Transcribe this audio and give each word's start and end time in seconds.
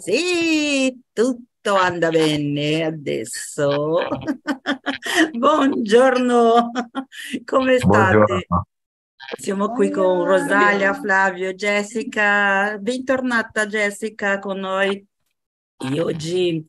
Sì, 0.00 0.98
tutto 1.12 1.74
anda 1.74 2.08
bene 2.08 2.84
adesso. 2.84 3.98
Buongiorno, 5.36 6.70
come 7.44 7.76
state? 7.76 8.16
Buongiorno. 8.16 8.66
Siamo 9.38 9.68
qui 9.72 9.90
con 9.90 10.24
Rosalia, 10.24 10.94
Flavio, 10.94 11.52
Jessica. 11.52 12.78
Bentornata 12.78 13.66
Jessica 13.66 14.38
con 14.38 14.60
noi. 14.60 15.06
E 15.76 16.00
oggi 16.00 16.66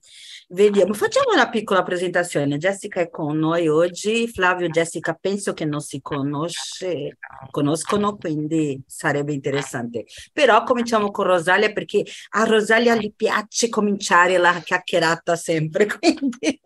vediamo, 0.51 0.93
facciamo 0.93 1.31
una 1.33 1.49
piccola 1.49 1.83
presentazione. 1.83 2.57
Jessica 2.57 3.01
è 3.01 3.09
con 3.09 3.37
noi 3.37 3.67
oggi, 3.67 4.27
Flavio 4.27 4.67
e 4.67 4.69
Jessica 4.69 5.17
penso 5.19 5.53
che 5.53 5.65
non 5.65 5.81
si 5.81 6.01
conosce, 6.01 7.17
conoscono, 7.49 8.17
quindi 8.17 8.81
sarebbe 8.85 9.33
interessante. 9.33 10.05
Però 10.33 10.63
cominciamo 10.63 11.11
con 11.11 11.25
Rosalia 11.25 11.71
perché 11.71 12.03
a 12.31 12.43
Rosalia 12.43 12.95
gli 12.95 13.13
piace 13.13 13.69
cominciare 13.69 14.37
la 14.37 14.61
chiacchierata 14.63 15.35
sempre, 15.35 15.87
quindi 15.99 16.61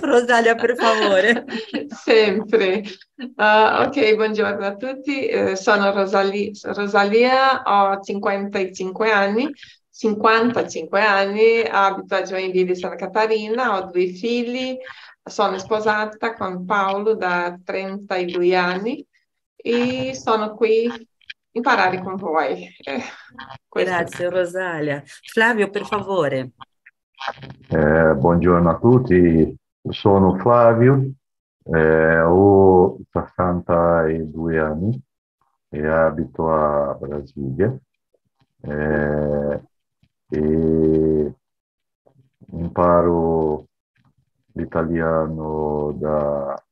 Rosalia 0.00 0.54
per 0.54 0.76
favore. 0.76 1.44
Sempre. 1.88 2.82
Uh, 3.14 3.82
ok, 3.86 4.14
buongiorno 4.16 4.66
a 4.66 4.76
tutti, 4.76 5.30
uh, 5.32 5.54
sono 5.54 5.92
Rosali 5.92 6.50
Rosalia, 6.62 7.62
ho 7.62 8.00
55 8.00 9.12
anni, 9.12 9.48
55 10.02 11.00
anni, 11.00 11.60
abito 11.62 12.16
a 12.16 12.22
Joinville 12.22 12.74
Santa 12.74 12.96
Catarina, 12.96 13.76
ho 13.76 13.88
due 13.88 14.08
figli, 14.08 14.76
sono 15.22 15.58
sposata 15.58 16.34
con 16.34 16.64
Paolo 16.64 17.14
da 17.14 17.56
32 17.64 18.56
anni 18.56 19.06
e 19.54 20.12
sono 20.14 20.56
qui 20.56 20.88
a 20.88 20.98
imparare 21.52 22.02
con 22.02 22.16
voi. 22.16 22.66
Eh, 22.82 23.00
Grazie 23.68 24.28
Rosalia. 24.28 25.04
Flavio, 25.06 25.70
per 25.70 25.86
favore. 25.86 26.50
Eh, 27.68 28.14
buongiorno 28.16 28.70
a 28.70 28.78
tutti, 28.78 29.56
sono 29.88 30.36
Flavio, 30.38 31.12
eh, 31.62 32.20
ho 32.22 32.98
62 33.12 34.58
anni 34.58 35.00
e 35.68 35.86
abito 35.86 36.52
a 36.52 36.92
Brasilia. 36.94 37.72
Eh, 38.64 39.60
e 40.32 41.34
imparo 42.52 43.66
l'italiano 44.52 45.92
da, 45.98 46.62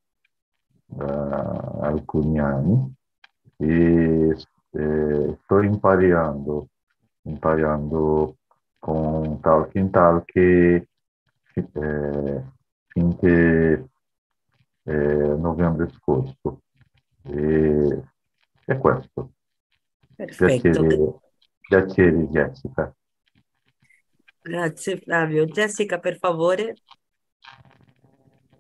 da 0.87 1.79
alcuni 1.83 2.39
anni 2.39 2.95
e, 3.59 4.37
e 4.71 5.39
sto 5.43 5.61
imparando, 5.61 6.69
imparando 7.23 8.37
con 8.79 9.41
talk 9.41 9.75
in 9.75 9.91
talk 9.91 10.35
eh, 10.37 10.87
finché 12.87 13.89
eh, 14.85 14.93
novembre 14.95 15.91
scorso. 15.91 16.63
E, 17.25 18.03
è 18.65 18.79
questo. 18.79 19.33
Perfetto. 20.15 20.61
Piacere, 20.63 21.15
piacere 21.61 22.27
Jessica. 22.29 22.95
Grazie 24.43 24.97
Flavio. 24.97 25.45
Jessica, 25.45 25.99
per 25.99 26.17
favore. 26.17 26.77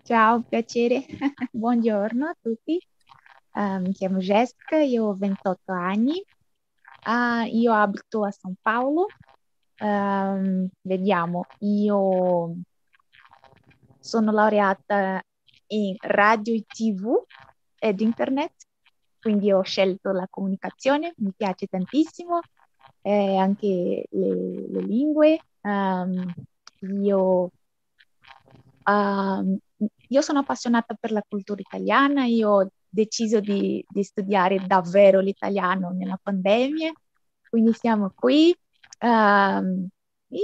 Ciao, 0.02 0.42
piacere. 0.42 1.06
Buongiorno 1.50 2.26
a 2.26 2.36
tutti. 2.38 2.78
Uh, 3.54 3.80
mi 3.80 3.92
chiamo 3.92 4.18
Jessica, 4.18 4.76
io 4.76 5.06
ho 5.06 5.14
28 5.14 5.72
anni. 5.72 6.22
Uh, 7.06 7.46
io 7.46 7.72
abito 7.72 8.24
a 8.24 8.30
San 8.30 8.54
Paolo. 8.60 9.06
Uh, 9.78 10.68
vediamo, 10.82 11.46
io 11.60 12.54
sono 13.98 14.32
laureata 14.32 15.22
in 15.68 15.96
radio 16.00 16.54
e 16.54 16.64
tv 16.66 17.24
ed 17.78 18.00
internet, 18.00 18.52
quindi 19.18 19.50
ho 19.50 19.62
scelto 19.62 20.12
la 20.12 20.26
comunicazione, 20.28 21.14
mi 21.18 21.32
piace 21.34 21.66
tantissimo, 21.66 22.40
eh, 23.00 23.36
anche 23.36 24.04
le, 24.10 24.68
le 24.68 24.80
lingue, 24.82 25.40
Um, 25.62 26.32
io, 26.80 27.50
um, 28.84 29.58
io, 30.08 30.20
sono 30.20 30.38
appassionata 30.38 30.94
per 30.94 31.12
la 31.12 31.24
cultura 31.26 31.60
italiana, 31.60 32.24
io 32.24 32.50
ho 32.50 32.70
deciso 32.88 33.40
di, 33.40 33.84
di 33.88 34.02
studiare 34.02 34.64
davvero 34.66 35.20
l'italiano 35.20 35.90
nella 35.90 36.18
pandemia, 36.20 36.92
quindi 37.48 37.72
siamo 37.74 38.12
qui. 38.14 38.54
Um, 39.00 39.88
e 40.28 40.38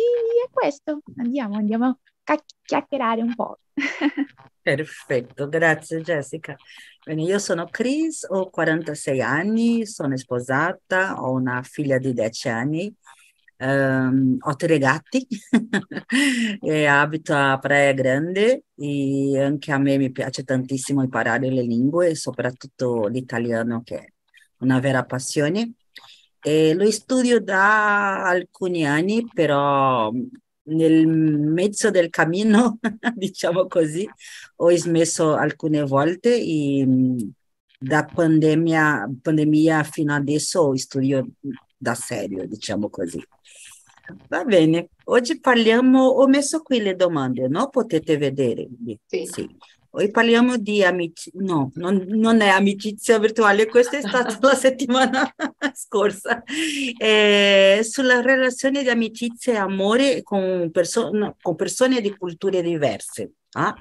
è 0.46 0.50
questo, 0.50 1.00
andiamo, 1.16 1.56
andiamo 1.56 1.98
a 2.24 2.42
chiacchierare 2.62 3.22
un 3.22 3.34
po'. 3.34 3.58
Perfetto, 4.60 5.48
grazie 5.48 6.00
Jessica. 6.00 6.56
Bene, 7.04 7.22
io 7.22 7.38
sono 7.38 7.66
Chris, 7.66 8.26
ho 8.28 8.50
46 8.50 9.20
anni, 9.22 9.86
sono 9.86 10.16
sposata, 10.16 11.22
ho 11.22 11.30
una 11.30 11.62
figlia 11.62 11.98
di 11.98 12.12
10 12.12 12.48
anni 12.48 12.94
Um, 13.58 14.36
ho 14.38 14.54
tre 14.54 14.76
gatti 14.76 15.26
e 16.60 16.84
abito 16.84 17.32
a 17.32 17.58
Praia 17.58 17.92
Grande 17.94 18.64
e 18.74 19.40
anche 19.40 19.72
a 19.72 19.78
me 19.78 19.96
mi 19.96 20.10
piace 20.12 20.44
tantissimo 20.44 21.02
imparare 21.02 21.50
le 21.50 21.62
lingue, 21.62 22.14
soprattutto 22.14 23.06
l'italiano 23.06 23.82
che 23.82 23.96
è 23.96 24.12
una 24.58 24.78
vera 24.78 25.04
passione. 25.04 25.72
E 26.40 26.74
lo 26.74 26.90
studio 26.90 27.40
da 27.40 28.26
alcuni 28.28 28.86
anni, 28.86 29.26
però 29.32 30.12
nel 30.64 31.06
mezzo 31.08 31.90
del 31.90 32.10
cammino, 32.10 32.78
diciamo 33.14 33.66
così, 33.66 34.08
ho 34.56 34.70
smesso 34.76 35.34
alcune 35.34 35.82
volte 35.82 36.36
e 36.36 36.86
da 37.78 38.04
pandemia, 38.04 39.10
pandemia 39.22 39.82
fino 39.82 40.14
adesso 40.14 40.76
studio 40.76 41.26
da 41.76 41.94
serio, 41.94 42.46
diciamo 42.46 42.88
così. 42.90 43.22
Va 44.28 44.44
bene, 44.44 44.90
oggi 45.04 45.40
parliamo, 45.40 46.00
ho 46.00 46.26
messo 46.26 46.62
qui 46.62 46.80
le 46.80 46.94
domande, 46.94 47.48
no? 47.48 47.68
Potete 47.68 48.16
vedere. 48.16 48.68
Sì. 49.06 49.26
sì. 49.26 49.56
Oggi 49.90 50.10
parliamo 50.10 50.58
di 50.58 50.84
amicizia, 50.84 51.40
no, 51.42 51.70
non, 51.76 52.04
non, 52.08 52.42
è 52.42 52.48
amicizia 52.48 53.18
virtuale, 53.18 53.66
questa 53.66 53.96
è 53.96 54.00
stata 54.02 54.36
la 54.46 54.54
settimana 54.54 55.34
scorsa, 55.72 56.42
eh, 56.98 57.80
sulla 57.82 58.20
relazione 58.20 58.82
di 58.82 58.90
amicizia 58.90 59.54
e 59.54 59.56
amore 59.56 60.22
con, 60.22 60.70
perso- 60.70 61.10
con 61.40 61.54
persone 61.54 62.02
di 62.02 62.14
culture 62.14 62.60
diverse. 62.60 63.32
Ah? 63.52 63.74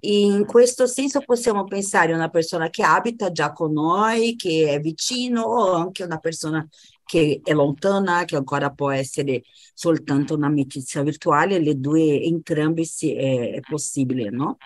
In 0.00 0.44
questo 0.44 0.86
senso 0.86 1.20
possiamo 1.20 1.64
pensare 1.64 2.12
a 2.12 2.16
una 2.16 2.28
persona 2.28 2.68
che 2.68 2.82
abita 2.82 3.32
già 3.32 3.52
con 3.52 3.72
noi, 3.72 4.36
che 4.36 4.72
è 4.74 4.80
vicino, 4.80 5.42
o 5.42 5.72
anche 5.72 6.02
una 6.02 6.18
persona 6.18 6.68
che 7.04 7.40
è 7.42 7.52
lontana, 7.52 8.24
che 8.24 8.36
ancora 8.36 8.70
può 8.70 8.90
essere 8.90 9.42
soltanto 9.74 10.34
un'amicizia 10.34 11.02
virtuale, 11.02 11.58
le 11.58 11.78
due, 11.78 12.20
entrambi 12.22 12.84
sì, 12.84 13.14
è, 13.14 13.54
è 13.54 13.60
possibile, 13.60 14.30
no? 14.30 14.56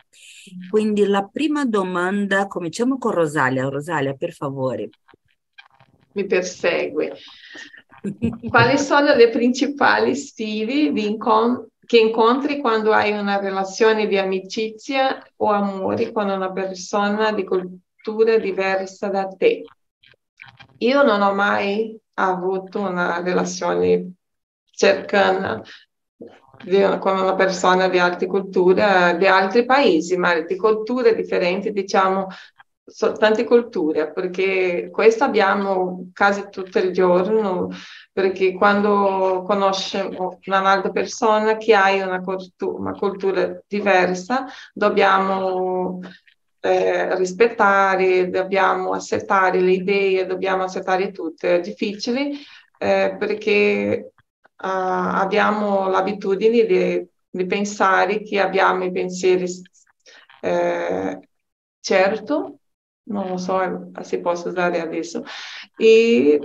Quindi 0.70 1.04
la 1.04 1.24
prima 1.24 1.64
domanda, 1.64 2.46
cominciamo 2.46 2.98
con 2.98 3.12
Rosalia. 3.12 3.68
Rosalia, 3.68 4.14
per 4.14 4.32
favore. 4.32 4.90
Mi 6.12 6.26
persegue. 6.26 7.16
Quali 8.48 8.78
sono 8.78 9.14
le 9.14 9.30
principali 9.30 10.14
sfide 10.14 10.72
incont- 11.00 11.68
che 11.84 11.98
incontri 11.98 12.60
quando 12.60 12.92
hai 12.92 13.12
una 13.12 13.38
relazione 13.38 14.06
di 14.06 14.18
amicizia 14.18 15.24
o 15.36 15.50
amore 15.50 16.12
con 16.12 16.28
una 16.28 16.52
persona 16.52 17.32
di 17.32 17.44
cultura 17.44 18.38
diversa 18.38 19.08
da 19.08 19.26
te? 19.26 19.62
Io 20.78 21.02
non 21.02 21.22
ho 21.22 21.32
mai 21.32 21.98
avuto 22.24 22.80
una 22.80 23.20
relazione 23.22 24.12
cercana 24.70 25.62
con 26.98 27.18
una 27.18 27.34
persona 27.34 27.88
di 27.88 27.98
altre 27.98 28.26
culture, 28.26 29.16
di 29.18 29.26
altri 29.26 29.64
paesi, 29.64 30.16
ma 30.16 30.38
di 30.40 30.56
culture 30.56 31.14
differenti, 31.14 31.70
diciamo, 31.70 32.28
tante 33.18 33.44
culture, 33.44 34.12
perché 34.12 34.88
questo 34.92 35.24
abbiamo 35.24 36.08
quasi 36.14 36.48
tutto 36.50 36.78
il 36.78 36.92
giorno, 36.92 37.68
perché 38.12 38.54
quando 38.54 39.42
conosciamo 39.44 40.38
un'altra 40.46 40.90
persona 40.90 41.56
che 41.56 41.74
ha 41.74 41.92
una, 42.06 42.20
cultura, 42.20 42.78
una 42.78 42.92
cultura 42.92 43.60
diversa, 43.66 44.46
dobbiamo 44.72 46.00
eh, 46.66 47.16
rispettare, 47.16 48.28
dobbiamo 48.28 48.92
accettare 48.92 49.60
le 49.60 49.72
idee, 49.72 50.26
dobbiamo 50.26 50.64
accettare 50.64 51.12
tutto. 51.12 51.46
È 51.46 51.60
difficile 51.60 52.30
eh, 52.78 53.16
perché 53.18 54.12
uh, 54.12 54.14
abbiamo 54.56 55.88
l'abitudine 55.88 56.64
di, 56.64 57.08
di, 57.30 57.46
pensare 57.46 58.22
che 58.22 58.40
abbiamo 58.40 58.84
i 58.84 58.92
pensieri 58.92 59.46
eh, 60.42 61.20
certo, 61.80 62.58
non 63.04 63.28
lo 63.28 63.36
so 63.38 63.90
se 64.02 64.20
posso 64.20 64.48
usare 64.48 64.80
adesso, 64.80 65.24
e 65.76 66.40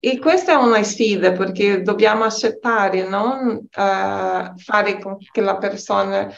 e 0.00 0.18
questa 0.20 0.52
è 0.52 0.54
una 0.54 0.82
sfida 0.84 1.32
perché 1.32 1.82
dobbiamo 1.82 2.22
accettare, 2.22 3.08
non 3.08 3.56
uh, 3.56 3.68
fare 4.56 4.98
con 5.00 5.16
che 5.18 5.40
la 5.40 5.56
persona 5.56 6.32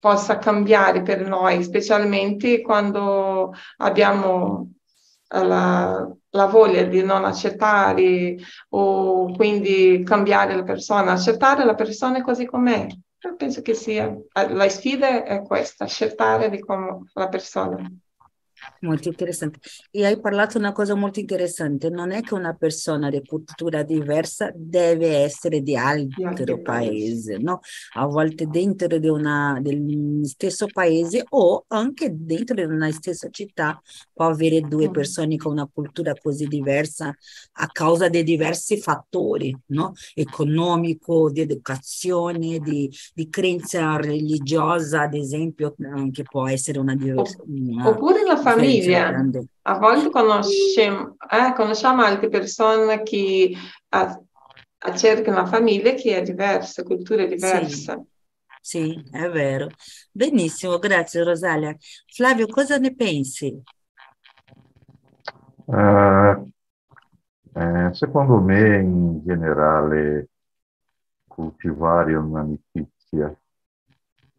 possa 0.00 0.38
cambiare 0.38 1.02
per 1.02 1.26
noi, 1.26 1.62
specialmente 1.62 2.62
quando 2.62 3.52
abbiamo 3.76 4.72
la, 5.28 6.10
la, 6.30 6.46
voglia 6.46 6.82
di 6.84 7.02
non 7.02 7.24
accettare 7.24 8.36
o 8.70 9.32
quindi 9.34 10.02
cambiare 10.04 10.56
la 10.56 10.64
persona, 10.64 11.12
accettare 11.12 11.64
la 11.64 11.74
persona 11.74 12.22
così 12.22 12.46
com'è. 12.46 12.86
Io 13.22 13.36
penso 13.36 13.60
che 13.60 13.74
sia 13.74 14.12
la 14.32 14.68
sfida 14.70 15.22
è 15.24 15.42
questa, 15.42 15.84
accettare 15.84 16.58
come 16.60 17.10
la 17.12 17.28
persona. 17.28 17.88
Molto 18.82 19.08
interessante. 19.08 19.58
E 19.90 20.06
hai 20.06 20.18
parlato 20.18 20.56
una 20.56 20.72
cosa 20.72 20.94
molto 20.94 21.20
interessante, 21.20 21.90
non 21.90 22.12
è 22.12 22.22
che 22.22 22.32
una 22.32 22.54
persona 22.54 23.10
di 23.10 23.22
cultura 23.26 23.82
diversa 23.82 24.50
deve 24.54 25.18
essere 25.18 25.60
di 25.60 25.76
altro 25.76 26.62
paese, 26.62 27.36
no? 27.36 27.60
A 27.96 28.06
volte 28.06 28.46
dentro 28.46 28.96
di 28.96 29.08
una, 29.08 29.58
del 29.60 30.20
stesso 30.22 30.66
paese 30.72 31.26
o 31.28 31.64
anche 31.68 32.10
dentro 32.10 32.54
di 32.54 32.62
una 32.62 32.90
stessa 32.90 33.28
città 33.28 33.78
può 34.14 34.28
avere 34.28 34.62
due 34.62 34.88
mm. 34.88 34.92
persone 34.92 35.36
con 35.36 35.52
una 35.52 35.68
cultura 35.70 36.14
così 36.14 36.46
diversa 36.46 37.14
a 37.52 37.66
causa 37.66 38.08
di 38.08 38.22
diversi 38.22 38.78
fattori, 38.78 39.54
no? 39.66 39.92
Economico, 40.14 41.30
di 41.30 41.42
educazione, 41.42 42.60
di, 42.60 42.90
di 43.12 43.28
credenza 43.28 43.96
religiosa, 43.96 45.02
ad 45.02 45.12
esempio, 45.12 45.74
che 46.12 46.22
può 46.22 46.48
essere 46.48 46.78
una 46.78 46.94
diversa. 46.94 47.42
Oppure 47.84 48.24
la 48.24 48.38
famiglia 48.38 48.68
famiglia. 48.70 49.24
A 49.62 49.78
volte 49.78 50.10
conosciamo, 50.10 51.16
eh, 51.30 51.52
conosciamo 51.54 52.02
altre 52.02 52.28
persone 52.28 53.02
che 53.02 53.54
cercano 54.96 55.40
una 55.40 55.46
famiglia 55.46 55.92
che 55.94 56.16
è 56.16 56.22
diversa, 56.22 56.82
cultura 56.82 57.26
diversa. 57.26 58.02
Sì. 58.60 58.94
sì, 58.94 59.08
è 59.10 59.28
vero. 59.30 59.68
Benissimo, 60.10 60.78
grazie 60.78 61.22
Rosalia. 61.22 61.76
Flavio, 62.06 62.46
cosa 62.46 62.78
ne 62.78 62.94
pensi? 62.94 63.62
Uh, 65.66 66.50
eh, 67.54 67.90
secondo 67.92 68.40
me, 68.40 68.78
in 68.78 69.20
generale, 69.24 70.28
coltivare 71.28 72.14
un'amicizia 72.14 73.34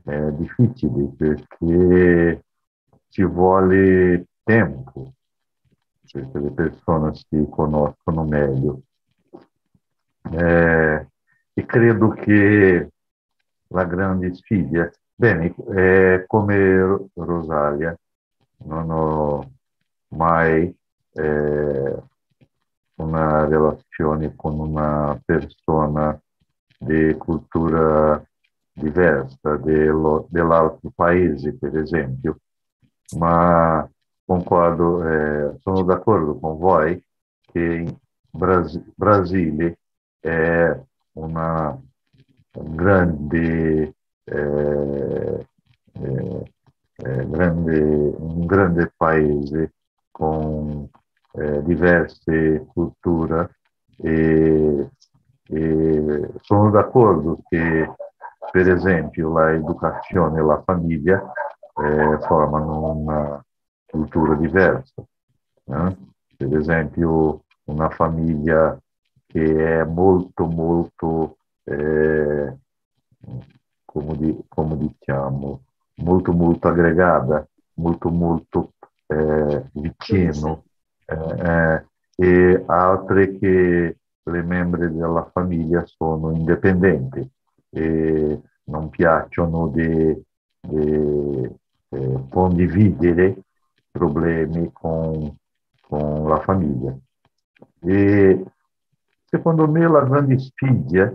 è 0.03 0.31
difficile 0.31 1.13
perché 1.15 2.43
ci 3.11 3.23
vuole 3.23 4.25
tempo. 4.43 5.13
Perché 6.11 6.39
le 6.39 6.51
persone 6.51 7.13
si 7.13 7.45
conoscono 7.49 8.23
meglio. 8.25 8.81
Eh, 10.31 11.07
e 11.53 11.65
credo 11.65 12.09
che 12.09 12.89
la 13.67 13.85
grande 13.85 14.33
sfida, 14.33 14.89
bene, 15.13 15.53
eh, 15.75 16.23
come 16.27 17.09
Rosalia, 17.13 17.97
non 18.63 18.89
ho 18.89 19.51
mai 20.09 20.73
eh, 21.13 21.95
una 22.95 23.45
relazione 23.45 24.35
con 24.35 24.59
una 24.59 25.19
persona 25.23 26.19
di 26.77 27.13
cultura 27.17 28.21
diversa 28.73 29.55
dello, 29.57 30.27
dell'altro 30.29 30.91
paese, 30.93 31.57
per 31.57 31.77
esempio 31.77 32.37
ma 33.17 33.87
concordo, 34.25 35.03
eh, 35.07 35.57
sono 35.59 35.83
d'accordo 35.83 36.37
con 36.39 36.57
voi 36.57 37.03
che 37.41 37.59
in 37.59 37.97
Bras- 38.29 38.77
Brasile 38.95 39.79
è 40.19 40.79
una 41.13 41.77
grande, 42.51 43.95
eh, 44.23 45.45
eh, 45.93 46.45
grande, 47.27 47.79
un 48.17 48.45
grande 48.45 48.93
paese 48.95 49.73
con 50.11 50.87
eh, 51.33 51.63
diverse 51.63 52.65
culture 52.73 53.57
e, 53.97 54.89
e 55.47 56.29
sono 56.41 56.69
d'accordo 56.69 57.39
che 57.47 57.89
per 58.51 58.69
esempio 58.69 59.37
l'educazione 59.37 60.39
e 60.39 60.43
la 60.43 60.61
famiglia 60.63 61.31
eh, 61.75 62.17
formano 62.21 62.91
una 62.91 63.45
cultura 63.85 64.35
diversa. 64.35 65.03
Eh? 65.65 65.97
Per 66.37 66.55
esempio 66.57 67.43
una 67.65 67.89
famiglia 67.89 68.77
che 69.27 69.79
è 69.79 69.83
molto 69.83 70.45
molto, 70.45 71.37
eh, 71.63 72.57
come, 73.85 74.17
di, 74.17 74.43
come, 74.47 74.77
diciamo, 74.77 75.61
molto 75.97 76.33
molto 76.33 76.67
aggregata, 76.67 77.47
molto 77.75 78.09
molto 78.09 78.73
eh, 79.07 79.69
vicino, 79.73 80.63
eh, 81.05 81.15
eh, 81.15 81.85
e 82.15 82.63
altre 82.67 83.37
che 83.37 83.97
le 84.23 84.41
membri 84.43 84.93
della 84.93 85.29
famiglia 85.31 85.83
sono 85.85 86.31
indipendenti 86.31 87.27
e 87.69 88.41
non 88.65 88.89
piacciono 88.89 89.67
di, 89.67 90.23
di 90.59 91.49
eh, 91.91 92.23
condividere 92.29 93.43
problemi 93.91 94.69
con, 94.71 95.35
con 95.81 96.27
la 96.27 96.39
famiglia. 96.39 96.97
E 97.81 98.43
secondo 99.25 99.67
me 99.67 99.87
la 99.87 100.03
grande 100.03 100.39
sfida 100.39 101.13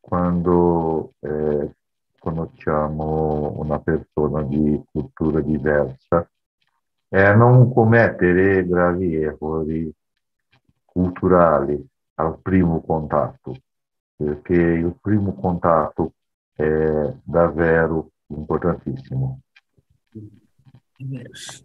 quando 0.00 1.12
eh, 1.20 1.74
conosciamo 2.18 3.58
una 3.58 3.78
persona 3.78 4.42
di 4.42 4.82
cultura 4.90 5.40
diversa 5.40 6.28
è 7.08 7.34
non 7.34 7.72
commettere 7.72 8.66
gravi 8.66 9.16
errori 9.16 9.90
culturali 10.84 11.86
al 12.14 12.38
primo 12.40 12.82
contatto, 12.82 13.54
perché 14.14 14.54
il 14.54 14.94
primo 15.00 15.34
contatto 15.34 16.12
è 16.52 17.14
davvero 17.22 18.10
importantissimo. 18.26 19.40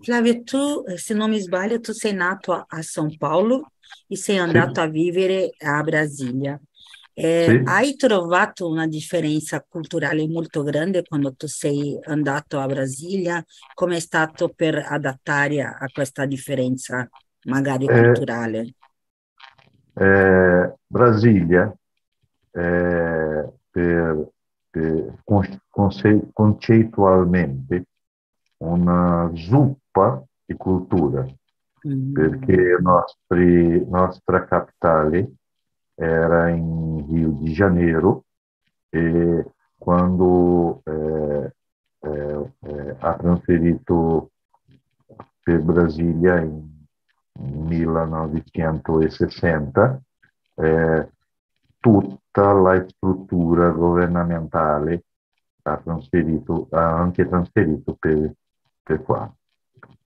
Flávia, 0.03 0.43
tu, 0.43 0.85
se 0.97 1.13
não 1.13 1.27
me 1.27 1.39
sbaglio, 1.41 1.79
tu 1.79 1.93
sei 1.93 2.13
nato 2.13 2.51
a, 2.53 2.65
a 2.69 2.83
São 2.83 3.09
Paulo 3.17 3.71
e 4.09 4.15
sei 4.15 4.37
andato 4.37 4.79
a 4.79 4.87
vivere 4.87 5.51
a 5.59 5.81
Brasília. 5.81 6.59
Eh, 7.15 7.61
hai 7.65 7.95
trovato 7.95 8.67
una 8.67 8.87
differenza 8.87 9.63
culturale 9.67 10.27
molto 10.27 10.63
grande 10.63 11.03
quando 11.03 11.33
tu 11.33 11.47
sei 11.47 11.97
andato 12.05 12.59
a 12.59 12.65
Brasilia? 12.65 13.43
Come 13.73 13.97
è 13.97 13.99
stato 13.99 14.49
per 14.49 14.83
adattare 14.87 15.61
a 15.61 15.85
questa 15.91 16.25
differenza 16.25 17.07
magari 17.45 17.85
eh, 17.85 18.01
culturale? 18.01 18.73
Eh, 19.95 20.73
Brasilia, 20.87 21.75
per, 22.51 24.29
per 24.69 25.19
conce, 25.23 26.29
conceitualmente, 26.31 27.85
una 28.63 29.29
zuppa 29.33 30.23
di 30.45 30.55
cultura, 30.55 31.25
mm. 31.87 32.13
perché 32.13 32.77
nostri, 32.79 33.83
nostra 33.87 34.45
capitale 34.45 35.33
era 35.95 36.49
in 36.49 37.05
Rio 37.09 37.29
de 37.39 37.51
Janeiro 37.51 38.25
e 38.89 39.45
quando 39.77 40.81
eh, 40.85 41.53
eh, 41.99 42.51
eh, 42.59 42.95
ha 42.99 43.13
trasferito 43.15 44.31
per 45.43 45.61
Brasilia 45.61 46.39
in 46.39 46.71
1960, 47.39 50.01
eh, 50.55 51.09
tutta 51.79 52.51
la 52.53 52.85
struttura 52.87 53.69
governamentale 53.71 55.03
ha, 55.63 55.77
trasferito, 55.77 56.67
ha 56.71 56.97
anche 56.97 57.27
trasferito 57.27 57.95
per 57.99 58.31
qua. 59.01 59.33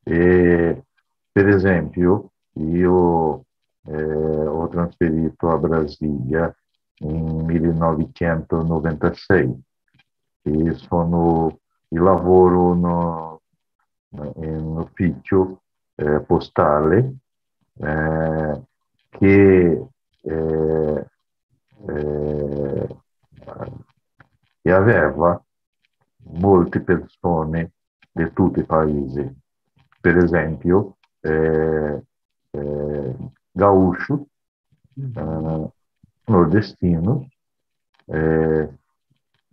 E, 0.04 0.84
per 1.32 1.48
esempio, 1.48 2.32
io 2.54 3.46
eh, 3.84 4.48
ho 4.48 4.68
trasferito 4.68 5.50
a 5.50 5.58
Brasilia 5.58 6.56
in 7.00 7.46
1996 7.46 9.62
e 10.44 10.74
sono, 10.76 11.60
lavoro 11.90 12.74
no, 12.74 13.42
in 14.10 14.76
ufficio 14.78 15.62
eh, 15.96 16.22
postale 16.22 17.16
eh, 17.80 18.62
che, 19.10 19.88
eh, 20.22 21.06
eh, 21.88 22.88
che 24.62 24.72
aveva 24.72 25.42
molte 26.30 26.82
persone 26.82 27.72
di 28.18 28.34
tutti 28.34 28.60
i 28.60 28.66
paesi. 28.66 29.36
Per 30.02 30.18
esempio, 30.18 30.98
eh, 31.22 32.02
eh, 32.52 33.16
Gaúcho 33.52 34.28
uh, 35.16 35.72
nordestinos, 36.28 37.26
é, 38.08 38.70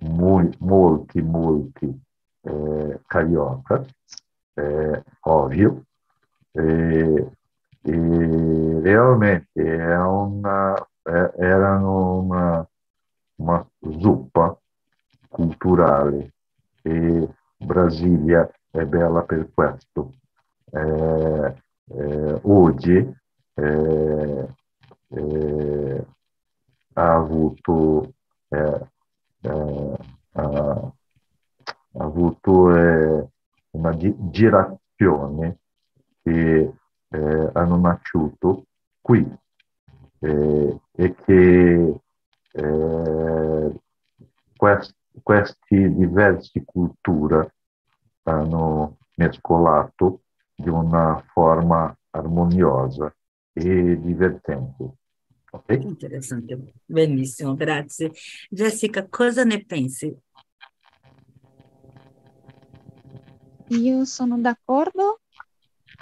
muito, 0.01 0.63
molti, 0.63 1.23
molti 1.23 2.01
é, 2.45 3.01
cariocas, 3.09 3.87
é, 4.57 5.03
óbvio, 5.25 5.85
e, 6.55 7.27
e 7.85 8.81
realmente 8.83 9.49
é 9.57 9.99
uma, 9.99 10.87
é, 11.07 11.33
era 11.39 11.79
uma, 11.79 12.69
uma 13.39 13.67
zuppa 14.01 14.57
culturale 15.31 16.33
e 16.85 17.29
Brasília 17.65 18.49
è 18.71 18.85
bella 18.85 19.23
per 19.23 19.49
questo. 19.53 20.13
Eh, 20.71 21.55
eh, 21.87 22.41
oggi 22.43 23.15
eh, 23.55 24.49
eh 25.09 26.07
ha 26.97 27.15
avuto, 27.15 28.13
eh, 28.49 28.89
ha, 29.43 30.93
avuto 31.97 32.53
una 33.71 33.97
girazione 33.97 35.59
che 36.23 36.73
hanno 37.09 37.77
nasciuto 37.79 38.67
qui 39.01 39.29
e 40.21 41.15
che 41.25 42.01
quest, 44.57 44.95
questi 45.25 45.95
diversi 45.95 46.63
culture 46.67 47.55
hanno 48.25 48.99
mescolato 49.17 50.21
di 50.55 50.69
una 50.69 51.25
forma 51.33 51.97
armoniosa 52.11 53.13
e 53.55 53.99
divertente. 54.01 54.91
Okay? 55.51 55.83
Interessante, 55.83 56.75
benissimo, 56.85 57.55
grazie. 57.55 58.13
Jessica, 58.51 59.07
cosa 59.09 59.45
ne 59.45 59.65
pensi? 59.65 60.15
Io 63.69 64.05
sono 64.05 64.39
d'accordo 64.39 65.21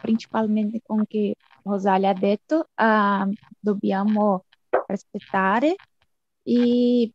principalmente 0.00 0.80
con 0.84 1.06
che 1.06 1.36
Rosalia 1.62 2.10
ha 2.10 2.14
detto, 2.14 2.70
uh, 2.74 3.32
dobbiamo 3.60 4.46
rispettare 4.88 5.76
e 6.42 7.12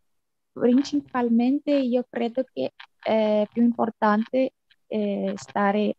principalmente 0.60 1.72
io 1.72 2.06
credo 2.10 2.44
che 2.52 2.74
è 3.02 3.46
più 3.52 3.64
importante 3.64 4.54
eh, 4.88 5.34
stare 5.36 5.98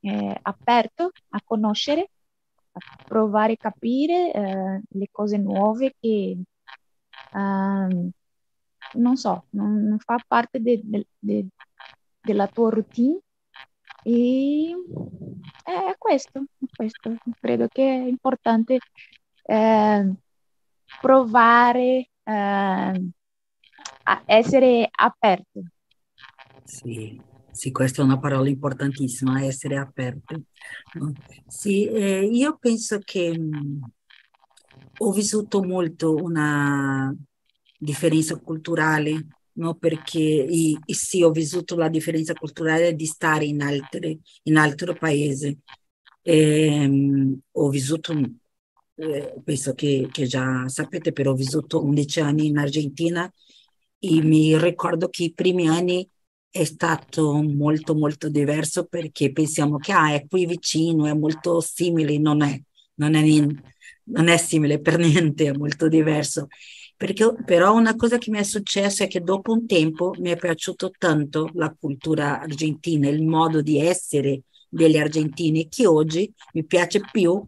eh, 0.00 0.38
aperto 0.42 1.10
a 1.30 1.42
conoscere, 1.44 2.10
a 2.72 2.80
provare 3.04 3.54
a 3.54 3.56
capire 3.56 4.32
eh, 4.32 4.82
le 4.88 5.08
cose 5.10 5.36
nuove 5.38 5.94
che 5.98 6.38
um, 7.32 8.10
non 8.94 9.16
so, 9.16 9.46
non, 9.50 9.82
non, 9.84 9.98
fa 9.98 10.18
parte 10.26 10.60
de, 10.60 10.80
de, 10.84 11.06
de, 11.18 11.46
della 12.20 12.46
tua 12.46 12.70
routine 12.70 13.20
e 14.02 14.74
è 15.64 15.94
questo, 15.98 16.44
questo. 16.74 17.16
Credo 17.40 17.68
che 17.68 17.82
è 17.82 18.06
importante 18.06 18.78
eh, 19.42 20.14
provare 21.00 22.10
eh, 22.22 23.10
essere 24.26 24.88
aperto. 24.90 25.62
Sì, 26.64 27.20
sì, 27.52 27.72
questa 27.72 28.02
è 28.02 28.04
una 28.04 28.18
parola 28.18 28.48
importantissima, 28.48 29.42
essere 29.42 29.76
aperti. 29.76 30.42
Sì, 31.46 31.86
eh, 31.86 32.24
io 32.24 32.56
penso 32.58 33.00
che 33.04 33.36
mh, 33.36 33.90
ho 34.98 35.12
vissuto 35.12 35.62
molto 35.62 36.14
una 36.14 37.14
differenza 37.78 38.36
culturale, 38.36 39.26
no? 39.54 39.74
perché 39.74 40.44
e 40.46 40.78
sì, 40.94 41.22
ho 41.22 41.30
vissuto 41.30 41.76
la 41.76 41.88
differenza 41.88 42.34
culturale 42.34 42.94
di 42.94 43.06
stare 43.06 43.44
in, 43.44 43.62
altre, 43.62 44.18
in 44.44 44.56
altro 44.56 44.94
paese. 44.94 45.58
E, 46.22 46.86
mh, 46.86 47.38
ho 47.52 47.68
vissuto 47.70 48.12
eh, 48.96 49.34
penso 49.44 49.74
che, 49.74 50.08
che, 50.10 50.26
già 50.26 50.68
sapete, 50.68 51.12
però 51.12 51.30
ho 51.32 51.34
vissuto 51.34 51.82
11 51.82 52.20
anni 52.20 52.46
in 52.46 52.58
Argentina 52.58 53.32
e 53.98 54.22
mi 54.22 54.56
ricordo 54.58 55.08
che 55.08 55.24
i 55.24 55.32
primi 55.32 55.68
anni 55.68 56.08
è 56.50 56.64
stato 56.64 57.42
molto 57.42 57.94
molto 57.94 58.28
diverso 58.28 58.86
perché 58.86 59.32
pensiamo 59.32 59.76
che 59.78 59.92
ah, 59.92 60.12
è 60.14 60.26
qui 60.26 60.46
vicino, 60.46 61.06
è 61.06 61.14
molto 61.14 61.60
simile, 61.60 62.18
non 62.18 62.42
è, 62.42 62.60
non 62.94 63.14
è, 63.14 63.22
non 64.04 64.28
è 64.28 64.36
simile 64.36 64.80
per 64.80 64.98
niente, 64.98 65.46
è 65.46 65.52
molto 65.52 65.88
diverso. 65.88 66.48
Perché, 66.96 67.32
però 67.44 67.74
una 67.74 67.94
cosa 67.94 68.18
che 68.18 68.30
mi 68.30 68.38
è 68.38 68.42
successa 68.42 69.04
è 69.04 69.06
che 69.08 69.20
dopo 69.20 69.52
un 69.52 69.66
tempo 69.66 70.14
mi 70.18 70.30
è 70.30 70.36
piaciuto 70.36 70.90
tanto 70.98 71.50
la 71.54 71.72
cultura 71.78 72.40
argentina, 72.40 73.08
il 73.08 73.22
modo 73.22 73.62
di 73.62 73.78
essere 73.78 74.42
degli 74.68 74.96
argentini, 74.96 75.68
che 75.68 75.86
oggi 75.86 76.32
mi 76.54 76.64
piace 76.64 77.00
più 77.10 77.40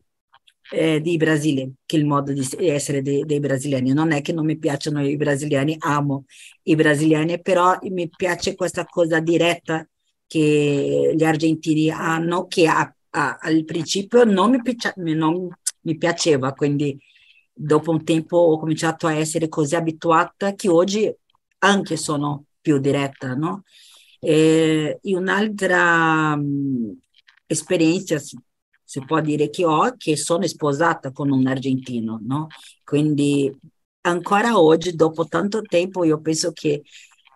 eh, 0.71 1.01
di 1.01 1.17
Brasile, 1.17 1.73
che 1.85 1.97
il 1.97 2.07
modo 2.07 2.33
di 2.33 2.47
essere 2.59 3.03
dei, 3.03 3.25
dei 3.25 3.41
brasiliani. 3.41 3.93
Non 3.93 4.13
è 4.13 4.23
che 4.23 4.33
non 4.33 4.45
mi 4.45 4.59
piacciono 4.59 5.05
i 5.05 5.17
brasiliani, 5.17 5.77
amo 5.81 6.25
i 6.63 6.75
brasiliani, 6.75 7.41
però 7.41 7.77
mi 7.83 8.09
piace 8.09 8.55
questa 8.55 8.85
cosa 8.85 9.21
diretta 9.21 9.87
che 10.27 11.13
gli 11.17 11.25
argentini 11.25 11.91
hanno, 11.91 12.47
che 12.47 12.69
a, 12.69 12.95
a, 13.11 13.39
al 13.41 13.65
principio 13.65 14.25
non 14.25 14.51
mi, 14.51 14.63
piace, 14.63 14.93
non 14.97 15.49
mi 15.81 15.97
piaceva, 15.97 16.53
quindi 16.53 16.97
dopo 17.53 17.91
un 17.91 18.05
tempo 18.05 18.37
ho 18.37 18.59
cominciato 18.59 19.07
a 19.07 19.15
essere 19.15 19.49
così 19.49 19.75
abituata 19.75 20.55
che 20.55 20.69
oggi 20.69 21.13
anche 21.59 21.97
sono 21.97 22.45
più 22.61 22.79
diretta, 22.79 23.35
no? 23.35 23.65
E 24.21 24.99
un'altra 25.03 26.35
um, 26.35 26.97
esperienza 27.47 28.21
si 28.91 29.05
può 29.05 29.21
dire 29.21 29.51
che 29.51 29.65
ho, 29.65 29.95
che 29.97 30.17
sono 30.17 30.45
sposata 30.49 31.13
con 31.13 31.31
un 31.31 31.47
argentino, 31.47 32.19
no? 32.21 32.49
Quindi 32.83 33.57
ancora 34.01 34.61
oggi, 34.61 34.97
dopo 34.97 35.27
tanto 35.27 35.63
tempo, 35.63 36.03
io 36.03 36.21
penso 36.21 36.51
che 36.53 36.83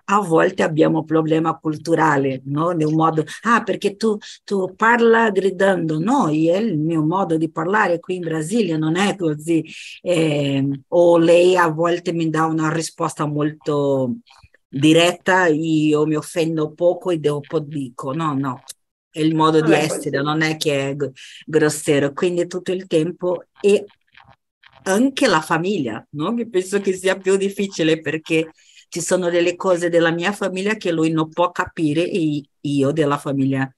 a 0.06 0.18
volte 0.20 0.64
abbiamo 0.64 0.98
un 0.98 1.04
problema 1.04 1.56
culturale, 1.56 2.42
no? 2.46 2.70
Nel 2.70 2.92
modo, 2.92 3.22
ah, 3.42 3.62
perché 3.62 3.94
tu, 3.94 4.18
tu 4.42 4.74
parla 4.74 5.30
gridando, 5.30 6.00
no, 6.00 6.26
è 6.28 6.56
il 6.56 6.76
mio 6.76 7.04
modo 7.04 7.36
di 7.36 7.48
parlare 7.48 8.00
qui 8.00 8.16
in 8.16 8.22
Brasile, 8.22 8.76
non 8.76 8.96
è 8.96 9.14
così. 9.14 9.64
Eh, 10.02 10.68
o 10.88 11.18
lei 11.18 11.56
a 11.56 11.68
volte 11.68 12.12
mi 12.12 12.28
dà 12.30 12.46
una 12.46 12.68
risposta 12.72 13.26
molto 13.26 14.16
diretta, 14.68 15.46
io 15.46 16.04
mi 16.04 16.16
offendo 16.16 16.72
poco 16.72 17.10
e 17.10 17.18
dopo 17.18 17.60
dico, 17.60 18.12
no, 18.12 18.34
no, 18.34 18.62
è 19.14 19.20
il 19.20 19.36
modo 19.36 19.60
di 19.60 19.72
essere, 19.72 20.20
non 20.22 20.42
è 20.42 20.56
che 20.56 20.90
è 20.90 20.96
grossero, 21.46 22.12
quindi 22.12 22.48
tutto 22.48 22.72
il 22.72 22.88
tempo 22.88 23.44
e 23.60 23.84
anche 24.82 25.28
la 25.28 25.40
famiglia, 25.40 26.04
no? 26.10 26.34
Che 26.34 26.48
penso 26.48 26.80
che 26.80 26.94
sia 26.94 27.16
più 27.16 27.36
difficile 27.36 28.00
perché 28.00 28.50
ci 28.88 29.00
sono 29.00 29.30
delle 29.30 29.54
cose 29.54 29.88
della 29.88 30.10
mia 30.10 30.32
famiglia 30.32 30.74
che 30.74 30.90
lui 30.90 31.10
non 31.10 31.28
può 31.28 31.52
capire 31.52 32.10
e 32.10 32.42
io 32.60 32.90
della 32.90 33.16
famiglia 33.16 33.72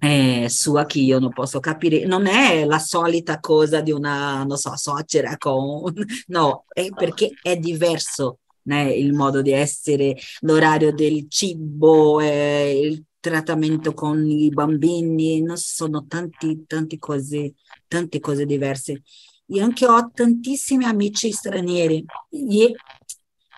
eh, 0.00 0.46
sua 0.50 0.84
che 0.84 0.98
io 0.98 1.18
non 1.18 1.32
posso 1.32 1.58
capire. 1.58 2.04
Non 2.04 2.26
è 2.26 2.66
la 2.66 2.78
solita 2.78 3.40
cosa 3.40 3.80
di 3.80 3.92
una, 3.92 4.44
non 4.44 4.58
so, 4.58 4.76
suocera 4.76 5.36
con... 5.38 5.92
No, 6.28 6.66
è 6.68 6.88
perché 6.90 7.30
è 7.40 7.56
diverso. 7.56 8.40
Né? 8.62 8.92
il 8.92 9.14
modo 9.14 9.42
di 9.42 9.50
essere, 9.52 10.16
l'orario 10.40 10.92
del 10.92 11.26
cibo, 11.28 12.20
eh, 12.20 12.78
il 12.78 13.04
trattamento 13.20 13.92
con 13.92 14.28
i 14.28 14.48
bambini, 14.48 15.42
non 15.42 15.56
sono 15.56 16.06
tanti, 16.06 16.64
tante 16.66 16.98
cose, 16.98 17.54
tante 17.86 18.18
cose 18.18 18.46
diverse. 18.46 19.02
Io 19.46 19.62
anche 19.62 19.86
ho 19.86 20.10
tantissimi 20.12 20.84
amici 20.84 21.30
stranieri 21.30 22.04
e 22.30 22.74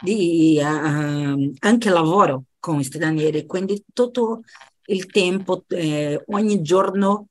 di, 0.00 0.59
uh, 0.61 1.52
anche 1.61 1.90
lavoro 1.90 2.45
con 2.59 2.83
stranieri, 2.83 3.47
quindi 3.47 3.85
tutto 3.92 4.42
il 4.87 5.07
tempo, 5.07 5.64
eh, 5.69 6.23
ogni 6.28 6.61
giorno 6.61 7.28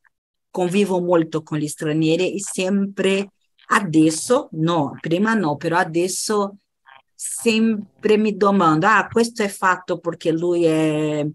convivo 0.50 1.00
molto 1.02 1.44
con 1.44 1.58
gli 1.58 1.68
stranieri 1.68 2.34
e 2.34 2.40
sempre 2.40 3.32
adesso, 3.68 4.50
no, 4.54 4.98
prima 5.00 5.34
no, 5.34 5.56
però 5.58 5.78
adesso 5.78 6.58
sempre 7.14 8.18
mi 8.18 8.36
domando, 8.36 8.88
ah, 8.88 9.08
questo 9.08 9.44
è 9.44 9.48
fatto 9.48 10.00
perché 10.00 10.32
lui 10.32 10.66
è 10.66 11.26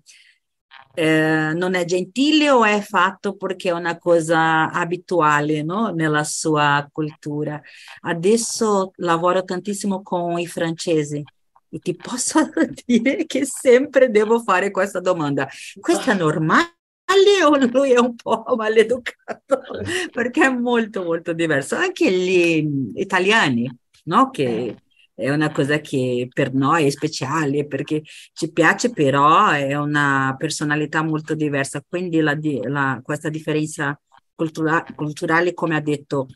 eh, 0.96 1.52
non 1.54 1.74
è 1.74 1.84
gentile 1.84 2.48
o 2.50 2.64
è 2.64 2.80
fatto 2.80 3.36
perché 3.36 3.68
è 3.68 3.72
una 3.72 3.98
cosa 3.98 4.70
abituale 4.70 5.62
no? 5.62 5.90
nella 5.90 6.24
sua 6.24 6.88
cultura. 6.90 7.60
Adesso 8.00 8.92
lavoro 8.96 9.44
tantissimo 9.44 10.02
con 10.02 10.38
i 10.38 10.46
francesi 10.46 11.22
e 11.68 11.78
ti 11.78 11.94
posso 11.94 12.48
dire 12.86 13.26
che 13.26 13.44
sempre 13.44 14.10
devo 14.10 14.40
fare 14.40 14.70
questa 14.70 15.00
domanda. 15.00 15.46
Questo 15.78 16.10
è 16.10 16.14
normale 16.14 16.70
o 17.44 17.56
lui 17.66 17.92
è 17.92 17.98
un 17.98 18.14
po' 18.14 18.44
maleducato, 18.56 19.60
perché 20.12 20.46
è 20.46 20.48
molto 20.48 21.04
molto 21.04 21.34
diverso. 21.34 21.76
Anche 21.76 22.10
gli 22.10 22.66
italiani, 22.94 23.70
no? 24.04 24.30
Che 24.30 24.76
è 25.16 25.30
una 25.30 25.50
cosa 25.50 25.80
che 25.80 26.28
per 26.32 26.52
noi 26.52 26.86
è 26.86 26.90
speciale 26.90 27.66
perché 27.66 28.02
ci 28.34 28.52
piace, 28.52 28.90
però 28.90 29.48
è 29.48 29.74
una 29.74 30.34
personalità 30.38 31.02
molto 31.02 31.34
diversa. 31.34 31.82
Quindi 31.86 32.20
la, 32.20 32.38
la, 32.64 33.00
questa 33.02 33.30
differenza 33.30 33.98
cultura, 34.34 34.84
culturale, 34.94 35.54
come 35.54 35.76
ha 35.76 35.80
detto 35.80 36.28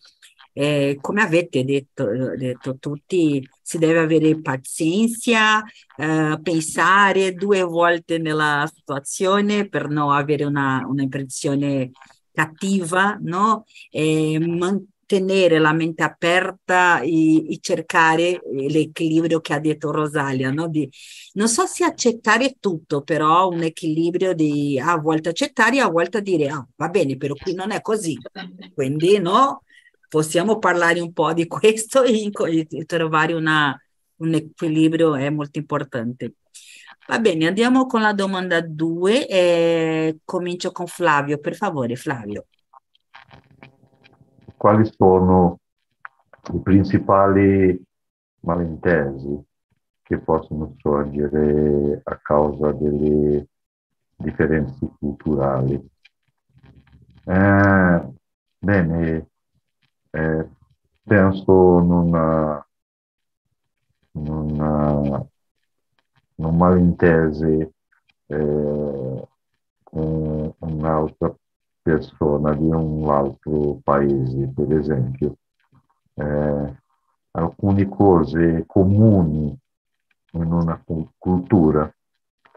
eh, 0.52 0.98
come 1.00 1.22
avete 1.22 1.64
detto, 1.64 2.06
detto, 2.36 2.76
tutti, 2.78 3.46
si 3.62 3.78
deve 3.78 4.00
avere 4.00 4.40
pazienza, 4.40 5.62
eh, 5.96 6.38
pensare 6.42 7.34
due 7.34 7.62
volte 7.62 8.18
nella 8.18 8.68
situazione 8.72 9.68
per 9.68 9.88
non 9.88 10.10
avere 10.12 10.44
una, 10.44 10.84
un'impressione 10.86 11.90
cattiva, 12.32 13.16
no? 13.20 13.64
E 13.90 14.38
mantenere 15.10 15.58
la 15.58 15.72
mente 15.72 16.02
aperta 16.02 17.00
e, 17.00 17.52
e, 17.52 17.58
cercare 17.60 18.40
l'equilibrio 18.52 19.40
che 19.40 19.54
ha 19.54 19.58
detto 19.58 19.90
Rosalia, 19.90 20.50
no? 20.50 20.68
Di, 20.68 20.88
non 21.34 21.48
so 21.48 21.66
se 21.66 21.84
accettare 21.84 22.56
tutto, 22.60 23.02
però 23.02 23.48
un 23.48 23.62
equilibrio 23.62 24.34
di 24.34 24.78
a 24.78 24.96
volte 24.96 25.30
accettare, 25.30 25.80
a 25.80 25.88
volte 25.88 26.22
dire 26.22 26.48
ah, 26.48 26.66
va 26.76 26.88
bene, 26.88 27.16
però 27.16 27.34
qui 27.34 27.54
non 27.54 27.72
è 27.72 27.80
così. 27.80 28.16
Quindi 28.74 29.18
no, 29.18 29.62
possiamo 30.08 30.58
parlare 30.58 31.00
un 31.00 31.12
po' 31.12 31.32
di 31.32 31.46
questo 31.48 32.02
e, 32.04 32.30
e 32.70 32.84
trovare 32.84 33.32
una, 33.32 33.76
un 34.16 34.34
equilibrio 34.34 35.16
è 35.16 35.28
molto 35.30 35.58
importante. 35.58 36.34
Va 37.08 37.18
bene, 37.18 37.48
andiamo 37.48 37.86
con 37.86 38.02
la 38.02 38.12
domanda 38.12 38.60
2 38.60 39.26
e 39.26 40.18
comincio 40.24 40.70
con 40.70 40.86
Flavio, 40.86 41.38
per 41.38 41.56
favore 41.56 41.96
Flavio. 41.96 42.46
Quali 44.60 44.84
sono 44.94 45.58
i 46.52 46.58
principali 46.60 47.82
malintesi 48.40 49.42
che 50.02 50.18
possono 50.18 50.74
sorgere 50.76 52.02
a 52.04 52.18
causa 52.18 52.70
delle 52.72 53.46
differenze 54.16 54.86
culturali? 54.98 55.82
Eh, 57.24 58.12
bene, 58.58 59.30
eh, 60.10 60.48
penso 61.04 61.78
in 61.78 61.90
una, 61.90 62.68
in 64.12 64.28
un 66.36 66.56
malintesi 66.58 67.72
eh, 68.26 69.28
con 69.84 70.54
un'altra 70.58 71.34
persona 71.82 72.54
di 72.54 72.64
un 72.64 73.08
altro 73.08 73.78
paese, 73.82 74.52
per 74.54 74.72
esempio. 74.72 75.36
Eh, 76.14 76.76
alcune 77.32 77.88
cose 77.88 78.64
comuni 78.66 79.56
in 80.32 80.52
una 80.52 80.82
cultura 81.18 81.92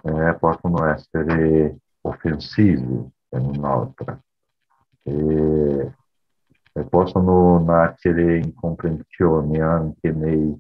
eh, 0.04 0.36
possono 0.40 0.86
essere 0.86 1.78
offensive 2.02 3.10
in 3.30 3.46
un'altra. 3.58 4.20
E 5.04 5.92
possono 6.90 7.64
nascere 7.64 8.38
incomprensioni 8.40 9.60
anche 9.60 10.12
nei 10.12 10.58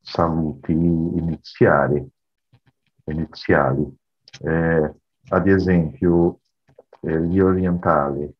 saluti 0.00 0.72
iniziali. 0.72 2.08
iniziali. 3.04 3.96
Eh, 4.42 4.94
ad 5.28 5.46
esempio, 5.48 6.38
eh, 7.00 7.20
gli 7.22 7.40
orientali 7.40 8.32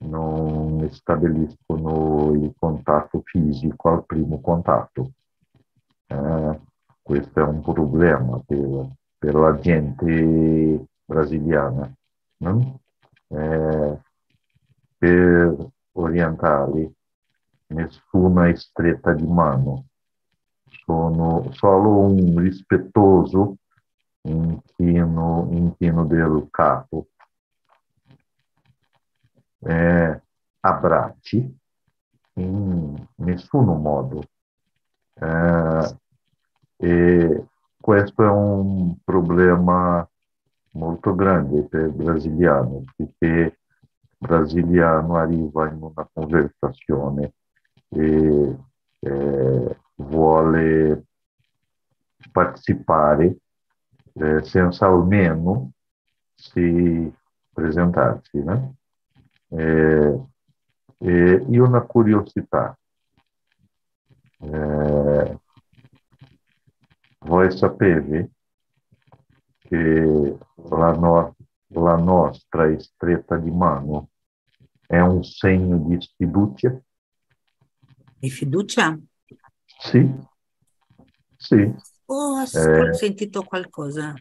non 0.00 0.88
stabiliscono 0.90 2.32
il 2.32 2.54
contatto 2.58 3.22
fisico 3.24 3.90
al 3.90 4.06
primo 4.06 4.40
contatto. 4.40 5.12
Eh, 6.06 6.60
questo 7.02 7.40
è 7.40 7.42
un 7.42 7.60
problema 7.60 8.40
per, 8.44 8.88
per 9.18 9.34
la 9.34 9.58
gente 9.58 10.86
brasiliana. 11.04 11.92
No? 12.38 12.80
Eh, 13.28 13.98
per 14.96 15.70
orientali, 15.92 16.92
nessuna 17.68 18.54
stretta 18.54 19.12
di 19.12 19.26
mano. 19.26 19.86
Sono 20.84 21.50
solo 21.52 21.98
un 22.00 22.38
rispettoso 22.38 23.56
inchino, 24.22 25.48
inchino 25.50 26.04
del 26.04 26.48
capo. 26.50 27.06
Eh, 29.62 30.22
abbracci 30.60 31.58
in 32.34 33.06
nessun 33.16 33.80
modo. 33.80 34.22
Eh, 35.14 35.96
e 36.76 37.44
questo 37.80 38.24
è 38.24 38.28
un 38.28 38.96
problema 39.04 40.08
molto 40.72 41.14
grande 41.14 41.62
per 41.64 41.86
il 41.86 41.92
brasiliano, 41.92 42.84
perché 42.96 43.58
brasiliano 44.16 45.16
arriva 45.16 45.68
in 45.68 45.82
una 45.82 46.08
conversazione 46.12 47.34
e 47.88 48.56
eh, 49.00 49.76
vuole 49.94 51.04
partecipare 52.30 53.36
eh, 54.12 54.42
senza 54.42 54.86
almeno 54.86 55.72
si 56.34 57.12
presentarsi. 57.52 58.38
Né? 58.42 58.74
Eh, 59.50 60.20
e, 60.98 61.46
e 61.50 61.60
una 61.60 61.82
curiosità. 61.82 62.78
Eh, 64.42 65.38
voi 67.20 67.50
sapete 67.56 68.30
che 69.58 70.38
la, 70.68 70.92
no, 70.92 71.36
la 71.68 71.96
nostra 71.96 72.78
stretta 72.78 73.36
di 73.36 73.50
mano 73.50 74.08
è 74.86 74.98
un 74.98 75.22
segno 75.22 75.76
di 75.78 75.98
fiducia? 76.16 76.80
Di 78.18 78.30
fiducia? 78.30 78.98
Sì, 79.64 80.12
sì. 81.36 81.74
Oh, 82.06 82.40
ho 82.40 82.42
eh, 82.42 82.94
sentito 82.94 83.42
qualcosa. 83.42 84.14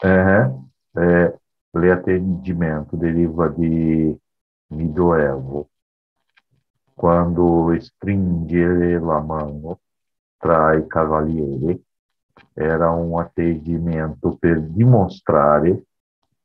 Eh, 0.00 0.50
eh, 0.92 1.40
l'atteggiamento 1.70 2.96
deriva 2.96 3.48
di 3.48 4.14
Medioevo, 4.68 5.68
quando 6.94 7.76
stringere 7.80 8.98
la 8.98 9.20
mano 9.20 9.80
tra 10.38 10.74
i 10.74 10.86
cavalieri 10.86 11.84
era 12.52 12.90
un 12.90 13.18
atteggiamento 13.20 14.36
per 14.36 14.60
dimostrare 14.60 15.84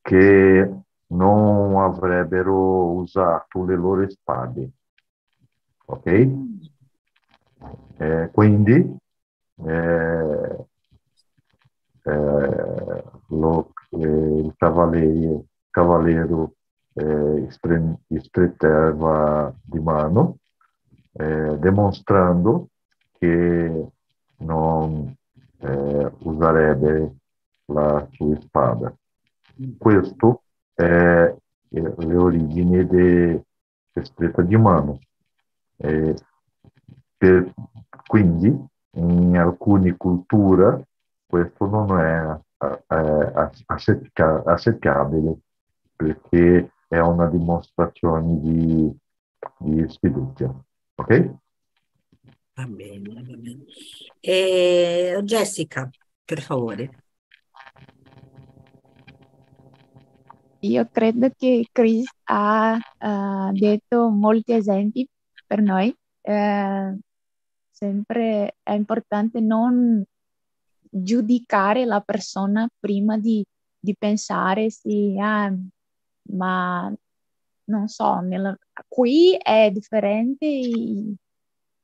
che 0.00 0.74
non 1.06 1.76
avrebbero 1.76 2.92
usato 2.92 3.64
le 3.64 3.76
loro 3.76 4.08
spade. 4.08 4.70
Ok? 5.86 6.28
Eh, 7.98 8.30
quindi 8.32 8.96
eh, 9.66 10.66
eh, 12.04 13.04
lo, 13.28 13.72
eh, 13.90 13.98
il 13.98 14.54
cavaliere, 14.56 15.44
cavaliere 15.70 16.52
eh, 17.52 18.20
strettava 18.20 19.54
di 19.62 19.78
mano, 19.80 20.38
eh, 21.12 21.58
dimostrando 21.58 22.68
che 23.18 23.86
non 24.38 25.14
userebbe 26.24 27.14
la 27.66 28.04
sua 28.10 28.40
spada. 28.40 28.92
Questo 29.78 30.42
è 30.74 31.32
le 31.68 32.16
origini 32.16 32.84
de 32.86 33.44
stretta 34.02 34.42
di 34.42 34.56
mano. 34.56 34.98
Eh, 35.76 36.14
per, 37.16 37.52
quindi 38.06 38.66
in 38.94 39.36
alcune 39.36 39.96
culture 39.96 40.86
questo 41.26 41.66
non 41.66 41.98
è 41.98 42.38
eh, 42.88 43.50
accettabile 44.44 45.36
perché 45.96 46.70
è 46.92 47.00
una 47.00 47.26
dimostrazione 47.26 48.38
di, 48.38 48.92
di 49.60 49.88
sfiducia. 49.88 50.54
Ok? 50.96 51.34
Va 52.52 52.66
bene, 52.66 53.14
va 53.14 53.20
bene. 53.22 53.64
E 54.20 55.18
Jessica, 55.24 55.88
per 56.22 56.42
favore. 56.42 56.90
Io 60.60 60.86
credo 60.92 61.30
che 61.34 61.66
Chris 61.72 62.06
ha 62.24 62.74
uh, 62.76 63.52
detto 63.52 64.10
molti 64.10 64.52
esempi 64.52 65.08
per 65.46 65.62
noi. 65.62 65.96
Uh, 66.20 66.98
sempre 67.70 68.56
è 68.62 68.72
importante 68.72 69.40
non 69.40 70.04
giudicare 70.90 71.86
la 71.86 72.02
persona 72.02 72.68
prima 72.78 73.16
di, 73.16 73.42
di 73.80 73.96
pensare 73.96 74.68
se 74.68 75.16
ah, 75.18 75.50
ma 76.30 76.92
non 77.64 77.88
so, 77.88 78.20
nella, 78.20 78.56
qui 78.88 79.36
è 79.40 79.70
differente, 79.70 81.14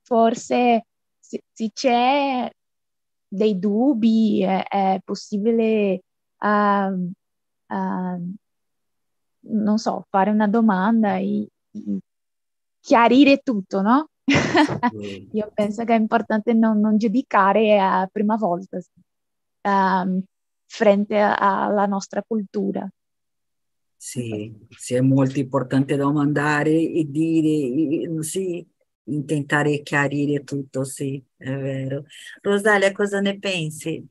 forse 0.02 0.86
se, 1.18 1.42
se 1.52 1.70
c'è 1.72 2.50
dei 3.28 3.58
dubbi 3.58 4.42
è, 4.42 4.64
è 4.66 5.00
possibile, 5.04 6.02
uh, 6.38 6.46
uh, 6.46 8.34
non 9.40 9.78
so, 9.78 10.06
fare 10.08 10.30
una 10.30 10.48
domanda 10.48 11.16
e, 11.16 11.48
e 11.70 11.98
chiarire 12.80 13.38
tutto, 13.38 13.82
no? 13.82 14.08
Io 15.32 15.50
penso 15.54 15.84
che 15.84 15.94
è 15.94 15.98
importante 15.98 16.52
non, 16.54 16.80
non 16.80 16.96
giudicare 16.98 17.78
a 17.78 18.08
prima 18.10 18.36
volta 18.36 18.78
um, 19.62 20.22
frente 20.66 21.18
alla 21.18 21.86
nostra 21.86 22.22
cultura. 22.26 22.88
Sì, 24.00 24.54
sì, 24.70 24.94
è 24.94 25.00
molto 25.00 25.40
importante 25.40 25.96
domandare 25.96 26.70
e 26.70 27.04
dire, 27.08 28.22
sì, 28.22 28.64
tentare 29.26 29.82
chiarire 29.82 30.44
tutto, 30.44 30.84
sì, 30.84 31.22
è 31.36 31.50
vero. 31.50 32.04
Rosalia, 32.42 32.92
cosa 32.92 33.20
ne 33.20 33.38
pensi? 33.38 34.06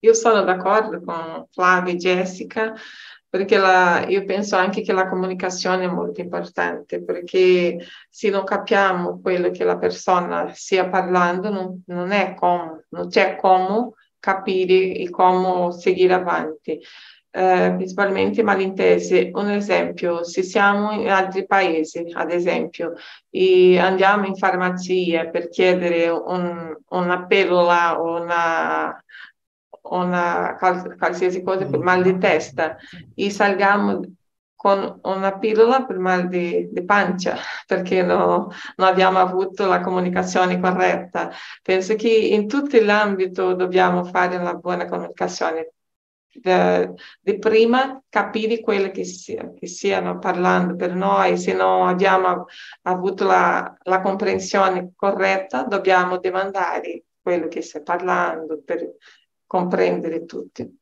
Io 0.00 0.14
sono 0.14 0.42
d'accordo 0.44 1.02
con 1.02 1.46
Flavia 1.50 1.92
e 1.92 1.96
Jessica 1.96 2.74
perché 3.28 3.56
la, 3.56 4.06
io 4.08 4.24
penso 4.24 4.56
anche 4.56 4.82
che 4.82 4.92
la 4.92 5.08
comunicazione 5.08 5.84
è 5.84 5.88
molto 5.88 6.20
importante, 6.20 7.02
perché 7.02 7.78
se 8.08 8.30
non 8.30 8.44
capiamo 8.44 9.20
quello 9.20 9.50
che 9.50 9.64
la 9.64 9.76
persona 9.78 10.52
stia 10.54 10.88
parlando, 10.88 11.50
non, 11.50 11.82
non 11.86 12.12
è 12.12 12.34
come, 12.34 12.86
non 12.90 13.08
c'è 13.08 13.36
come 13.36 13.90
capire 14.20 14.94
e 14.94 15.10
come 15.10 15.72
seguire 15.72 16.14
avanti. 16.14 16.80
Eh, 17.38 17.74
principalmente 17.76 18.42
malintese. 18.42 19.30
Un 19.34 19.50
esempio, 19.50 20.24
se 20.24 20.42
siamo 20.42 20.92
in 20.92 21.10
altri 21.10 21.44
paesi, 21.46 22.10
ad 22.14 22.30
esempio, 22.30 22.94
e 23.28 23.78
andiamo 23.78 24.24
in 24.24 24.36
farmacia 24.36 25.26
per 25.26 25.50
chiedere 25.50 26.08
un, 26.08 26.74
una 26.88 27.26
pillola 27.26 28.00
o 28.00 28.22
una, 28.22 29.04
una 29.82 30.56
qualsiasi 30.98 31.42
cosa 31.42 31.66
per 31.66 31.80
mal 31.80 32.02
di 32.02 32.16
testa 32.16 32.78
e 33.14 33.28
salgiamo 33.28 34.00
con 34.54 34.98
una 35.02 35.38
pillola 35.38 35.84
per 35.84 35.98
mal 35.98 36.28
di, 36.28 36.68
di 36.72 36.84
pancia 36.86 37.36
perché 37.68 38.02
no, 38.02 38.50
non 38.76 38.88
abbiamo 38.88 39.18
avuto 39.18 39.66
la 39.66 39.80
comunicazione 39.80 40.58
corretta. 40.58 41.30
Penso 41.62 41.96
che 41.96 42.08
in 42.08 42.48
tutto 42.48 42.82
l'ambito 42.82 43.52
dobbiamo 43.52 44.04
fare 44.04 44.36
una 44.36 44.54
buona 44.54 44.86
comunicazione. 44.86 45.72
Di 46.40 47.38
prima 47.38 48.02
capire 48.08 48.60
quello 48.60 48.90
che, 48.90 49.04
sia, 49.04 49.52
che 49.52 49.66
stiano 49.66 50.18
parlando 50.18 50.76
per 50.76 50.94
noi, 50.94 51.36
se 51.38 51.52
non 51.52 51.88
abbiamo 51.88 52.46
avuto 52.82 53.24
la, 53.24 53.76
la 53.82 54.00
comprensione 54.00 54.92
corretta, 54.94 55.64
dobbiamo 55.64 56.18
demandare 56.18 57.04
quello 57.20 57.48
che 57.48 57.62
sta 57.62 57.82
parlando 57.82 58.62
per 58.64 58.96
comprendere 59.46 60.24
tutti. 60.24 60.78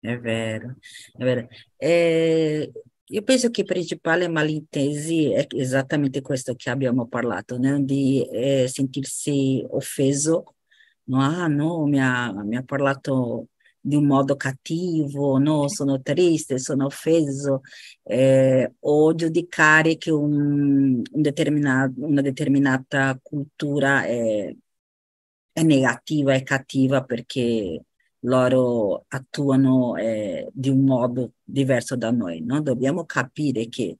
È 0.00 0.16
vero, 0.18 0.76
è 1.16 1.24
vero. 1.24 1.48
Eh, 1.76 2.70
io 3.10 3.22
penso 3.22 3.50
che 3.50 3.62
il 3.62 3.66
principale 3.66 4.28
malintesi 4.28 5.32
è 5.32 5.46
esattamente 5.56 6.20
questo 6.20 6.54
che 6.54 6.70
abbiamo 6.70 7.08
parlato, 7.08 7.58
né? 7.58 7.82
di 7.82 8.26
eh, 8.30 8.68
sentirsi 8.68 9.64
offeso, 9.70 10.54
no? 11.04 11.20
ah 11.20 11.46
no, 11.46 11.86
mi 11.86 12.00
ha, 12.00 12.32
mi 12.44 12.56
ha 12.56 12.62
parlato 12.62 13.48
di 13.88 13.96
un 13.96 14.06
modo 14.06 14.36
cattivo, 14.36 15.38
no, 15.38 15.68
sono 15.68 16.00
triste, 16.02 16.58
sono 16.58 16.86
offeso, 16.86 17.62
eh, 18.04 18.74
o 18.80 19.14
giudicare 19.14 19.96
che 19.96 20.10
un, 20.10 21.02
un 21.10 21.22
determinato, 21.22 21.92
una 21.96 22.20
determinata 22.20 23.18
cultura 23.22 24.04
è, 24.04 24.54
è 25.52 25.62
negativa, 25.62 26.34
è 26.34 26.42
cattiva 26.42 27.04
perché 27.04 27.82
loro 28.20 29.04
attuano 29.08 29.96
eh, 29.96 30.48
di 30.52 30.68
un 30.68 30.84
modo 30.84 31.32
diverso 31.42 31.96
da 31.96 32.10
noi. 32.10 32.42
No? 32.42 32.60
Dobbiamo 32.60 33.04
capire 33.04 33.68
che 33.68 33.98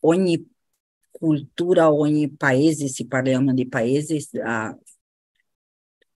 ogni 0.00 0.48
cultura, 1.10 1.92
ogni 1.92 2.30
paese, 2.30 2.88
se 2.88 3.06
parliamo 3.06 3.52
di 3.52 3.68
paesi, 3.68 4.18
ha, 4.40 4.76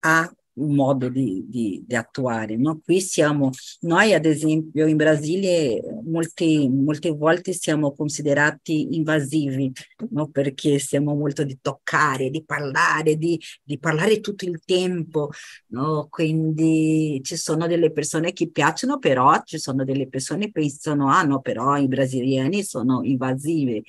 ha 0.01 0.35
modo 0.55 1.09
di, 1.09 1.45
di, 1.49 1.83
di, 1.87 1.95
attuare. 1.95 2.57
No? 2.57 2.81
Qui 2.85 3.01
siamo, 3.01 3.51
noi 3.81 4.13
ad 4.13 4.27
esempio 4.27 4.87
in 4.87 4.97
Brasile 4.97 5.81
molte, 6.05 6.69
molte 6.69 7.11
volte 7.11 7.53
siamo 7.53 7.93
considerati 7.93 8.95
invasivi, 8.95 9.73
no? 10.11 10.29
perché 10.29 10.79
siamo 10.79 11.15
molto 11.15 11.45
di 11.45 11.59
toccare, 11.61 12.31
di 12.31 12.45
parlare, 12.45 13.17
di, 13.17 13.41
di 13.63 13.79
parlare 13.79 14.21
tutto 14.21 14.45
il 14.45 14.61
tempo, 14.65 15.31
no? 15.69 16.07
quindi 16.11 17.21
ci 17.23 17.37
sono 17.37 17.67
delle 17.67 17.93
persone 17.93 18.33
che 18.33 18.51
piacciono, 18.51 18.99
però 18.99 19.41
ci 19.45 19.59
sono 19.59 19.85
delle 19.85 20.09
persone 20.09 20.47
che 20.47 20.51
pensano, 20.53 21.09
ah 21.09 21.23
no, 21.23 21.41
però 21.41 21.77
i 21.77 21.89
brasiliani 21.89 22.63
sono 22.63 23.03
invasivi, 23.03 23.77
eh. 23.77 23.85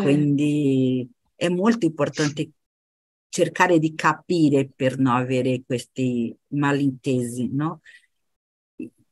quindi 0.00 1.08
è 1.34 1.48
molto 1.48 1.86
importante 1.86 2.50
cercare 3.32 3.78
di 3.78 3.94
capire 3.94 4.68
per 4.68 4.98
non 4.98 5.14
avere 5.14 5.62
questi 5.64 6.36
malintesi, 6.48 7.48
no? 7.50 7.80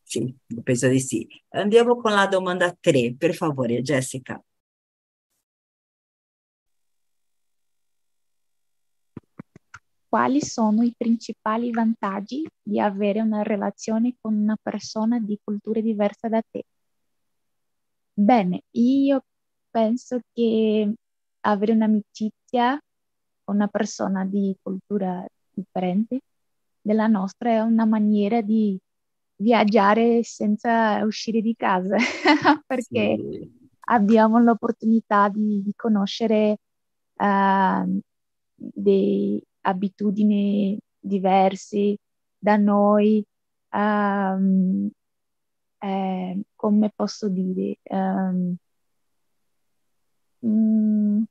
Sì, 0.02 0.36
penso 0.62 0.88
di 0.88 1.00
sì. 1.00 1.26
Andiamo 1.50 1.96
con 1.96 2.12
la 2.12 2.26
domanda 2.26 2.76
3, 2.78 3.14
per 3.16 3.34
favore, 3.34 3.80
Jessica. 3.80 4.42
Quali 10.06 10.42
sono 10.42 10.82
i 10.82 10.92
principali 10.94 11.70
vantaggi 11.70 12.46
di 12.60 12.78
avere 12.78 13.22
una 13.22 13.42
relazione 13.42 14.16
con 14.20 14.34
una 14.34 14.56
persona 14.60 15.18
di 15.18 15.38
cultura 15.42 15.80
diversa 15.80 16.28
da 16.28 16.42
te? 16.42 16.64
Bene, 18.12 18.64
io 18.72 19.24
penso 19.70 20.20
che 20.34 20.92
avere 21.40 21.72
un'amicizia 21.72 22.78
una 23.50 23.68
persona 23.68 24.24
di 24.24 24.56
cultura 24.62 25.24
differente 25.52 26.20
della 26.80 27.06
nostra 27.06 27.50
è 27.50 27.60
una 27.60 27.84
maniera 27.84 28.40
di 28.40 28.78
viaggiare 29.36 30.22
senza 30.22 31.02
uscire 31.04 31.40
di 31.40 31.54
casa, 31.56 31.96
perché 32.66 33.16
sì. 33.16 33.50
abbiamo 33.88 34.38
l'opportunità 34.38 35.28
di, 35.28 35.62
di 35.62 35.72
conoscere 35.74 36.58
uh, 37.16 38.00
delle 38.54 39.40
abitudini 39.62 40.78
diverse 40.98 41.96
da 42.38 42.56
noi, 42.56 43.24
um, 43.72 44.88
eh, 45.78 46.40
come 46.54 46.92
posso 46.94 47.28
dire, 47.28 47.76
um, 47.84 48.54
mm, 50.46 51.22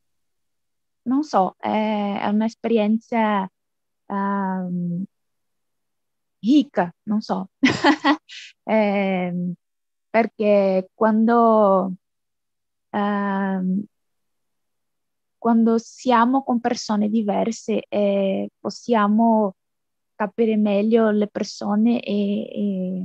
non 1.10 1.24
so, 1.24 1.56
è, 1.60 2.19
è 2.22 2.28
un'esperienza 2.28 3.50
um, 4.08 5.04
ricca, 6.39 6.93
non 7.04 7.22
so, 7.22 7.50
eh, 8.63 9.54
perché 10.10 10.89
quando, 10.93 11.93
um, 12.91 13.84
quando 15.38 15.78
siamo 15.78 16.43
con 16.43 16.60
persone 16.60 17.10
diverse 17.10 17.84
eh, 17.88 18.50
possiamo 18.60 19.56
capire 20.15 20.58
meglio 20.58 21.12
le 21.12 21.28
persone 21.28 22.02
e, 22.02 22.41
e 22.52 23.04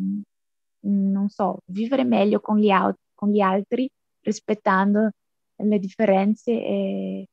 non 0.81 1.29
so, 1.29 1.59
vivere 1.67 2.05
meglio 2.05 2.41
con 2.41 2.59
gli, 2.59 2.71
con 3.15 3.31
gli 3.31 3.41
altri 3.41 3.89
rispettando 4.21 5.11
le 5.57 5.79
differenze 5.79 6.51
e 6.53 7.29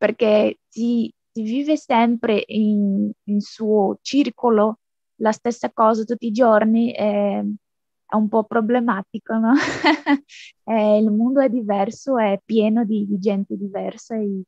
perché 0.00 0.60
si, 0.66 1.12
si 1.30 1.42
vive 1.42 1.76
sempre 1.76 2.42
in, 2.46 3.10
in, 3.24 3.40
suo 3.42 3.98
circolo 4.00 4.78
la 5.16 5.30
stessa 5.30 5.70
cosa 5.70 6.04
tutti 6.04 6.28
i 6.28 6.32
giorni, 6.32 6.90
è, 6.90 7.38
è 7.38 8.14
un 8.16 8.28
po' 8.28 8.44
problematico, 8.44 9.34
no? 9.34 9.52
eh, 10.64 10.96
il 10.96 11.10
mondo 11.10 11.40
è 11.40 11.50
diverso, 11.50 12.16
è 12.16 12.40
pieno 12.42 12.86
di, 12.86 13.06
di 13.06 13.18
gente 13.18 13.58
diversa 13.58 14.16
e 14.16 14.42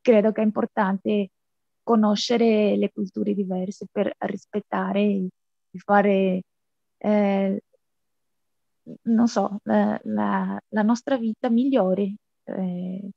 credo 0.00 0.32
che 0.32 0.40
è 0.40 0.44
importante 0.44 1.30
conoscere 1.84 2.76
le 2.76 2.90
culture 2.90 3.34
diverse 3.34 3.86
per 3.92 4.12
rispettare 4.18 5.00
e 5.00 5.28
fare, 5.84 6.42
eh, 6.98 7.62
non 9.02 9.28
so, 9.28 9.60
la, 9.62 10.00
la, 10.02 10.60
la, 10.68 10.82
nostra 10.82 11.16
vita 11.16 11.48
migliore. 11.48 12.14
Eh, 12.42 13.10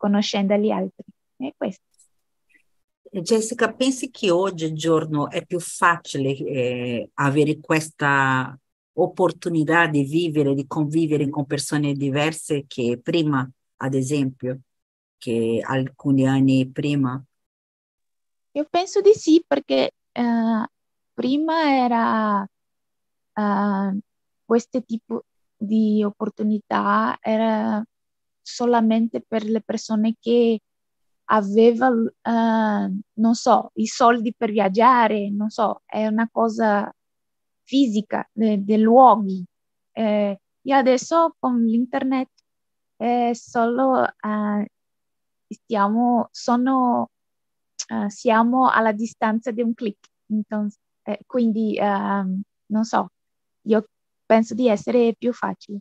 conoscendo 0.00 0.54
gli 0.54 0.70
altri. 0.70 1.04
È 1.36 1.52
questo. 1.56 1.82
Jessica, 3.12 3.72
pensi 3.72 4.10
che 4.10 4.30
oggigiorno 4.30 5.28
è 5.30 5.44
più 5.44 5.60
facile 5.60 6.30
eh, 6.30 7.10
avere 7.14 7.58
questa 7.60 8.58
opportunità 8.94 9.86
di 9.86 10.04
vivere, 10.04 10.54
di 10.54 10.66
convivere 10.66 11.28
con 11.28 11.44
persone 11.44 11.92
diverse 11.92 12.64
che 12.66 12.98
prima, 13.02 13.48
ad 13.78 13.94
esempio, 13.94 14.60
che 15.18 15.60
alcuni 15.62 16.26
anni 16.26 16.70
prima? 16.70 17.22
Io 18.52 18.66
penso 18.70 19.00
di 19.00 19.12
sì, 19.12 19.44
perché 19.46 19.90
uh, 20.12 20.64
prima 21.12 21.76
era 21.76 22.48
uh, 23.34 23.98
questo 24.44 24.82
tipo 24.82 25.24
di 25.56 26.02
opportunità 26.02 27.18
era 27.20 27.84
solamente 28.54 29.22
per 29.26 29.44
le 29.44 29.62
persone 29.62 30.16
che 30.18 30.60
avevano, 31.32 32.10
uh, 32.22 33.00
non 33.14 33.34
so, 33.34 33.70
i 33.74 33.86
soldi 33.86 34.34
per 34.36 34.50
viaggiare, 34.50 35.30
non 35.30 35.48
so, 35.50 35.82
è 35.86 36.06
una 36.06 36.28
cosa 36.30 36.92
fisica 37.62 38.28
dei 38.32 38.62
de 38.64 38.76
luoghi. 38.78 39.44
Eh, 39.92 40.40
e 40.62 40.72
adesso 40.72 41.34
con 41.38 41.64
l'internet 41.64 42.28
è 42.96 43.30
solo 43.34 44.02
uh, 44.02 44.64
stiamo, 45.48 46.28
sono, 46.32 47.10
uh, 47.88 48.08
siamo 48.08 48.68
alla 48.70 48.92
distanza 48.92 49.50
di 49.52 49.62
un 49.62 49.74
clic. 49.74 49.98
eh, 51.04 51.20
quindi, 51.26 51.78
uh, 51.78 52.40
non 52.66 52.84
so, 52.84 53.10
io 53.62 53.86
penso 54.26 54.54
di 54.54 54.68
essere 54.68 55.14
più 55.18 55.32
facile. 55.32 55.80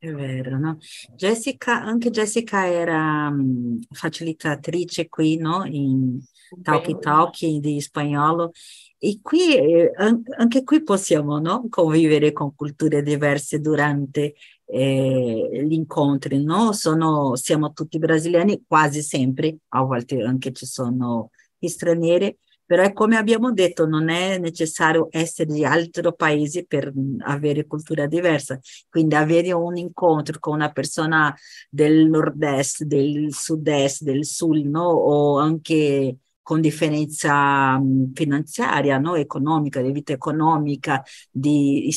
È 0.00 0.12
vero, 0.12 0.58
no? 0.58 0.78
Jessica, 1.16 1.82
anche 1.82 2.10
Jessica 2.10 2.64
era 2.68 3.26
um, 3.28 3.80
facilitatrice 3.90 5.08
qui, 5.08 5.36
no? 5.38 5.64
In 5.64 6.20
Talkie 6.62 6.98
Talkie 7.00 7.58
di 7.58 7.80
spagnolo. 7.80 8.52
E 8.96 9.18
qui, 9.20 9.56
eh, 9.56 9.92
anche 10.36 10.62
qui 10.62 10.84
possiamo, 10.84 11.40
no? 11.40 11.66
Convivere 11.68 12.30
con 12.30 12.54
culture 12.54 13.02
diverse 13.02 13.58
durante 13.58 14.34
eh, 14.66 15.64
gli 15.64 15.72
incontri, 15.72 16.44
no? 16.44 16.72
Sono, 16.72 17.34
siamo 17.34 17.72
tutti 17.72 17.98
brasiliani 17.98 18.62
quasi 18.68 19.02
sempre, 19.02 19.58
a 19.70 19.82
volte 19.82 20.22
anche 20.22 20.52
ci 20.52 20.64
sono 20.66 21.30
stranieri, 21.60 22.36
però 22.68 22.82
è 22.82 22.92
come 22.92 23.16
abbiamo 23.16 23.50
detto, 23.50 23.86
non 23.86 24.10
è 24.10 24.36
necessario 24.36 25.08
essere 25.10 25.50
di 25.50 25.64
altri 25.64 26.14
paesi 26.14 26.66
per 26.66 26.92
avere 27.20 27.66
cultura 27.66 28.06
diversa, 28.06 28.60
quindi 28.90 29.14
avere 29.14 29.52
un 29.52 29.78
incontro 29.78 30.38
con 30.38 30.56
una 30.56 30.70
persona 30.70 31.34
del 31.70 32.06
nord-est, 32.08 32.84
del 32.84 33.32
sud-est, 33.32 34.02
del 34.02 34.26
sud, 34.26 34.66
no? 34.66 34.82
o 34.84 35.38
anche 35.38 36.18
con 36.42 36.60
differenza 36.60 37.80
finanziaria, 38.12 38.98
no? 38.98 39.14
economica, 39.14 39.80
di 39.80 39.90
vita 39.90 40.12
economica, 40.12 41.02
di 41.30 41.90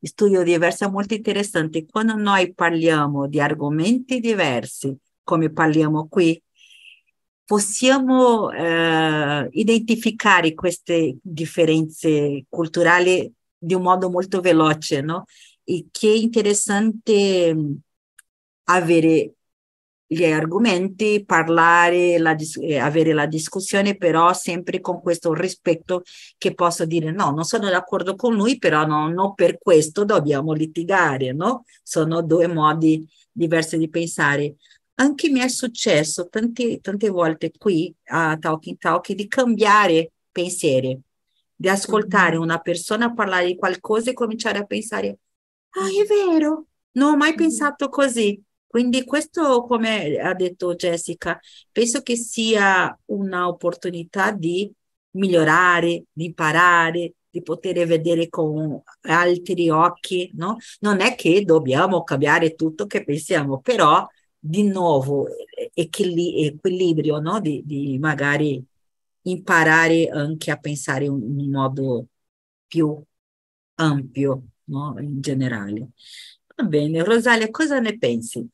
studio 0.00 0.44
diverso, 0.44 0.84
è 0.84 0.88
molto 0.88 1.14
interessante. 1.14 1.84
Quando 1.84 2.14
noi 2.14 2.54
parliamo 2.54 3.26
di 3.26 3.40
argomenti 3.40 4.20
diversi, 4.20 4.96
come 5.24 5.50
parliamo 5.50 6.06
qui, 6.06 6.40
possiamo 7.44 8.50
eh, 8.50 9.48
identificare 9.52 10.54
queste 10.54 11.16
differenze 11.22 12.44
culturali 12.48 13.32
di 13.56 13.74
un 13.74 13.82
modo 13.82 14.10
molto 14.10 14.40
veloce, 14.40 15.00
no? 15.00 15.24
E 15.64 15.86
che 15.90 16.08
è 16.08 16.16
interessante 16.16 17.54
avere 18.64 19.34
gli 20.12 20.24
argomenti, 20.24 21.24
parlare, 21.24 22.18
la, 22.18 22.36
eh, 22.60 22.78
avere 22.78 23.12
la 23.14 23.26
discussione, 23.26 23.96
però 23.96 24.32
sempre 24.34 24.80
con 24.80 25.00
questo 25.00 25.32
rispetto 25.32 26.02
che 26.36 26.54
posso 26.54 26.84
dire 26.84 27.10
no, 27.10 27.30
non 27.30 27.44
sono 27.44 27.70
d'accordo 27.70 28.14
con 28.14 28.34
lui, 28.34 28.58
però 28.58 28.84
no, 28.84 29.08
non 29.08 29.34
per 29.34 29.58
questo 29.58 30.04
dobbiamo 30.04 30.52
litigare, 30.52 31.32
no? 31.32 31.64
Sono 31.82 32.22
due 32.22 32.46
modi 32.46 33.08
diversi 33.32 33.78
di 33.78 33.88
pensare 33.88 34.56
anche 35.02 35.28
mi 35.30 35.40
è 35.40 35.48
successo 35.48 36.28
tante, 36.28 36.80
tante 36.80 37.08
volte 37.08 37.50
qui 37.58 37.92
a 38.06 38.36
Talking 38.38 38.78
Talk 38.78 39.12
di 39.12 39.26
cambiare 39.26 40.12
pensieri, 40.30 40.98
di 41.54 41.68
ascoltare 41.68 42.32
mm-hmm. 42.32 42.42
una 42.42 42.58
persona 42.58 43.12
parlare 43.12 43.46
di 43.46 43.56
qualcosa 43.56 44.10
e 44.10 44.14
cominciare 44.14 44.58
a 44.58 44.64
pensare, 44.64 45.18
ah 45.70 45.88
è 45.88 46.06
vero, 46.06 46.66
non 46.92 47.14
ho 47.14 47.16
mai 47.16 47.30
mm-hmm. 47.30 47.36
pensato 47.36 47.88
così. 47.88 48.40
Quindi 48.64 49.04
questo, 49.04 49.64
come 49.66 50.16
ha 50.16 50.32
detto 50.34 50.74
Jessica, 50.74 51.38
penso 51.70 52.00
che 52.00 52.16
sia 52.16 52.96
un'opportunità 53.06 54.30
di 54.30 54.72
migliorare, 55.10 56.04
di 56.10 56.26
imparare, 56.26 57.14
di 57.28 57.42
poter 57.42 57.86
vedere 57.86 58.28
con 58.30 58.80
altri 59.02 59.68
occhi, 59.68 60.30
no? 60.34 60.56
Non 60.80 61.00
è 61.02 61.14
che 61.16 61.44
dobbiamo 61.44 62.02
cambiare 62.02 62.54
tutto 62.54 62.86
che 62.86 63.04
pensiamo, 63.04 63.60
però 63.60 64.06
di 64.44 64.64
nuovo 64.64 65.28
equilibrio, 65.72 67.20
no? 67.20 67.38
di, 67.38 67.62
di, 67.64 67.96
magari 68.00 68.60
imparare 69.22 70.08
anche 70.08 70.50
a 70.50 70.56
pensare 70.56 71.04
in 71.04 71.12
un 71.12 71.48
modo 71.48 72.06
più 72.66 73.00
ampio, 73.76 74.42
no? 74.64 74.96
in 74.98 75.20
generale. 75.20 75.90
Va 76.56 76.64
bene, 76.64 77.04
Rosalia, 77.04 77.48
cosa 77.50 77.78
ne 77.78 77.96
pensi? 77.96 78.44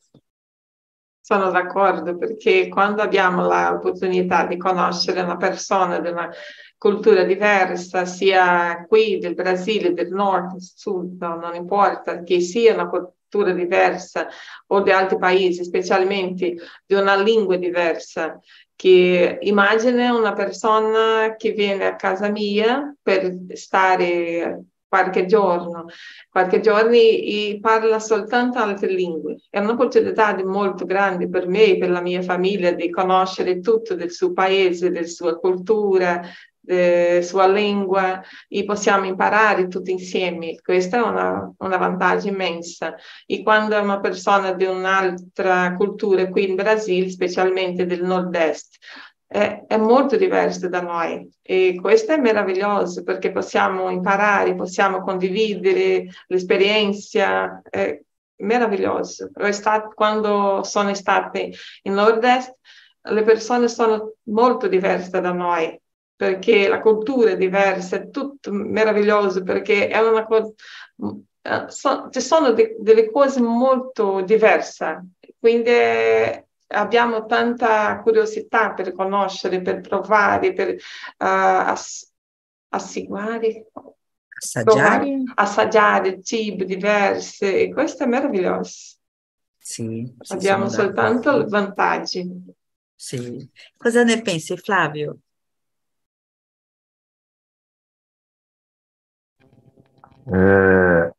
Sono 1.19 1.49
d'accordo 1.49 2.15
perché 2.17 2.67
quando 2.67 3.01
abbiamo 3.01 3.41
l'opportunità 3.41 4.45
di 4.45 4.57
conoscere 4.57 5.21
una 5.21 5.37
persona 5.37 5.99
di 5.99 6.09
una 6.09 6.29
cultura 6.77 7.23
diversa, 7.23 8.05
sia 8.05 8.85
qui 8.87 9.17
del 9.17 9.33
Brasile, 9.33 9.93
del 9.93 10.11
nord, 10.11 10.51
del 10.51 10.61
sud, 10.61 11.19
non 11.19 11.55
importa, 11.55 12.21
che 12.21 12.41
sia 12.41 12.75
una 12.75 12.87
cultura 12.87 13.17
cultura 13.29 13.53
diversa 13.53 14.27
o 14.67 14.81
di 14.81 14.91
altri 14.91 15.17
paesi, 15.17 15.63
specialmente 15.63 16.55
di 16.85 16.95
una 16.95 17.15
lingua 17.15 17.57
diversa, 17.57 18.39
che 18.75 19.37
immagina 19.41 20.15
una 20.15 20.33
persona 20.33 21.35
che 21.37 21.51
viene 21.51 21.85
a 21.85 21.95
casa 21.95 22.29
mia 22.29 22.95
per 23.01 23.35
stare 23.53 24.63
qualche 24.87 25.27
giorno, 25.27 25.85
qualche 26.29 26.61
giorno 26.61 26.93
e 26.93 27.59
parla 27.61 27.99
soltanto 27.99 28.57
altre 28.57 28.91
lingue. 28.91 29.35
È 29.47 29.59
un'opportunità 29.59 30.35
molto 30.43 30.85
grande 30.85 31.29
per 31.29 31.47
me 31.47 31.65
e 31.65 31.77
per 31.77 31.91
la 31.91 32.01
mia 32.01 32.23
famiglia 32.23 32.71
di 32.71 32.89
conoscere 32.89 33.59
tutto 33.59 33.93
del 33.93 34.11
suo 34.11 34.33
paese, 34.33 34.89
della 34.89 35.05
sua 35.05 35.37
cultura, 35.37 36.21
eh, 36.65 37.21
sua 37.23 37.47
lingua 37.47 38.21
e 38.47 38.63
possiamo 38.65 39.05
imparare 39.05 39.67
tutti 39.67 39.91
insieme. 39.91 40.59
Questa 40.61 40.97
è 40.97 41.01
una, 41.01 41.51
una 41.57 41.77
vantaggio 41.77 42.27
immensa. 42.27 42.95
E 43.25 43.41
quando 43.43 43.75
è 43.75 43.79
una 43.79 43.99
persona 43.99 44.53
di 44.53 44.65
un'altra 44.65 45.75
cultura 45.75 46.29
qui 46.29 46.49
in 46.49 46.55
Brasile, 46.55 47.09
specialmente 47.09 47.85
del 47.85 48.03
nord-est, 48.03 48.77
è, 49.27 49.65
è, 49.67 49.77
molto 49.77 50.17
diverso 50.17 50.67
da 50.69 50.81
noi 50.81 51.29
e 51.43 51.77
questo 51.79 52.13
è 52.13 52.17
meraviglioso 52.17 53.03
perché 53.03 53.31
possiamo 53.31 53.91
imparare, 53.91 54.55
possiamo 54.55 55.01
condividere 55.01 56.07
l'esperienza. 56.27 57.61
È 57.69 57.99
meraviglioso. 58.37 59.29
Quando 59.93 60.63
sono 60.63 60.93
state 60.93 61.51
in 61.83 61.93
nord-est, 61.93 62.55
le 63.01 63.23
persone 63.23 63.67
sono 63.67 64.13
molto 64.23 64.67
diverse 64.67 65.19
da 65.19 65.31
noi 65.31 65.79
perché 66.19 66.67
la 66.67 66.81
cultura 66.81 67.29
è 67.29 67.37
diversa, 67.37 67.95
è 67.95 68.09
tutto 68.09 68.51
meraviglioso 68.51 69.41
perché 69.41 69.87
è 69.87 69.99
una 69.99 70.25
cosa, 70.25 70.51
eh, 71.43 71.65
so, 71.69 72.09
ci 72.11 72.19
sono 72.19 72.51
de, 72.51 72.75
delle 72.77 73.09
cose 73.09 73.39
molto 73.39 74.19
diverse, 74.19 75.11
quindi 75.39 75.71
abbiamo 76.67 77.25
tanta 77.25 78.01
curiosità 78.01 78.73
per 78.73 78.91
conoscere, 78.91 79.61
per 79.61 79.79
provare, 79.79 80.51
per 80.51 80.71
uh, 80.71 80.75
ass- 81.19 82.11
assiguare, 82.67 83.67
assaggiare. 84.41 85.23
assaggiare 85.35 86.21
cibi 86.21 86.65
diversi, 86.65 87.45
e 87.45 87.71
questo 87.71 88.03
è 88.03 88.07
meraviglioso. 88.07 88.97
Sì, 89.57 90.13
abbiamo 90.27 90.67
soltanto 90.67 91.45
vantaggi. 91.47 92.29
Sì. 92.93 93.49
Cosa 93.77 94.03
ne 94.03 94.21
pensi, 94.21 94.57
Flavio? 94.57 95.19
É, 100.31 101.11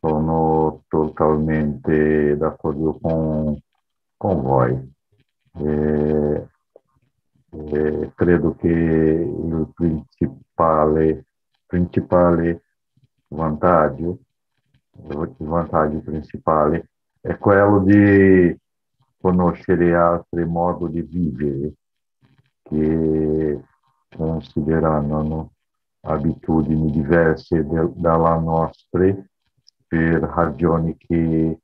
sono 0.00 0.82
totalmente 0.90 2.36
d'accordo 2.36 2.98
com, 3.00 3.60
com 4.18 4.42
voi. 4.42 4.90
É, 5.56 6.48
é, 7.52 8.10
credo 8.16 8.54
che 8.54 8.68
il 8.68 9.68
principale, 9.74 11.26
principale 11.66 12.62
vantaggio, 13.28 14.20
il 14.94 15.34
vantaggio 15.38 16.00
principale 16.00 16.88
è 17.20 17.36
quello 17.36 17.80
di 17.80 18.56
conoscere 19.20 19.94
altri 19.94 20.46
modi 20.46 20.92
di 20.92 21.02
vivere 21.02 21.72
che 22.62 23.60
considerano 24.16 25.52
abitudini 26.02 26.90
diverse 26.90 27.64
de, 27.66 27.90
dalla 27.94 28.36
nostra 28.36 29.14
per 29.86 30.20
ragioni 30.20 30.96
che 30.96 31.58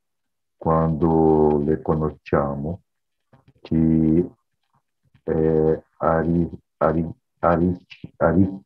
quando 0.57 1.61
le 1.63 1.81
conosciamo 1.81 2.81
ci 3.61 4.29
eh, 5.23 5.83
arri, 5.97 6.49
arri, 6.77 7.09
arri, 7.39 7.85
arri, 8.17 8.61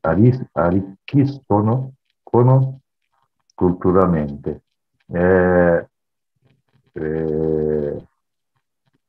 arri, 0.00 0.48
arricchiscono 0.52 1.92
culturalmente. 3.54 4.62
Eh, 5.06 5.88
eh, 6.92 8.06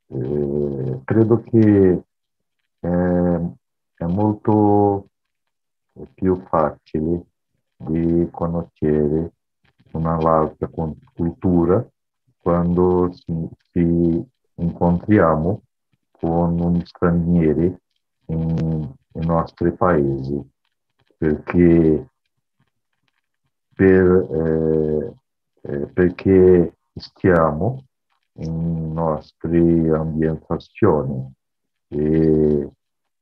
eh, 0.07 1.01
credo 1.03 1.41
che 1.41 2.03
eh, 2.79 3.53
è 3.95 4.05
molto 4.05 5.09
più 6.13 6.41
facile 6.47 7.25
di 7.77 8.27
conoscere 8.31 9.31
un'altra 9.91 10.69
cultura 11.13 11.85
quando 12.37 13.11
ci, 13.11 13.49
ci 13.71 14.23
incontriamo 14.55 15.61
con 16.11 16.59
un 16.59 16.85
straniero 16.85 17.79
in, 18.27 18.93
nostri 19.13 19.71
paesi, 19.71 20.39
perché, 21.17 22.09
per, 23.73 24.27
eh, 24.31 25.13
eh, 25.61 25.87
perché 25.87 26.77
stiamo 26.93 27.85
in 28.39 28.91
nostre 28.93 29.89
ambientazioni 29.89 31.31
e, 31.87 32.69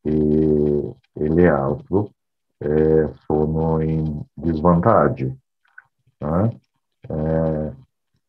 e, 0.02 0.96
e 1.14 1.30
le 1.30 1.48
altre 1.48 2.10
eh, 2.63 3.13
sono 3.26 3.82
in 3.82 4.21
disvantaggio. 4.34 5.36
Eh? 6.17 6.60
Eh, 7.10 7.71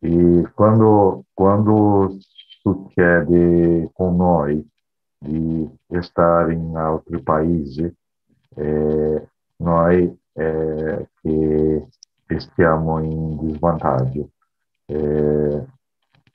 e 0.00 0.50
quando, 0.54 1.24
quando 1.32 2.16
succede 2.18 3.90
con 3.92 4.16
noi 4.16 4.66
di 5.18 5.68
stare 6.00 6.52
in 6.52 6.76
altri 6.76 7.22
paesi, 7.22 7.94
eh, 8.56 9.28
noi 9.56 10.18
eh, 10.32 11.08
che 11.20 11.86
stiamo 12.38 12.98
in 12.98 13.38
disvantaggio. 13.46 14.30
Eh, 14.86 15.64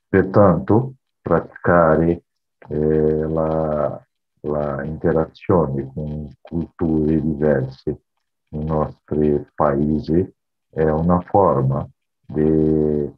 pertanto, 0.08 0.94
praticare 1.20 2.22
eh, 2.68 3.26
la, 3.28 4.04
la 4.42 4.82
interazione 4.84 5.90
con 5.92 6.30
culture 6.40 7.20
diverse 7.20 8.02
nei 8.48 8.64
nostri 8.64 9.46
paesi 9.54 10.34
è 10.70 10.84
una 10.84 11.20
forma 11.20 11.88
di, 12.26 13.12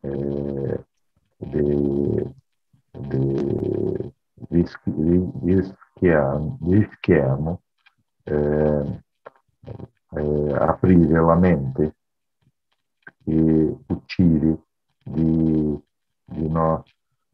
eh, 0.00 0.84
di, 1.36 2.34
di 2.90 3.48
rischiamo, 5.40 6.58
rischiamo 6.62 7.62
eh, 8.24 9.02
eh, 10.10 10.54
aprire 10.54 11.20
la 11.20 11.34
mente 11.34 11.96
e 13.24 13.76
uccide 13.86 14.58
di, 15.04 15.78
di, 16.24 16.48
no, 16.48 16.84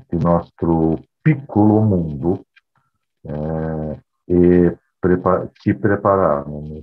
di 0.09 0.18
nostro 0.18 1.00
piccolo 1.20 1.80
mondo 1.80 2.44
eh, 3.24 4.04
e 4.24 4.78
prepa- 4.98 5.50
ci 5.52 5.74
prepariamo 5.74 6.82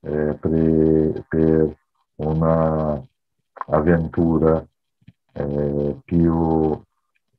eh, 0.00 0.38
per, 0.40 1.26
per 1.28 1.76
una 2.16 3.02
avventura 3.66 4.66
eh, 5.32 5.96
più, 6.04 6.82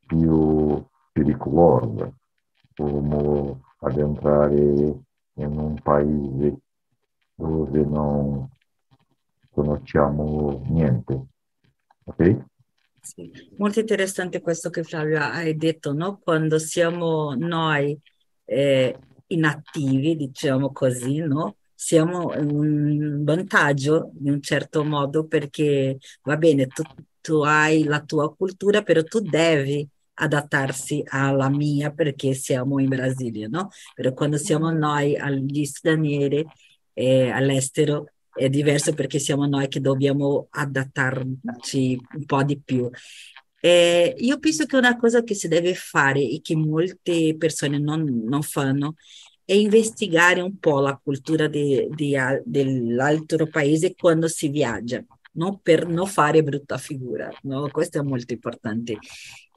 più 0.06 0.86
pericolosa, 1.12 2.12
come 2.75 3.62
addentrare 3.79 4.56
in 5.36 5.58
un 5.58 5.79
paese 5.82 6.58
dove 7.36 7.84
non 7.84 8.49
conosciamo 9.49 10.62
niente. 10.67 11.25
Ok? 12.06 12.45
Sì. 13.01 13.29
Molto 13.58 13.82
interessante 13.82 14.41
questo 14.41 14.69
che 14.69 14.84
Flavio 14.84 15.19
hai 15.21 15.56
detto, 15.58 15.91
no? 15.93 16.19
Quando 16.23 16.58
siamo 16.58 17.36
noi 17.36 17.99
eh, 18.45 18.97
inattivi, 19.27 20.15
diciamo 20.15 20.71
così, 20.71 21.17
no? 21.17 21.58
Siamo 21.73 22.27
un 22.38 23.23
vantaggio 23.23 24.12
in 24.23 24.32
un 24.32 24.41
certo 24.41 24.84
modo 24.84 25.25
perché 25.27 25.97
va 26.23 26.38
bene, 26.38 26.67
tu, 26.67 26.84
tu 27.21 27.41
hai 27.41 27.84
la 27.84 28.01
tua 28.01 28.34
cultura, 28.34 28.84
però 28.84 29.03
tu 29.03 29.19
devi 29.19 29.88
adattarsi 30.15 31.03
alla 31.08 31.49
mia 31.49 31.91
perché 31.91 32.34
siamo 32.34 32.79
in 32.79 32.88
Brasile, 32.89 33.47
no? 33.47 33.69
Però 33.95 34.13
quando 34.13 34.38
siamo 34.38 34.71
noi 34.71 35.17
agli 35.17 35.65
stranieri 35.65 36.45
eh, 36.93 37.29
all'estero 37.29 38.06
è 38.34 38.49
diverso 38.49 38.93
perché 38.93 39.19
siamo 39.19 39.45
noi 39.45 39.67
che 39.67 39.79
dobbiamo 39.79 40.47
adattarci 40.49 41.99
un 42.15 42.25
po' 42.25 42.43
di 42.43 42.60
più. 42.60 42.89
Eh, 43.65 44.13
io 44.17 44.39
penso 44.39 44.65
che 44.65 44.76
una 44.76 44.97
cosa 44.97 45.23
che 45.23 45.36
si 45.36 45.47
deve 45.47 45.73
fare 45.73 46.19
e 46.19 46.41
che 46.41 46.54
molte 46.54 47.38
persone 47.38 47.80
non, 47.80 48.04
non 48.26 48.41
fanno 48.41 48.95
è 49.45 49.54
investigare 49.54 50.41
un 50.41 50.58
po' 50.60 50.82
la 50.82 50.99
cultura 51.02 51.47
de, 51.47 51.88
de, 51.89 52.41
dell'altro 52.43 53.47
paese 53.47 53.95
quando 53.95 54.28
si 54.28 54.49
viaggia 54.49 55.02
no? 55.34 55.60
per 55.63 55.88
non 55.88 56.08
fare 56.08 56.43
brutta 56.43 56.78
figura. 56.78 57.30
No? 57.43 57.69
Questo 57.69 57.99
è 57.99 58.02
molto 58.02 58.34
importante. 58.34 58.97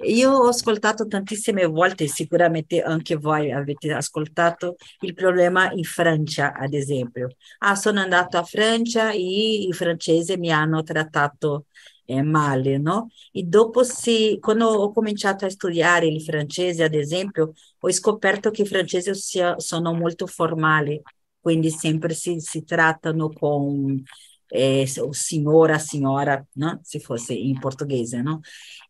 Io 0.04 0.30
ho 0.30 0.48
ascoltato 0.48 1.08
tantissime 1.08 1.64
volte, 1.66 2.06
sicuramente 2.06 2.82
anche 2.82 3.16
voi 3.16 3.50
avete 3.50 3.92
ascoltato 3.92 4.76
il 5.00 5.14
problema 5.14 5.72
in 5.72 5.82
Francia, 5.82 6.52
ad 6.52 6.74
esempio. 6.74 7.30
Ah, 7.58 7.74
sono 7.74 7.98
andato 8.00 8.38
a 8.38 8.44
Francia 8.44 9.10
e 9.10 9.18
i 9.18 9.72
francesi 9.72 10.36
mi 10.36 10.52
hanno 10.52 10.84
trattato 10.84 11.66
eh, 12.06 12.22
male, 12.22 12.78
no? 12.78 13.10
E 13.32 13.42
dopo, 13.44 13.82
sì, 13.84 14.38
quando 14.40 14.66
ho 14.66 14.92
cominciato 14.92 15.44
a 15.44 15.50
studiare 15.50 16.06
il 16.06 16.22
francese, 16.22 16.82
ad 16.84 16.94
esempio, 16.94 17.52
ho 17.78 17.92
scoperto 17.92 18.50
che 18.50 18.62
i 18.62 18.66
francesi 18.66 19.12
sono 19.58 19.92
molto 19.92 20.26
formali, 20.26 21.00
quindi 21.40 21.70
sempre 21.70 22.14
si, 22.14 22.40
si 22.40 22.64
trattano 22.64 23.28
con 23.30 24.02
eh, 24.48 24.86
signora, 25.10 25.78
signora, 25.78 26.44
no? 26.54 26.80
se 26.82 27.00
fosse 27.00 27.34
in 27.34 27.58
portoghese, 27.58 28.22
no? 28.22 28.40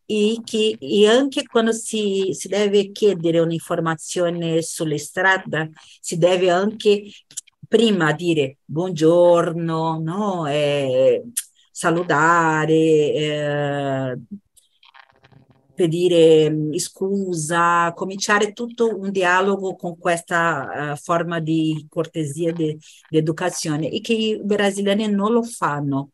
E, 0.05 0.41
che, 0.45 0.77
e 0.79 1.09
anche 1.09 1.45
quando 1.47 1.73
si, 1.73 2.29
si 2.33 2.49
deve 2.49 2.93
chiedere 2.93 3.41
un'informazione 3.41 4.63
sulle 4.63 4.99
strade, 4.99 5.73
si 6.01 6.17
deve 6.19 6.51
anche 6.51 7.11
prima 7.67 8.13
dire 8.13 8.59
buongiorno, 8.65 9.99
no? 9.99 10.47
Eh, 10.47 11.23
salutare, 11.77 12.73
eh, 12.73 14.19
per 15.75 15.89
dire 15.89 16.51
mm, 16.51 16.75
scusa, 16.77 17.93
cominciare 17.95 18.55
tutto 18.55 18.99
un 18.99 19.11
dialogo 19.11 19.77
con 19.77 19.99
questa 19.99 20.93
uh, 20.93 20.97
forma 20.97 21.39
di 21.39 21.87
cortesia, 21.91 22.51
di, 22.53 22.79
educazione 23.11 23.91
e 23.91 24.01
che 24.01 24.15
i 24.15 24.41
brasiliani 24.43 25.09
non 25.09 25.33
lo 25.33 25.43
fanno. 25.43 26.13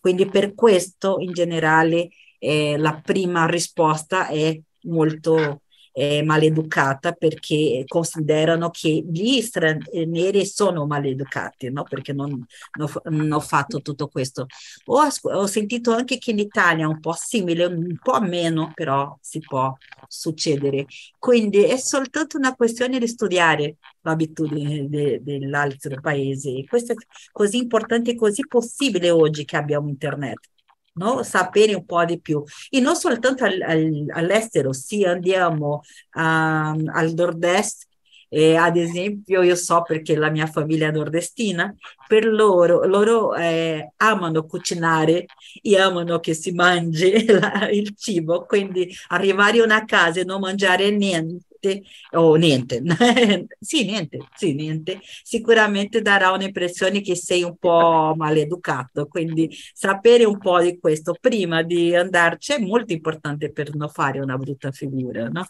Quindi 0.00 0.26
per 0.26 0.54
questo 0.54 1.16
in 1.20 1.32
generale 1.32 2.08
eh, 2.38 2.76
la 2.76 3.00
prima 3.00 3.46
risposta 3.46 4.26
è 4.26 4.60
molto 4.82 5.60
eh, 5.96 6.24
maleducata 6.24 7.12
perché 7.12 7.84
considerano 7.86 8.70
che 8.70 9.04
gli 9.08 9.40
stranieri 9.40 10.44
sono 10.44 10.86
maleducati, 10.86 11.70
no? 11.70 11.84
perché 11.84 12.12
non, 12.12 12.44
non, 12.78 12.90
non 13.04 13.32
ho 13.32 13.40
fatto 13.40 13.80
tutto 13.80 14.08
questo. 14.08 14.46
Ho, 14.86 15.00
ho, 15.22 15.46
sentito 15.46 15.92
anche 15.92 16.18
che 16.18 16.32
in 16.32 16.40
Italia 16.40 16.84
è 16.84 16.88
un 16.88 16.98
po' 16.98 17.14
simile, 17.16 17.66
un 17.66 17.96
po' 18.02 18.20
meno, 18.20 18.72
però 18.74 19.16
si 19.20 19.38
può 19.38 19.72
succedere. 20.08 20.86
Quindi 21.16 21.62
è 21.62 21.76
soltanto 21.76 22.36
una 22.38 22.56
questione 22.56 22.98
di 22.98 23.06
studiare 23.06 23.76
l'abitudine 24.00 24.88
de, 24.88 25.20
dell'altro 25.22 26.00
paese. 26.00 26.64
Questo 26.66 26.92
è 26.92 26.96
così 27.30 27.58
importante 27.58 28.10
e 28.10 28.16
così 28.16 28.44
possibile 28.48 29.10
oggi 29.10 29.44
che 29.44 29.56
abbiamo 29.56 29.88
internet 29.88 30.53
no? 30.94 31.22
sapere 31.22 31.74
un 31.74 31.84
po' 31.84 32.04
di 32.04 32.20
più. 32.20 32.42
E 32.70 32.80
non 32.80 32.96
soltanto 32.96 33.44
al, 33.44 33.60
al, 33.62 34.06
all'estero, 34.10 34.72
se 34.72 35.06
andiamo 35.06 35.82
um, 36.14 36.90
al 36.92 37.12
nord-est, 37.14 37.86
eh, 38.28 38.56
ad 38.56 38.76
esempio, 38.76 39.42
io 39.42 39.54
so 39.54 39.82
perché 39.82 40.16
la 40.16 40.28
mia 40.28 40.46
famiglia 40.46 40.88
è 40.88 40.90
nordestina, 40.90 41.72
per 42.08 42.26
loro, 42.26 42.84
loro 42.84 43.34
eh, 43.34 43.92
amano 43.96 44.44
cucinare 44.44 45.26
e 45.62 45.78
amano 45.78 46.18
che 46.18 46.34
si 46.34 46.50
mangi 46.50 47.24
la, 47.30 47.68
il 47.70 47.94
cibo, 47.96 48.44
quindi 48.44 48.92
arrivare 49.08 49.60
a 49.60 49.64
una 49.64 49.84
casa 49.84 50.20
e 50.20 50.24
non 50.24 50.40
mangiare 50.40 50.90
niente 50.90 51.44
sicuramente, 51.64 51.82
o 52.12 52.34
niente, 52.34 52.82
sì, 53.58 53.84
niente, 53.84 54.18
sì, 54.34 54.54
niente, 54.54 55.00
sicuramente 55.22 56.02
darà 56.02 56.30
un'impressione 56.32 57.00
che 57.00 57.16
sei 57.16 57.42
un 57.42 57.56
po' 57.56 58.14
maleducato, 58.16 59.06
quindi 59.06 59.48
sapere 59.72 60.24
un 60.24 60.38
po' 60.38 60.60
di 60.60 60.78
questo 60.78 61.14
prima 61.18 61.62
di 61.62 61.94
andarci 61.94 62.52
è 62.52 62.58
molto 62.58 62.92
importante 62.92 63.50
per 63.50 63.74
non 63.74 63.88
fare 63.88 64.20
una 64.20 64.36
brutta 64.36 64.70
figura, 64.70 65.28
no? 65.28 65.46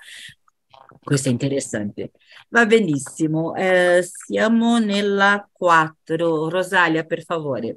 Questo 1.03 1.29
è 1.29 1.33
interessante. 1.33 2.13
Va 2.49 2.65
benissimo, 2.65 3.55
eh, 3.55 4.03
siamo 4.03 4.79
nella 4.79 5.47
4. 5.51 6.49
Rosalia, 6.49 7.05
per 7.05 7.23
favore. 7.25 7.77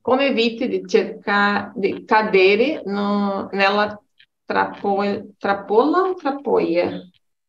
Come 0.00 0.26
eviti 0.26 0.68
di, 0.68 0.82
cercare, 0.86 1.72
di 1.74 2.04
cadere 2.04 2.82
no, 2.84 3.48
nella 3.52 3.98
trappola 4.44 6.00
o 6.02 6.14
trappoia? 6.14 7.00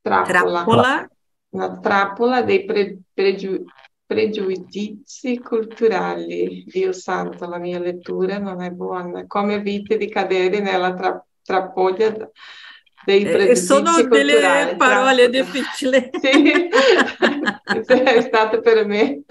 Trappola. 0.01 0.63
trappola. 0.63 1.09
Una 1.49 1.79
trappola 1.79 2.41
dei 2.41 2.65
pre, 2.65 2.99
pregiu, 3.13 3.63
pregiudizi 4.05 5.39
culturali. 5.39 6.63
Dio 6.67 6.91
santo, 6.91 7.47
la 7.47 7.57
mia 7.57 7.79
lettura 7.79 8.37
non 8.37 8.61
è 8.61 8.69
buona. 8.71 9.25
Come 9.25 9.55
eviti 9.55 9.97
di 9.97 10.09
cadere 10.09 10.59
nella 10.59 10.93
tra, 10.93 11.25
trappola 11.41 12.29
dei 13.05 13.23
eh, 13.23 13.29
pregiudizi 13.29 13.65
Sono 13.65 13.91
culturali. 13.93 14.65
delle 14.65 14.75
parole 14.77 15.29
difficili. 15.29 16.09
sì, 17.85 17.93
è 17.93 18.21
stato 18.21 18.59
per 18.59 18.85
me. 18.85 19.21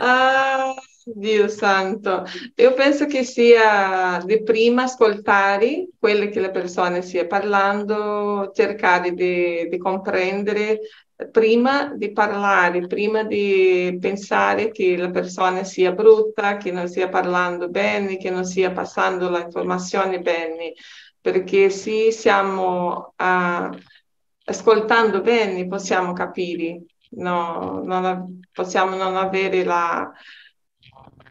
Ah, 0.00 0.74
Dio 1.08 1.46
santo. 1.46 2.24
Io 2.56 2.74
penso 2.74 3.06
che 3.06 3.22
sia 3.22 4.20
di 4.24 4.42
prima 4.42 4.82
ascoltare 4.82 5.88
quello 6.00 6.28
che 6.28 6.40
le 6.40 6.50
persone 6.50 7.00
stia 7.00 7.26
parlando, 7.28 8.50
cercare 8.52 9.12
di, 9.12 9.68
di 9.68 9.78
comprendere 9.78 10.80
prima 11.30 11.94
di 11.94 12.10
parlare, 12.12 12.88
prima 12.88 13.22
di 13.22 13.96
pensare 14.00 14.72
che 14.72 14.96
la 14.96 15.10
persona 15.10 15.62
sia 15.62 15.92
brutta, 15.92 16.56
che 16.56 16.72
non 16.72 16.88
stia 16.88 17.08
parlando 17.08 17.68
bene, 17.68 18.16
che 18.16 18.30
non 18.30 18.44
stia 18.44 18.72
passando 18.72 19.30
l'informazione 19.30 20.20
bene 20.20 20.72
perché 21.20 21.70
se 21.70 22.10
stiamo 22.10 23.14
uh, 23.16 23.76
ascoltando 24.44 25.20
bene 25.20 25.66
possiamo 25.66 26.12
capire, 26.12 26.82
no, 27.10 27.82
non, 27.84 28.40
possiamo 28.52 28.96
non 28.96 29.16
avere 29.16 29.64
la, 29.64 30.12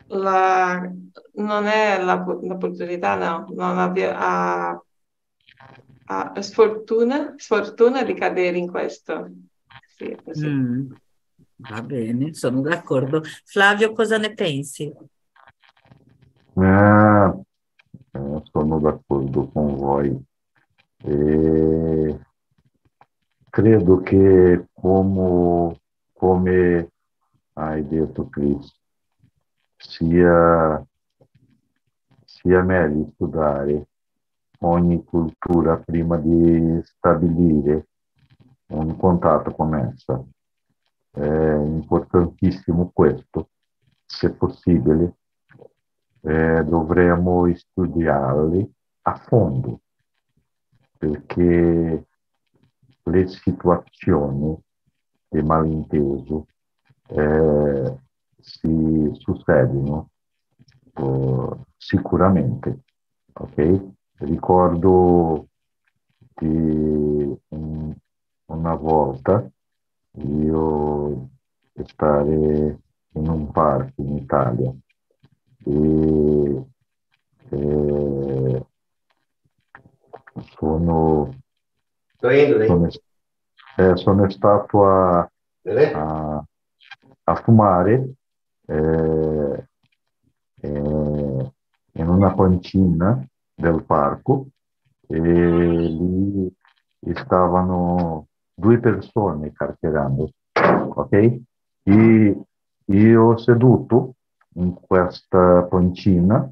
la 0.08 0.92
non 1.36 1.66
è 1.66 2.02
la, 2.02 2.24
l'opportunità, 2.42 3.16
no, 3.16 3.48
non 3.54 3.78
avere 3.78 4.14
a, 4.16 4.82
a, 6.06 6.42
sfortuna, 6.42 7.34
sfortuna 7.38 8.04
di 8.04 8.14
cadere 8.14 8.58
in 8.58 8.70
questo. 8.70 9.30
Sì, 9.96 10.16
mm, 10.46 10.92
va 11.70 11.82
bene, 11.82 12.34
sono 12.34 12.62
d'accordo. 12.62 13.24
Flavio, 13.44 13.94
cosa 13.94 14.18
ne 14.18 14.34
pensi? 14.34 14.94
Ah, 16.56 17.38
sono 18.52 18.80
d'accordo 18.80 19.48
con 19.50 19.76
voi. 19.76 20.24
E 20.98 22.20
credo 23.50 24.02
che 24.02 24.66
come, 24.74 25.82
come 26.14 26.90
hai 27.54 27.88
detto 27.88 28.28
Chris, 28.28 28.75
sia, 29.88 30.86
sia 32.26 32.62
meglio 32.62 33.10
studiare 33.14 33.88
ogni 34.60 35.04
cultura 35.04 35.78
prima 35.78 36.18
di 36.18 36.82
stabilire 36.84 37.88
un 38.68 38.98
contatto 38.98 39.52
con 39.52 39.76
essa. 39.76 40.24
È 41.12 41.54
importantissimo 41.54 42.92
questo, 42.94 43.50
se 44.06 44.34
possibile, 44.34 45.18
eh, 46.22 46.64
dovremmo 46.66 47.54
studiarli 47.54 48.74
a 49.04 49.16
fondo, 49.16 49.82
perché 50.98 52.08
le 53.04 53.28
situazioni 53.28 54.58
di 55.30 55.42
malinteso 55.44 56.48
eh, 57.08 57.98
si 58.46 59.10
succedono 59.14 60.10
uh, 60.96 61.64
sicuramente. 61.76 62.84
Okay? 63.34 63.94
Ricordo 64.18 65.48
che 66.36 66.46
un, 66.46 67.96
una 68.46 68.76
volta 68.76 69.50
io 70.14 71.30
stare 71.86 72.80
in 73.14 73.28
un 73.28 73.52
parco 73.52 74.02
in 74.02 74.16
Italia 74.18 74.74
e, 75.66 76.66
e 77.50 78.66
sono, 80.56 81.36
sono, 82.20 82.88
eh, 83.78 83.96
sono, 83.96 84.30
stato 84.30 84.86
a, 84.86 85.30
a, 85.94 86.46
a 87.24 87.36
fumare 87.36 88.14
eh, 88.66 89.68
eh, 90.62 91.52
in 91.94 92.08
una 92.08 92.34
pancina 92.34 93.26
del 93.54 93.84
parco 93.84 94.48
e 95.08 95.20
lì 95.20 96.54
stavano 97.14 98.28
due 98.54 98.80
persone 98.80 99.52
carcerando, 99.52 100.32
ok? 100.54 101.40
E 101.84 102.42
io 102.86 103.38
seduto 103.38 104.16
in 104.56 104.74
questa 104.74 105.64
pancina 105.64 106.52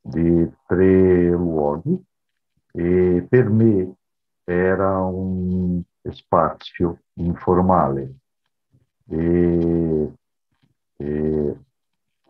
di 0.00 0.50
tre 0.66 1.30
luoghi 1.30 2.02
e 2.72 3.26
per 3.28 3.48
me 3.50 3.94
era 4.44 5.00
un 5.00 5.82
spazio 6.10 7.00
informale 7.14 8.14
e, 9.08 10.12
e, 11.00 11.56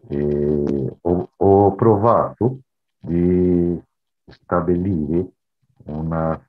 e 0.08 0.96
ho, 1.00 1.30
ho, 1.36 1.74
provato 1.74 2.60
di 2.98 3.80
stabilire 4.26 5.26
una 5.86 6.48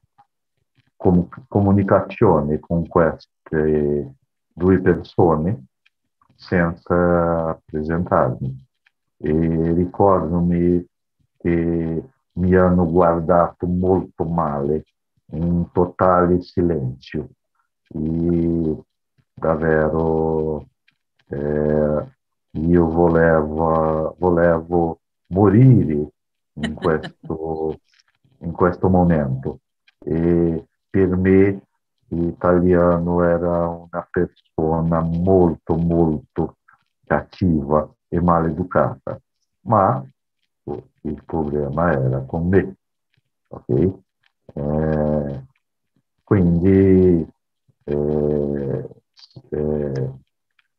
com- 0.95 1.27
comunicazione 1.47 2.59
con 2.59 2.87
queste 2.87 4.15
due 4.53 4.79
persone 4.79 5.65
senza 6.35 7.59
presentarmi. 7.65 8.65
E 9.17 9.73
ricordo-me 9.73 10.85
che 11.37 12.03
mi 12.33 12.55
hanno 12.55 12.85
guardato 12.89 13.65
molto 13.65 14.25
male, 14.25 14.83
in 15.31 15.71
totale 15.71 16.41
silenzio. 16.41 17.29
E 17.87 18.77
davvero 19.33 20.67
eh, 21.31 22.07
io 22.51 22.89
volevo, 22.89 24.15
volevo 24.19 24.99
morire 25.27 26.07
in 26.53 26.73
questo, 26.73 27.79
in 28.39 28.51
questo 28.51 28.89
momento. 28.89 29.59
E 29.99 30.65
per 30.89 31.15
me 31.15 31.61
l'italiano 32.07 33.23
era 33.23 33.67
una 33.67 34.07
persona 34.09 34.99
molto, 34.99 35.75
molto 35.75 36.57
cattiva 37.05 37.89
e 38.09 38.19
maleducata, 38.19 39.19
ma 39.61 40.03
il 41.01 41.23
problema 41.25 41.91
era 41.91 42.19
con 42.21 42.47
me. 42.47 42.75
Okay? 43.47 44.03
Eh, 44.53 45.43
quindi 46.23 47.27
eh, 47.83 48.89
eh, 49.49 50.11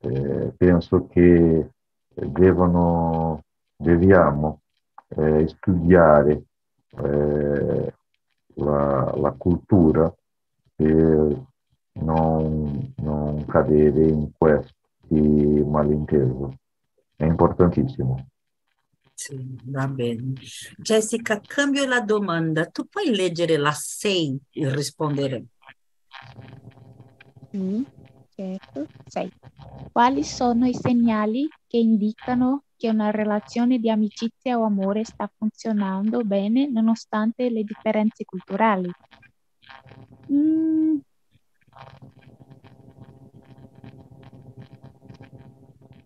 eh, 0.02 0.52
penso 0.56 1.06
che 1.06 1.70
devono, 2.14 3.42
deviamo 3.76 4.60
eh, 5.08 5.48
studiare 5.48 6.42
eh, 6.96 7.94
la, 8.54 9.14
la, 9.16 9.30
cultura 9.32 10.12
per 10.74 11.42
non, 11.92 12.92
non 12.96 13.44
cadere 13.46 14.04
in 14.04 14.30
questi 14.36 15.64
malintesi. 15.64 16.58
È 17.16 17.24
importantissimo. 17.24 18.26
Sì, 19.14 19.56
va 19.66 19.86
bene. 19.86 20.32
Jessica, 20.78 21.40
cambio 21.40 21.86
la 21.86 22.00
domanda. 22.00 22.66
Tu 22.66 22.88
puoi 22.88 23.14
leggere 23.14 23.56
la 23.56 23.72
6 23.72 24.40
e 24.50 24.74
rispondere? 24.74 25.44
Mm. 27.56 27.82
Certo, 28.42 28.80
7, 28.80 28.88
6. 29.06 29.30
Quali 29.92 30.24
sono 30.24 30.66
i 30.66 30.74
segnali 30.74 31.52
che 31.68 31.76
indicano 31.76 32.64
che 32.76 32.88
una 32.88 33.10
relazione 33.10 33.78
di 33.78 33.88
amicizia 33.88 34.58
o 34.58 34.64
amore 34.64 35.04
sta 35.04 35.30
funzionando 35.36 36.24
bene 36.24 36.68
nonostante 36.68 37.48
le 37.50 37.62
differenze 37.62 38.24
culturali? 38.24 38.90
Mm. 40.32 40.96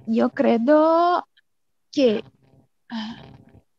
Io 0.09 0.29
credo 0.31 1.27
che 1.91 2.17
eh, 2.17 3.36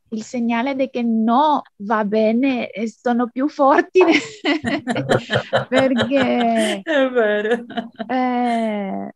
il 0.09 0.23
segnale 0.23 0.75
di 0.75 0.89
che 0.89 1.01
no 1.03 1.61
va 1.77 2.05
bene 2.05 2.69
sono 2.85 3.27
più 3.27 3.49
forti 3.49 3.99
perché 5.67 6.81
è 6.81 7.09
vero. 7.09 7.65
Eh, 8.07 9.13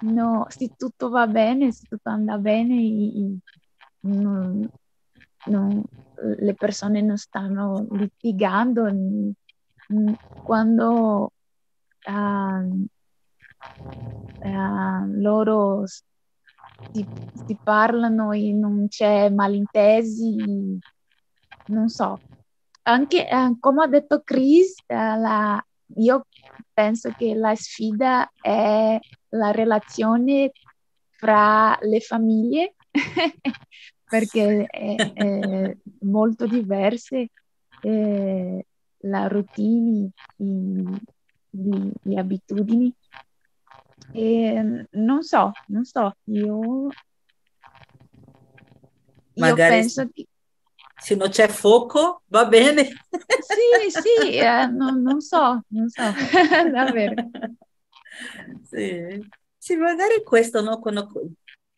no, 0.00 0.46
se 0.48 0.70
tutto 0.76 1.08
va 1.08 1.26
bene, 1.26 1.72
se 1.72 1.86
tutto 1.88 2.10
anda 2.10 2.38
bene, 2.38 3.38
non, 4.00 4.70
non, 5.46 5.82
le 6.38 6.54
persone 6.54 7.00
non 7.00 7.16
stanno 7.16 7.86
litigando 7.90 8.88
quando 10.42 11.32
uh, 12.06 12.86
uh, 14.42 15.06
loro 15.20 15.84
si, 16.92 17.06
si 17.46 17.58
parlano 17.62 18.32
e 18.32 18.52
non 18.52 18.86
c'è 18.88 19.30
malintesi, 19.30 20.78
non 21.66 21.88
so. 21.88 22.20
Anche 22.82 23.28
eh, 23.28 23.56
come 23.58 23.84
ha 23.84 23.86
detto 23.86 24.22
Chris, 24.22 24.74
eh, 24.86 24.94
la, 24.94 25.64
io 25.96 26.26
penso 26.72 27.10
che 27.16 27.34
la 27.34 27.54
sfida 27.54 28.30
è 28.40 28.98
la 29.30 29.50
relazione 29.50 30.52
fra 31.10 31.76
le 31.80 32.00
famiglie 32.00 32.74
perché 34.04 34.66
è, 34.66 34.94
è 34.96 35.76
molto 36.00 36.46
diverse 36.46 37.30
eh, 37.80 38.66
la 38.98 39.26
routine, 39.28 40.10
le 40.36 42.18
abitudini 42.18 42.94
e, 44.12 44.86
non 44.90 45.22
so, 45.22 45.52
non 45.68 45.84
so, 45.84 46.16
io, 46.24 46.88
Magari 49.36 49.74
io 49.76 49.80
penso 49.80 50.08
che... 50.12 50.26
Se 50.96 51.16
non 51.16 51.28
c'è 51.28 51.48
fuoco, 51.48 52.22
va 52.26 52.46
bene. 52.46 52.84
Sì, 52.84 53.90
sì, 53.90 54.36
eh, 54.36 54.66
non, 54.66 55.02
non, 55.02 55.20
so, 55.20 55.62
non 55.68 55.88
so, 55.88 56.02
davvero. 56.72 57.14
Sì. 58.62 59.28
sì, 59.58 59.76
magari 59.76 60.22
questo, 60.22 60.62
no? 60.62 60.78
Quando 60.78 61.10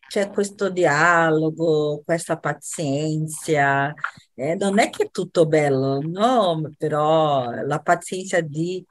c'è 0.07 0.29
questo 0.29 0.69
dialogo, 0.69 2.01
questa 2.05 2.37
pazienza, 2.37 3.93
eh, 4.35 4.55
non 4.55 4.79
è 4.79 4.89
che 4.89 5.05
è 5.05 5.09
tutto 5.09 5.45
bello, 5.45 5.99
no? 5.99 6.71
Però 6.77 7.49
la 7.49 7.79
pazienza 7.81 8.39
di 8.39 8.85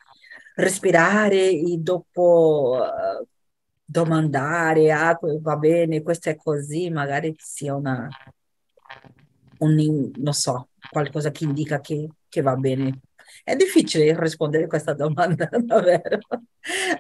respirare 0.57 1.51
e 1.51 1.77
dopo 1.79 2.79
uh, 2.81 3.27
domandare, 3.85 4.91
ah, 4.93 5.19
va 5.41 5.57
bene, 5.57 6.03
questo 6.03 6.31
è 6.31 6.37
così, 6.37 6.91
magari 6.91 7.35
sia 7.39 7.75
una, 7.75 8.09
un, 9.59 10.11
non 10.17 10.33
so, 10.33 10.69
qualcosa 10.91 11.31
che 11.31 11.45
indica 11.45 11.81
che, 11.81 12.09
che 12.29 12.41
va 12.41 12.57
bene. 12.57 13.01
È 13.43 13.55
difficile 13.55 14.15
rispondere 14.19 14.65
a 14.65 14.67
questa 14.67 14.93
domanda, 14.93 15.49
davvero. 15.61 16.19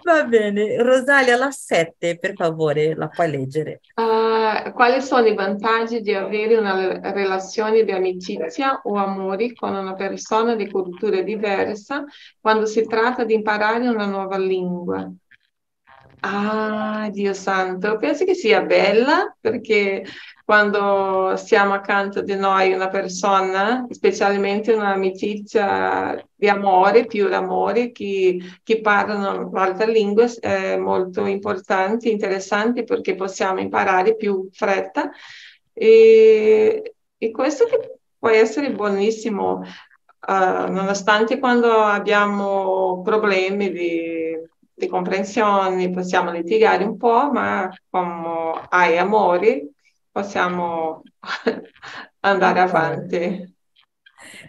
Va 0.03 0.25
bene, 0.25 0.83
Rosalia, 0.83 1.37
la 1.37 1.51
7, 1.51 2.19
per 2.19 2.35
favore, 2.35 2.95
la 2.95 3.09
puoi 3.09 3.31
leggere. 3.31 3.81
Uh, 3.95 4.73
quali 4.73 5.01
sono 5.03 5.27
i 5.27 5.35
vantaggi 5.35 6.01
di 6.01 6.15
avere 6.15 6.57
una 6.57 7.13
relazione 7.13 7.85
di 7.85 7.93
amicizia 7.93 8.81
o 8.85 8.95
amore 8.97 9.55
con 9.55 9.75
una 9.75 9.95
persona 9.95 10.55
di 10.55 10.71
cultura 10.71 11.21
diversa 11.23 12.05
quando 12.41 12.67
si 12.67 12.87
tratta 12.87 13.25
di 13.25 13.35
imparare 13.35 13.89
una 13.89 14.07
nuova 14.07 14.39
lingua? 14.39 15.11
Ah, 16.21 17.09
Dio 17.13 17.35
santo, 17.35 17.99
penso 17.99 18.25
che 18.25 18.35
sia 18.35 18.63
bella 18.63 19.37
perché 19.39 20.05
quando 20.47 21.35
siamo 21.37 21.75
accanto 21.75 22.23
di 22.23 22.37
noi 22.37 22.73
una 22.73 22.87
persona, 22.89 23.85
specialmente 23.91 24.73
un'amicizia 24.73 26.25
di 26.37 26.49
amore, 26.49 27.07
più 27.07 27.29
d'amore, 27.29 27.91
che, 27.91 28.39
che 28.63 28.81
parlano 28.81 29.49
un'altra 29.49 29.87
lingua, 29.87 30.25
è 30.39 30.77
molto 30.77 31.27
importante, 31.27 32.09
interessante 32.09 32.85
perché 32.85 33.17
possiamo 33.17 33.59
imparare 33.59 34.15
più 34.15 34.49
fretta. 34.53 35.11
E, 35.73 36.95
e 37.19 37.31
questo 37.33 37.65
può 38.17 38.29
essere 38.29 38.71
buonissimo, 38.71 39.53
uh, 40.29 40.33
nonostante 40.71 41.41
quando 41.41 41.73
abbiamo 41.73 43.03
problemi 43.03 43.73
di 43.73 44.45
di 44.79 44.89
comprensioni, 44.89 45.89
possiamo 45.89 46.31
litigare 46.31 46.85
un 46.85 46.99
po', 46.99 47.31
ma 47.33 47.67
come 47.89 48.61
hai 48.69 48.99
amore 48.99 49.71
possiamo 50.17 51.03
andare 52.21 52.61
avanti. 52.61 53.55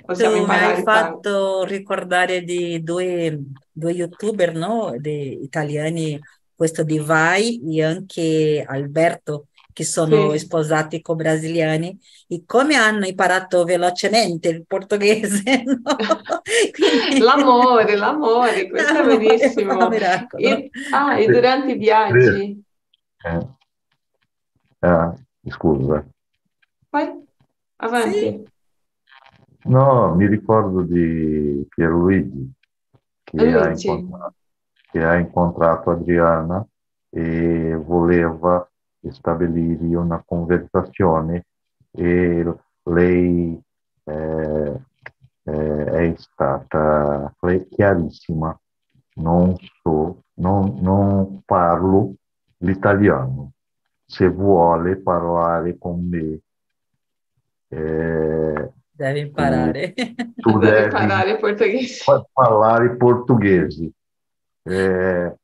Possiamo 0.06 0.38
tu 0.38 0.46
mi 0.46 0.56
hai 0.56 0.82
fatto 0.82 1.20
tanto. 1.20 1.64
ricordare 1.66 2.42
di 2.44 2.82
due, 2.82 3.38
due 3.70 3.92
youtuber 3.92 4.56
no? 4.56 4.96
di 4.98 5.44
italiani, 5.44 6.18
questo 6.56 6.84
di 6.84 7.00
Vai 7.00 7.60
e 7.70 7.84
anche 7.84 8.64
Alberto 8.66 9.48
che 9.74 9.84
sono 9.84 10.32
sì. 10.32 10.40
sposati 10.40 11.02
con 11.02 11.18
brasiliani 11.18 12.00
e 12.28 12.44
come 12.46 12.76
hanno 12.76 13.06
imparato 13.06 13.66
velocemente 13.66 14.48
il 14.48 14.66
portoghese. 14.66 15.44
No? 15.68 15.82
Quindi... 16.72 17.20
L'amore, 17.20 17.96
l'amore, 17.98 18.70
questo 18.70 18.94
l'amore, 18.94 19.14
è 19.14 19.18
benissimo. 19.18 19.92
E, 20.38 20.70
ah, 20.92 21.20
e 21.20 21.26
durante 21.28 21.72
i 21.74 21.78
viaggi? 21.78 22.64
Eh. 23.24 23.48
Ah, 24.80 25.14
scusa. 25.50 26.06
Poi, 26.90 27.26
avanti. 27.78 28.18
Sì. 28.18 28.48
No, 29.64 30.16
mi 30.16 30.28
ricordo 30.28 30.82
di 30.82 31.66
Pierluigi 31.68 32.52
che 33.24 33.54
ha, 33.54 33.74
che 33.74 35.04
ha 35.04 35.18
incontrato 35.18 35.92
Adriana 35.92 36.66
e 37.10 37.76
voleva 37.76 38.70
stabilire 39.10 39.96
una 39.96 40.24
conversazione 40.26 41.46
e 41.92 42.56
lei 42.84 43.62
eh, 44.04 44.82
eh, 45.44 45.86
è 45.86 46.14
stata 46.18 47.34
chiarissima. 47.70 48.58
Non 49.16 49.56
so, 49.82 50.22
non, 50.36 50.78
non 50.80 51.42
parlo 51.44 52.14
l'italiano. 52.58 53.52
Se 54.10 54.28
vuole 54.30 54.96
parlare 54.98 55.78
con 55.78 56.08
me, 56.08 56.40
eh, 57.68 58.72
devi 58.90 59.20
imparare. 59.20 59.94
Tu, 59.94 60.34
tu 60.36 60.58
devi 60.60 60.84
imparare 60.84 61.38
portoghese. 61.38 62.04
Parlare 62.32 62.96
portoghese. 62.96 63.92
Eh, 64.64 65.36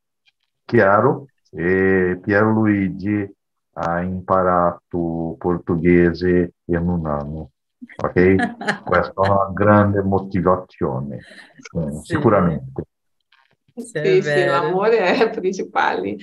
chiaro? 0.64 1.26
E 1.50 2.18
Pierluigi 2.22 3.32
ha 3.74 4.00
imparato 4.00 5.36
portoghese 5.38 6.54
in 6.64 6.88
un 6.88 7.06
anno. 7.06 7.50
Ok? 7.96 8.34
Questa 8.82 9.12
è 9.22 9.28
una 9.28 9.50
grande 9.52 10.02
motivazione, 10.02 11.16
eh, 11.16 11.92
sì. 12.02 12.14
sicuramente. 12.14 12.86
Sì, 13.74 14.22
sì, 14.22 14.44
l'amore 14.44 14.98
è 14.98 15.30
principale. 15.30 16.16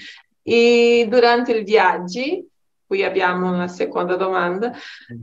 E 0.43 1.05
durante 1.09 1.51
i 1.51 1.63
viaggi, 1.63 2.47
qui 2.85 3.03
abbiamo 3.03 3.49
una 3.49 3.67
seconda 3.67 4.15
domanda, 4.15 4.73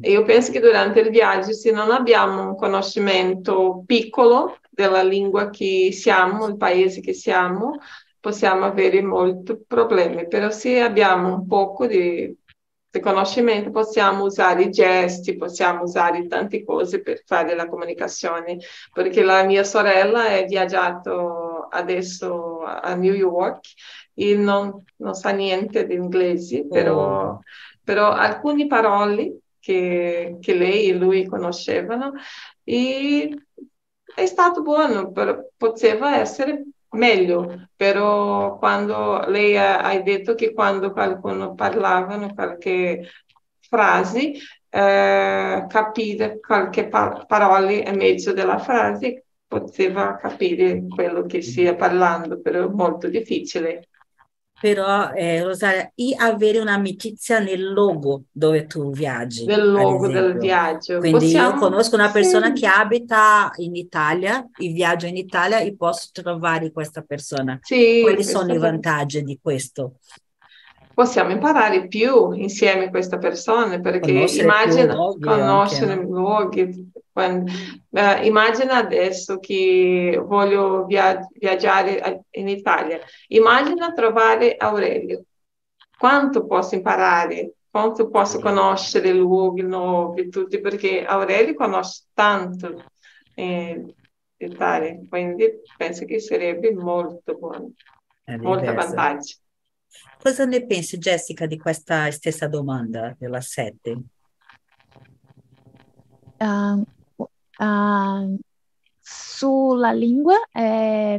io 0.02 0.22
penso 0.22 0.52
che 0.52 0.60
durante 0.60 1.00
il 1.00 1.10
viaggio, 1.10 1.52
se 1.52 1.70
non 1.70 1.90
abbiamo 1.90 2.42
un 2.42 2.56
conoscimento 2.56 3.82
piccolo 3.84 4.58
della 4.70 5.02
lingua 5.02 5.50
che 5.50 5.90
siamo, 5.92 6.46
il 6.46 6.56
paese 6.56 7.00
che 7.00 7.12
siamo, 7.12 7.78
possiamo 8.20 8.64
avere 8.64 9.02
molti 9.02 9.58
problemi, 9.66 10.26
però 10.28 10.50
se 10.50 10.80
abbiamo 10.80 11.34
un 11.34 11.46
po' 11.46 11.76
di, 11.86 12.34
di 12.90 13.00
conoscimento 13.00 13.70
possiamo 13.70 14.24
usare 14.24 14.62
i 14.62 14.70
gesti, 14.70 15.36
possiamo 15.36 15.82
usare 15.82 16.26
tante 16.26 16.64
cose 16.64 17.02
per 17.02 17.22
fare 17.26 17.54
la 17.54 17.68
comunicazione, 17.68 18.58
perché 18.92 19.22
la 19.22 19.44
mia 19.44 19.64
sorella 19.64 20.28
è 20.28 20.46
viaggiata 20.46 21.68
adesso 21.70 22.62
a 22.62 22.94
New 22.94 23.12
York 23.12 23.60
e 24.18 24.34
non, 24.34 24.84
non 24.96 25.14
sa 25.14 25.30
niente 25.30 25.86
di 25.86 25.94
inglese, 25.94 26.66
però, 26.66 27.30
oh. 27.30 27.40
però 27.82 28.10
alcune 28.10 28.66
parole 28.66 29.38
che, 29.60 30.36
che 30.40 30.54
lei 30.54 30.88
e 30.88 30.94
lui 30.94 31.26
conoscevano 31.26 32.12
e 32.64 33.44
è 34.14 34.26
stato 34.26 34.62
buono, 34.62 35.12
però 35.12 35.38
poteva 35.56 36.16
essere 36.16 36.64
meglio, 36.90 37.68
però 37.76 38.58
quando 38.58 39.24
lei 39.28 39.56
ha 39.56 40.00
detto 40.00 40.34
che 40.34 40.52
quando 40.52 40.90
qualcuno 40.92 41.54
parlava 41.54 42.32
qualche 42.34 43.08
frase, 43.60 44.32
eh, 44.70 45.66
capire 45.68 46.40
qualche 46.40 46.88
pa- 46.88 47.24
parola 47.26 47.70
in 47.70 47.96
mezzo 47.96 48.32
della 48.32 48.58
frase 48.58 49.24
poteva 49.46 50.16
capire 50.16 50.86
quello 50.88 51.24
che 51.24 51.40
stia 51.40 51.74
parlando, 51.74 52.40
però 52.40 52.66
è 52.66 52.70
molto 52.70 53.08
difficile. 53.08 53.88
Però, 54.60 55.12
eh, 55.12 55.42
Rosaria, 55.42 55.92
e 55.94 56.14
avere 56.16 56.58
un'amicizia 56.58 57.38
nel 57.38 57.62
luogo 57.62 58.24
dove 58.30 58.66
tu 58.66 58.90
viaggi. 58.90 59.44
Nel 59.44 59.68
luogo 59.68 60.08
del 60.08 60.36
viaggio. 60.36 60.98
Quindi 60.98 61.26
Possiamo... 61.26 61.54
io 61.54 61.58
conosco 61.58 61.94
una 61.94 62.10
persona 62.10 62.46
sì. 62.46 62.52
che 62.60 62.66
abita 62.66 63.50
in 63.56 63.76
Italia, 63.76 64.48
e 64.56 64.68
viaggia 64.72 65.06
in 65.06 65.16
Italia 65.16 65.60
e 65.60 65.76
posso 65.76 66.08
trovare 66.12 66.72
questa 66.72 67.02
persona. 67.02 67.58
Sì, 67.62 68.00
Quali 68.02 68.24
sono 68.24 68.52
i 68.52 68.58
vantaggi 68.58 69.22
di 69.22 69.38
questo? 69.40 69.94
Possiamo 70.98 71.30
imparare 71.30 71.86
più 71.86 72.32
insieme 72.32 72.86
a 72.86 72.90
questa 72.90 73.18
persona 73.18 73.78
perché 73.78 74.12
Conoscere 74.14 74.42
immagina 74.42 74.94
luoghi 74.94 75.20
conoscere 75.20 75.92
anche, 75.92 76.04
luoghi. 76.06 76.90
Quando- 77.12 77.52
eh, 77.92 78.26
immagina 78.26 78.78
adesso 78.78 79.38
che 79.38 80.20
voglio 80.20 80.86
via- 80.86 81.24
viaggiare 81.34 82.00
a- 82.00 82.18
in 82.30 82.48
Italia. 82.48 82.98
Immagina 83.28 83.92
trovare 83.92 84.56
Aurelio. 84.56 85.22
Quanto 85.96 86.46
posso 86.46 86.74
imparare? 86.74 87.52
Quanto 87.70 88.08
posso 88.08 88.40
conoscere 88.40 89.12
luoghi 89.12 89.62
nuovi, 89.62 90.28
tutti, 90.28 90.60
perché 90.60 91.04
Aurelio 91.04 91.54
conosce 91.54 92.06
tanto 92.12 92.82
eh, 93.34 93.84
l'Italia, 94.36 94.98
quindi 95.08 95.60
penso 95.76 96.04
che 96.06 96.18
sarebbe 96.18 96.72
molto 96.74 97.36
buono, 97.36 97.70
È 98.24 98.34
molto 98.34 98.74
vantaggio. 98.74 99.36
Cosa 100.20 100.44
ne 100.44 100.66
pensi, 100.66 100.98
Jessica, 100.98 101.46
di 101.46 101.58
questa 101.58 102.10
stessa 102.10 102.48
domanda 102.48 103.14
della 103.18 103.40
7? 103.40 104.02
Ah, 106.38 106.78
ah, 107.58 108.26
sulla 109.00 109.92
lingua 109.92 110.34
è, 110.50 111.18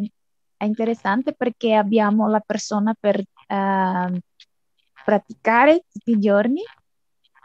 è 0.58 0.64
interessante 0.66 1.34
perché 1.34 1.74
abbiamo 1.74 2.28
la 2.28 2.40
persona 2.42 2.94
per 2.98 3.24
ah, 3.48 4.12
praticare 5.04 5.86
tutti 5.90 6.12
i 6.12 6.20
giorni, 6.20 6.62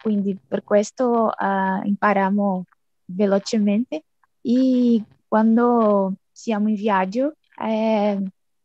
quindi 0.03 0.37
per 0.37 0.65
questo 0.65 1.29
ah, 1.29 1.81
impariamo 1.85 2.65
velocemente 3.07 4.05
e 4.41 5.03
quando 5.27 6.15
siamo 6.31 6.69
in 6.69 6.75
viaggio 6.75 7.37
eh, 7.63 8.23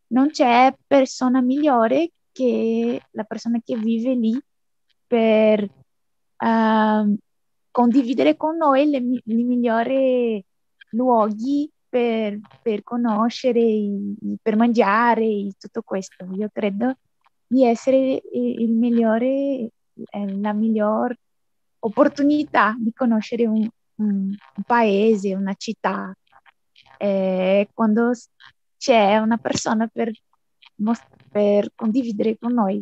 non 0.08 0.30
c'è 0.32 0.74
persona 0.88 1.42
migliore 1.42 2.12
che 2.40 3.02
la 3.12 3.24
persona 3.26 3.60
che 3.62 3.76
vive 3.76 4.14
lì 4.14 4.40
per 5.06 5.68
ah, 6.38 7.06
condividere 7.70 8.38
con 8.38 8.56
noi 8.56 8.90
i 9.26 9.44
migliori 9.44 10.44
luoghi 10.92 11.70
per, 11.90 12.40
per 12.62 12.84
conoscere, 12.84 13.62
per 14.42 14.56
mangiare 14.56 15.50
tutto 15.58 15.82
questo. 15.82 16.26
Io 16.34 16.50
credo 16.54 16.96
di 17.46 17.66
essere 17.66 18.22
il 18.32 18.72
migliore, 18.72 19.72
la 20.12 20.54
miglior 20.54 21.14
opportunità 21.80 22.74
di 22.78 22.94
conoscere 22.94 23.48
un, 23.48 23.68
un- 23.96 24.34
un 24.56 24.64
paese, 24.66 25.36
una 25.36 25.56
città, 25.56 26.16
eh, 26.98 27.68
quando 27.74 28.12
c'è 28.78 29.18
una 29.18 29.38
persona 29.38 29.88
per, 29.88 30.12
per 31.32 31.72
condividere 31.76 32.38
con 32.38 32.54
noi. 32.54 32.82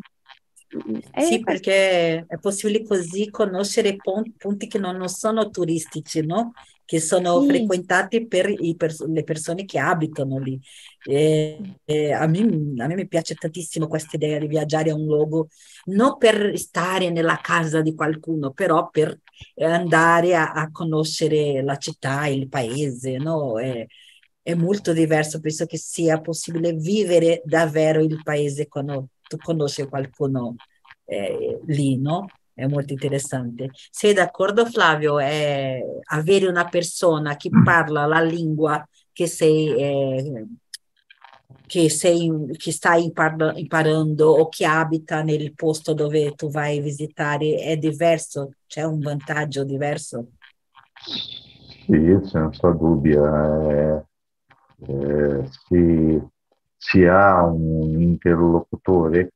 E 1.12 1.24
Sì, 1.24 1.40
perché 1.44 2.26
è 2.28 2.38
possibile 2.40 2.84
così 2.86 3.30
conoscere 3.30 3.96
punti 4.38 4.68
che 4.68 4.78
non, 4.78 5.08
sono 5.10 5.50
turistici, 5.50 6.24
no? 6.26 6.52
Che 6.86 7.00
sono 7.02 7.42
Sì. 7.42 7.48
frequentati 7.48 8.28
per 8.28 8.50
i 8.50 8.76
pers- 8.76 9.06
le 9.08 9.24
persone 9.24 9.66
che 9.66 9.80
abitano 9.80 10.38
lì. 10.40 10.60
E- 11.04 11.80
e 11.86 12.12
a 12.14 12.28
me, 12.28 12.40
a 12.82 12.88
me 12.88 12.96
mi 12.96 13.08
piace 13.08 13.36
tantissimo 13.36 13.88
questa 13.88 14.16
idea 14.18 14.38
di 14.40 14.48
viaggiare 14.48 14.92
a 14.92 14.96
un 14.96 15.06
luogo, 15.06 15.48
non 15.86 16.18
per 16.18 16.58
stare 16.58 17.10
nella 17.10 17.38
casa 17.42 17.82
di 17.82 17.94
qualcuno, 17.96 18.52
però 18.52 18.90
per 18.90 19.20
andare 19.58 20.36
a, 20.36 20.52
a 20.52 20.70
conoscere 20.72 21.62
la 21.64 21.78
città, 21.78 22.28
il 22.28 22.48
paese, 22.48 23.18
no? 23.18 23.58
È, 23.60 23.86
è 24.48 24.54
molto 24.54 24.94
diverso, 24.94 25.42
penso 25.42 25.66
che 25.66 25.78
sia 25.78 26.22
possibile 26.22 26.72
vivere 26.72 27.42
davvero 27.44 28.02
il 28.02 28.22
paese 28.24 28.70
quando 28.70 29.10
tu 29.28 29.36
conosci 29.36 29.86
qualcuno 29.90 30.56
eh, 31.04 31.60
lì, 31.66 31.98
no? 31.98 32.26
È 32.54 32.66
molto 32.66 32.94
interessante. 32.94 33.72
Sei 33.74 34.14
d'accordo, 34.14 34.66
Flavio? 34.66 35.20
È 35.20 35.82
avere 36.12 36.48
una 36.48 36.66
persona 36.70 37.36
che 37.36 37.50
parla 37.62 38.06
la 38.06 38.22
lingua 38.22 38.88
che 39.12 39.28
sei, 39.28 39.76
eh, 39.76 40.46
che 41.66 41.90
sei, 41.90 42.32
che 42.56 42.72
stai 42.72 43.04
impar- 43.04 43.52
imparando 43.58 44.30
o 44.30 44.48
che 44.48 44.66
abita 44.66 45.24
nel 45.24 45.56
posto 45.56 45.94
dove 45.94 46.36
tu 46.36 46.50
vai 46.50 46.78
a 46.78 46.82
visitare 46.82 47.58
è 47.58 47.76
diverso? 47.76 48.54
C'è 48.66 48.84
un 48.84 49.02
vantaggio 49.02 49.66
diverso? 49.66 50.28
Sì, 51.86 52.18
senza 52.24 52.70
dubbio. 52.70 53.26
eh, 53.26 54.06
eh, 54.86 55.48
si, 55.50 56.22
si 56.76 57.06
ha 57.06 57.44
un 57.44 58.00
interlocutore 58.02 59.34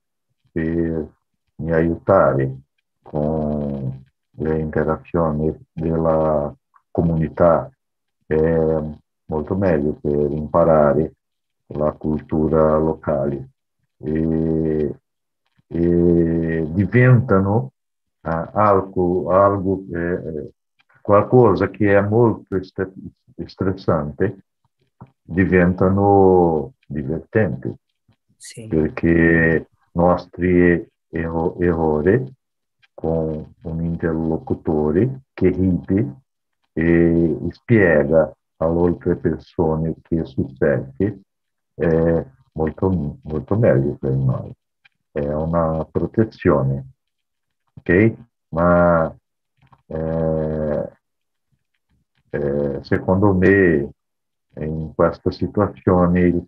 per 0.51 1.07
mi 1.55 1.71
aiutare 1.71 2.57
con 3.01 4.03
le 4.35 4.59
interazioni 4.59 5.55
della 5.71 6.53
comunità 6.89 7.69
è 8.25 8.83
molto 9.25 9.55
meglio 9.55 9.93
per 10.01 10.31
imparare 10.31 11.13
la 11.67 11.91
cultura 11.91 12.77
locale. 12.77 13.49
E, 13.97 14.95
e 15.67 16.65
diventano 16.71 17.71
ah, 18.21 18.49
algo, 18.53 19.29
algo 19.29 19.83
eh, 19.93 20.51
qualcosa 21.01 21.69
che 21.69 21.95
è 21.95 22.01
molto 22.01 22.57
stressante 23.45 24.43
diventano 25.21 26.73
divertenti 26.87 27.73
Sì. 28.37 28.67
perché 28.67 29.69
nostri 29.93 30.87
erro- 31.09 31.59
errori 31.59 32.33
con 32.93 33.53
un 33.63 33.83
interlocutore 33.83 35.21
che 35.33 35.49
ride 35.49 36.15
e 36.73 37.37
spiega 37.49 38.31
alle 38.57 38.87
altre 38.87 39.15
persone 39.15 39.95
che 40.01 40.23
succede 40.25 41.21
è 41.73 42.25
molto, 42.53 43.17
molto 43.23 43.57
meglio 43.57 43.95
per 43.95 44.11
noi. 44.11 44.51
È 45.11 45.25
una 45.27 45.83
protezione, 45.85 46.85
ok? 47.73 48.15
Ma 48.49 49.13
eh, 49.87 50.89
eh, 52.29 52.79
secondo 52.81 53.33
me 53.33 53.89
in 54.55 54.93
questa 54.93 55.31
situazione 55.31 56.19
il, 56.21 56.45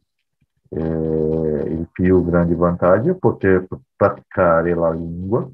eh, 0.70 0.80
il 0.80 1.88
più 1.92 2.24
grande 2.26 2.56
vantaggio 2.56 3.12
è 3.12 3.16
poter 3.16 3.68
praticare 3.96 4.74
la 4.74 4.92
lingua 4.92 5.50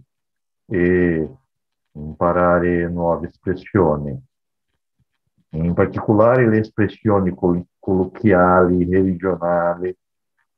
e 0.65 1.29
imparare 1.91 2.89
nuove 2.89 3.27
espressioni, 3.27 4.17
in 5.51 5.73
particolare 5.73 6.47
le 6.47 6.59
espressioni 6.59 7.33
col- 7.33 7.65
colloquiali, 7.79 8.85
regionali, 8.85 9.95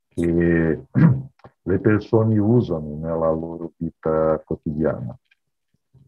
che 0.07 0.83
le 1.63 1.79
persone 1.79 2.37
usano 2.37 2.95
nella 2.95 3.31
loro 3.31 3.71
vita 3.77 4.41
quotidiana. 4.45 5.17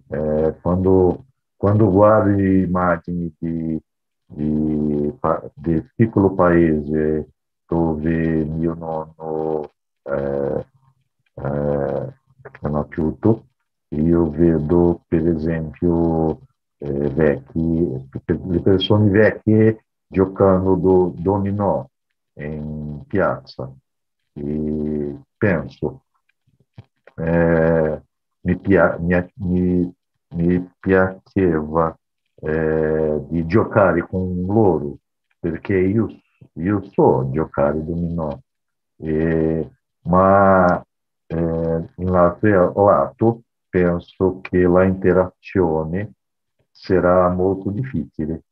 Eh, 0.09 0.57
quando, 0.61 1.25
quando 1.55 1.89
guardi 1.89 2.61
immagini 2.61 3.33
di, 3.37 3.81
pa- 5.19 5.43
del 5.53 5.91
piccolo 5.95 6.33
paese 6.33 7.29
dove 7.67 8.43
mio 8.45 8.73
nonno 8.73 9.71
eh, 10.03 10.65
eh, 11.35 12.13
è 12.61 12.67
nato, 12.67 13.47
io 13.89 14.29
vedo 14.29 15.03
per 15.07 15.27
esempio 15.27 16.39
eh, 16.79 17.09
vecchi, 17.09 18.09
le 18.25 18.61
persone 18.61 19.09
vecchie 19.09 19.85
giocando 20.07 20.75
do, 20.75 21.13
dominò 21.17 21.87
in 22.35 23.03
piazza. 23.07 23.71
E 24.35 25.15
penso 25.37 26.03
eh, 27.17 28.01
mi, 28.41 28.57
pia- 28.59 28.97
mi, 28.99 29.31
mi, 29.35 29.93
mi 30.35 30.71
piaceva 30.79 31.97
eh, 32.45 33.21
di 33.29 33.45
giocare 33.45 34.05
con 34.07 34.45
loro 34.45 34.97
perché 35.39 35.77
io, 35.77 36.07
io 36.53 36.81
so 36.91 37.29
giocare 37.31 37.83
dominò 37.83 38.37
eh, 38.97 39.69
ma 40.03 40.83
eh, 41.27 41.89
l'altro 41.95 42.73
lato 42.85 43.41
penso 43.69 44.39
che 44.41 44.59
la 44.59 44.83
interazione 44.83 46.13
sarà 46.71 47.29
molto 47.29 47.69
difficile 47.71 48.43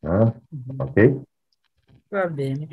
eh? 0.00 0.32
ok? 0.76 1.20
Va 2.08 2.28
bene. 2.28 2.68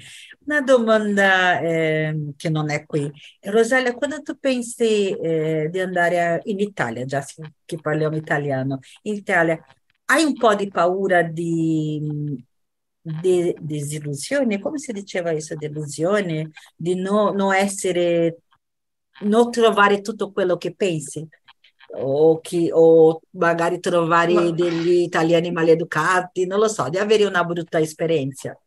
Una 0.46 0.62
domanda 0.62 1.60
eh, 1.60 2.34
che 2.38 2.50
non 2.50 2.70
è 2.70 2.86
qui. 2.86 3.12
Rosalia, 3.42 3.94
quando 3.96 4.22
tu 4.22 4.38
pensi 4.40 5.10
eh, 5.10 5.70
di 5.72 5.80
andare 5.80 6.22
a- 6.24 6.40
in 6.44 6.60
Italia, 6.60 7.04
già 7.06 7.24
che 7.66 7.80
parliamo 7.80 8.16
italiano, 8.16 8.80
in 9.04 9.16
Italia, 9.16 9.60
hai 10.06 10.24
un 10.24 10.34
po' 10.34 10.56
di 10.56 10.70
paura 10.70 11.24
di, 11.24 12.44
di 13.02 13.56
disillusione? 13.60 14.60
Come 14.60 14.78
si 14.78 14.92
diceva 14.92 15.32
questo? 15.32 15.56
Delusione? 15.56 16.52
Di 16.76 16.96
no, 16.96 17.32
non 17.32 17.54
essere, 17.54 18.40
non 19.22 19.52
trovare 19.52 20.02
tutto 20.02 20.32
quello 20.32 20.58
che 20.58 20.76
pensi? 20.76 21.28
O, 21.96 22.40
chi, 22.42 22.70
o 22.72 23.22
magari 23.32 23.80
trovare 23.80 24.54
degli 24.54 25.02
italiani 25.02 25.52
maleducati, 25.52 26.46
non 26.48 26.60
lo 26.60 26.68
so, 26.68 26.90
di 26.90 26.98
avere 26.98 27.26
una 27.26 27.44
brutta 27.44 27.80
esperienza. 27.80 28.58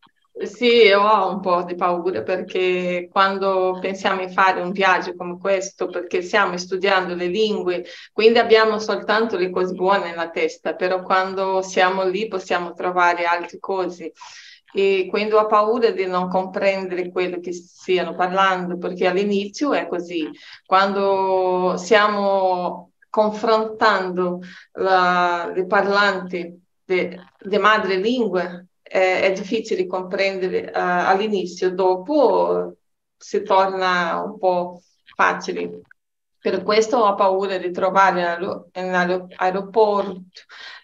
Sì, 0.45 0.65
io 0.65 1.01
ho 1.01 1.31
un 1.31 1.39
po' 1.39 1.63
di 1.63 1.73
paura 1.73 2.21
perché 2.21 3.07
quando 3.11 3.79
pensiamo 3.81 4.23
di 4.23 4.31
fare 4.31 4.61
un 4.61 4.71
viaggio 4.71 5.15
come 5.15 5.39
questo, 5.39 5.87
perché 5.87 6.21
stiamo 6.21 6.55
studiando 6.57 7.15
le 7.15 7.25
lingue, 7.25 7.83
quindi 8.13 8.37
abbiamo 8.37 8.77
soltanto 8.77 9.35
le 9.35 9.49
cose 9.49 9.73
buone 9.73 10.09
nella 10.11 10.29
testa, 10.29 10.75
però 10.75 11.01
quando 11.01 11.63
siamo 11.63 12.03
lì 12.03 12.27
possiamo 12.27 12.73
trovare 12.73 13.23
altre 13.25 13.57
cose. 13.59 14.11
E 14.73 15.07
quindi 15.09 15.33
ho 15.33 15.47
paura 15.47 15.89
di 15.89 16.05
non 16.05 16.29
comprendere 16.29 17.09
quello 17.09 17.39
che 17.39 17.51
stiano 17.53 18.13
parlando, 18.13 18.77
perché 18.77 19.07
all'inizio 19.07 19.73
è 19.73 19.87
così. 19.87 20.29
Quando 20.65 21.75
stiamo 21.77 22.91
confrontando 23.09 24.39
la, 24.73 25.51
le 25.53 25.65
parlanti 25.65 26.61
di 26.85 27.57
madrelingua, 27.57 28.63
è, 28.87 29.21
è 29.21 29.31
difficile 29.31 29.85
comprendere 29.85 30.65
uh, 30.65 30.71
all'inizio, 30.73 31.73
dopo 31.73 32.75
si 33.17 33.43
torna 33.43 34.21
un 34.21 34.37
po' 34.37 34.81
facile. 35.15 35.81
Per 36.39 36.63
questo 36.63 36.97
ho 36.97 37.15
paura 37.15 37.57
di 37.57 37.71
trovare 37.71 38.37
nell'aeroporto, 38.73 40.21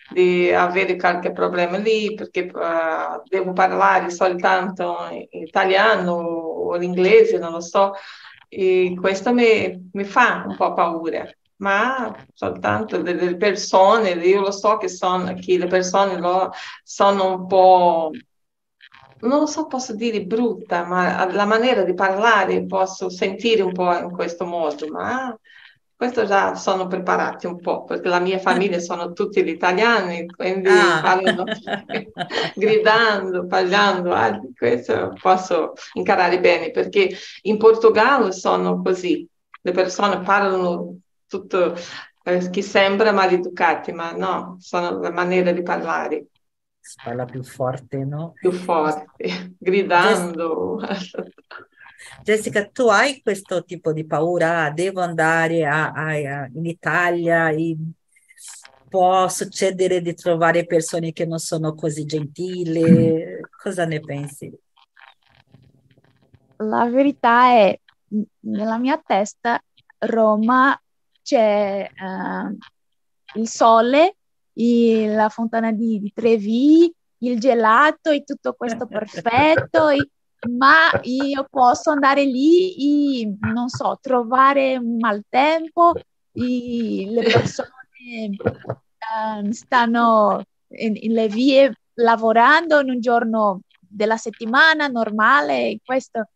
di 0.09 0.51
avere 0.51 0.95
qualche 0.97 1.31
problema 1.31 1.77
lì, 1.77 2.13
perché 2.15 2.51
uh, 2.53 3.21
devo 3.27 3.53
parlare 3.53 4.09
soltanto 4.09 4.97
italiano 5.29 6.13
o 6.13 6.75
in 6.75 6.83
inglese, 6.83 7.37
non 7.37 7.51
lo 7.51 7.61
so. 7.61 7.93
E 8.49 8.95
questo 8.99 9.33
mi, 9.33 9.89
mi 9.93 10.03
fa 10.03 10.43
un 10.47 10.55
po' 10.55 10.73
paura 10.73 11.27
ma 11.57 12.15
soltanto 12.33 13.01
delle 13.01 13.35
persone, 13.37 14.11
io 14.11 14.41
lo 14.41 14.51
so 14.51 14.77
che, 14.77 14.87
sono, 14.89 15.33
che 15.35 15.57
le 15.57 15.67
persone 15.67 16.19
lo, 16.19 16.51
sono 16.83 17.35
un 17.35 17.47
po', 17.47 18.11
non 19.21 19.47
so 19.47 19.67
posso 19.67 19.95
dire 19.95 20.23
brutta, 20.25 20.85
ma 20.85 21.31
la 21.31 21.45
maniera 21.45 21.83
di 21.83 21.93
parlare 21.93 22.65
posso 22.65 23.09
sentire 23.09 23.61
un 23.61 23.71
po' 23.71 23.97
in 23.97 24.11
questo 24.11 24.45
modo, 24.45 24.87
ma 24.87 25.37
questo 25.95 26.25
già 26.25 26.55
sono 26.55 26.87
preparati 26.87 27.45
un 27.45 27.61
po', 27.61 27.85
perché 27.85 28.09
la 28.09 28.19
mia 28.19 28.37
famiglia 28.39 28.79
sono 28.81 29.13
tutti 29.13 29.41
gli 29.43 29.49
italiani, 29.49 30.25
quindi 30.25 30.67
ah. 30.67 30.99
parlano 31.01 31.45
gridando, 32.55 33.45
parlando, 33.47 34.11
ah, 34.11 34.37
questo 34.57 35.15
posso 35.21 35.73
incarare 35.93 36.41
bene, 36.41 36.71
perché 36.71 37.09
in 37.43 37.57
Portogallo 37.57 38.31
sono 38.31 38.81
così, 38.81 39.25
le 39.61 39.71
persone 39.71 40.19
parlano 40.19 40.97
tutto 41.39 41.75
eh, 42.23 42.49
che 42.49 42.61
sembra 42.61 43.11
maleducati, 43.11 43.91
ma 43.91 44.11
no, 44.11 44.57
sono 44.59 44.99
la 44.99 45.11
maniera 45.11 45.51
di 45.51 45.63
parlare. 45.63 46.27
Si 46.79 46.97
parla 47.03 47.25
più 47.25 47.43
forte, 47.43 48.03
no? 48.05 48.33
Più 48.33 48.51
forte, 48.51 49.55
gridando. 49.57 50.79
Jessica, 52.21 52.67
tu 52.67 52.87
hai 52.87 53.21
questo 53.21 53.63
tipo 53.63 53.93
di 53.93 54.05
paura? 54.05 54.69
Devo 54.69 55.01
andare 55.01 55.65
a, 55.65 55.91
a, 55.91 56.07
a, 56.09 56.49
in 56.53 56.65
Italia 56.65 57.49
e 57.49 57.77
può 58.89 59.27
succedere 59.27 60.01
di 60.01 60.13
trovare 60.13 60.65
persone 60.65 61.13
che 61.13 61.25
non 61.25 61.39
sono 61.39 61.73
così 61.73 62.05
gentili? 62.05 63.39
Cosa 63.61 63.85
ne 63.85 63.99
pensi? 64.01 64.53
La 66.57 66.85
verità 66.89 67.47
è, 67.53 67.79
nella 68.41 68.77
mia 68.77 69.01
testa, 69.03 69.61
Roma 69.99 70.77
c'è 71.23 71.89
uh, 71.89 73.39
il 73.39 73.47
sole, 73.47 74.17
il, 74.53 75.13
la 75.13 75.29
fontana 75.29 75.71
di, 75.71 75.99
di, 75.99 76.11
Trevi, 76.13 76.93
il 77.19 77.39
gelato 77.39 78.11
e 78.11 78.23
tutto 78.23 78.53
questo 78.53 78.85
perfetto, 78.85 79.89
e, 79.89 80.09
ma 80.49 80.91
io 81.03 81.47
posso 81.49 81.89
andare 81.89 82.25
lì 82.25 83.21
e, 83.21 83.33
non 83.39 83.69
so, 83.69 83.97
trovare 84.01 84.77
un 84.77 84.97
maltempo, 84.97 85.93
e 85.95 87.07
le 87.09 87.23
persone 87.23 87.69
uh, 88.37 89.51
stanno 89.51 90.43
in, 90.67 90.95
in 90.99 91.13
le 91.13 91.27
vie 91.27 91.73
lavorando 91.95 92.79
in 92.79 92.89
un 92.89 92.99
giorno 92.99 93.61
della 93.79 94.17
settimana 94.17 94.87
normale, 94.87 95.77
questo 95.83 96.27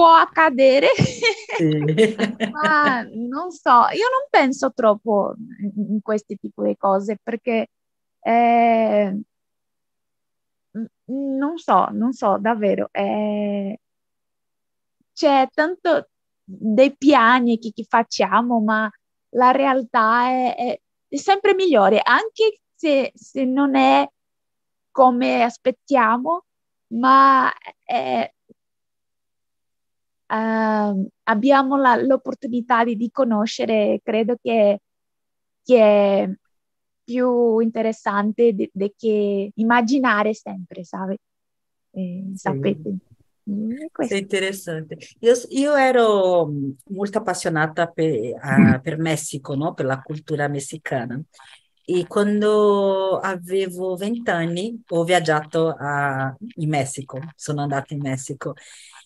può 0.00 0.14
accadere, 0.14 0.88
ma 2.50 3.02
non 3.02 3.50
so, 3.50 3.70
io 3.92 4.08
non 4.08 4.26
penso 4.30 4.72
troppo 4.72 5.34
in 5.76 6.00
questi 6.00 6.38
tipi 6.38 6.62
di 6.68 6.76
cose 6.78 7.18
perché 7.22 7.66
eh, 8.20 9.20
non 11.04 11.58
so, 11.58 11.88
non 11.90 12.12
so 12.14 12.38
davvero, 12.40 12.88
eh, 12.92 13.78
c'è 15.12 15.46
tanto 15.52 16.08
dei 16.44 16.96
piani 16.96 17.58
che, 17.58 17.70
che, 17.74 17.84
facciamo, 17.86 18.58
ma 18.60 18.90
la 19.34 19.50
realtà 19.50 20.28
è, 20.30 20.56
è, 20.56 20.80
è 21.08 21.16
sempre 21.16 21.54
migliore, 21.54 22.00
anche 22.02 22.60
se, 22.74 23.12
se, 23.14 23.44
non 23.44 23.74
è 23.74 24.08
come 24.90 25.42
aspettiamo, 25.42 26.46
ma 26.94 27.52
è, 27.84 28.32
uh, 30.30 31.08
abbiamo 31.24 31.76
la, 31.76 31.96
l'opportunità 31.96 32.84
di, 32.84 32.96
di, 32.96 33.10
conoscere, 33.10 34.00
credo 34.02 34.36
che, 34.40 34.80
che 35.62 35.82
è 35.82 36.30
più 37.04 37.58
interessante 37.58 38.52
di, 38.52 38.70
di 38.72 38.92
che 38.96 39.50
immaginare 39.54 40.32
sempre, 40.34 40.84
sai? 40.84 41.16
Eh. 41.92 42.30
Sapete? 42.34 42.96
È 43.42 44.14
interessante. 44.14 44.98
Io, 45.20 45.34
io, 45.48 45.74
ero 45.74 46.48
molto 46.90 47.18
appassionata 47.18 47.88
per, 47.88 48.12
uh, 48.12 48.80
per 48.82 48.98
Messico, 48.98 49.54
no? 49.54 49.74
per 49.74 49.86
la 49.86 50.00
cultura 50.00 50.46
messicana. 50.46 51.20
E 51.84 52.06
quando 52.06 53.18
avevo 53.18 53.96
vent'anni 53.96 54.80
ho 54.90 55.02
viaggiato 55.02 55.74
a, 55.76 56.32
in 56.56 56.68
Messico, 56.68 57.18
sono 57.34 57.62
andata 57.62 57.94
in 57.94 58.00
Messico 58.00 58.54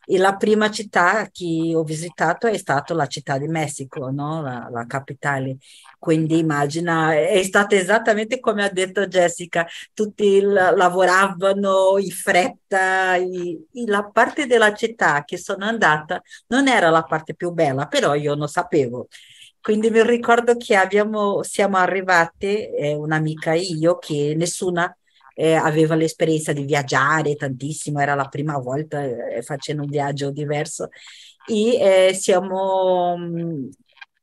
e 0.05 0.19
la 0.19 0.37
prima 0.37 0.71
città 0.71 1.29
che 1.31 1.73
ho 1.75 1.83
visitato 1.83 2.47
è 2.47 2.57
stata 2.59 2.95
la 2.95 3.07
città 3.07 3.39
di 3.39 3.47
Messico, 3.49 4.11
no? 4.11 4.43
la, 4.43 4.69
la, 4.71 4.87
capitale. 4.87 5.57
Quindi 5.99 6.39
immagina, 6.39 7.15
è 7.15 7.43
stata 7.43 7.75
esattamente 7.77 8.41
come 8.41 8.65
ha 8.65 8.71
detto 8.71 9.07
Jessica, 9.07 9.67
tutti 9.93 10.41
lavoravano 10.41 11.97
in 11.99 12.11
fretta, 12.11 13.15
e, 13.17 13.67
e 13.73 13.87
la 13.87 14.05
parte 14.05 14.47
della 14.47 14.75
città 14.75 15.25
che 15.25 15.39
sono 15.39 15.65
andata 15.65 16.23
non 16.49 16.69
era 16.69 16.91
la 16.91 17.03
parte 17.03 17.35
più 17.35 17.51
bella, 17.53 17.87
però 17.87 18.15
io 18.15 18.35
non 18.35 18.49
sapevo. 18.49 19.09
Quindi 19.61 19.91
mi 19.91 20.03
ricordo 20.03 20.57
che 20.59 20.77
abbiamo, 20.77 21.43
siamo 21.43 21.79
arrivate, 21.79 22.71
eh, 22.77 22.95
un'amica 22.95 23.53
e 23.55 23.61
io, 23.61 23.97
che 23.99 24.35
nessuna 24.37 24.95
eh, 25.35 25.55
aveva 25.55 25.95
l'esperienza 25.95 26.53
di 26.53 26.65
viaggiare 26.65 27.37
tantissimo, 27.37 28.01
era 28.01 28.15
la 28.15 28.29
prima 28.29 28.57
volta 28.59 29.03
eh, 29.05 29.43
facendo 29.43 29.83
un 29.83 29.89
viaggio 29.91 30.31
diverso 30.31 30.89
e 31.47 32.09
eh, 32.09 32.15
siamo 32.15 33.17
mh, 33.17 33.69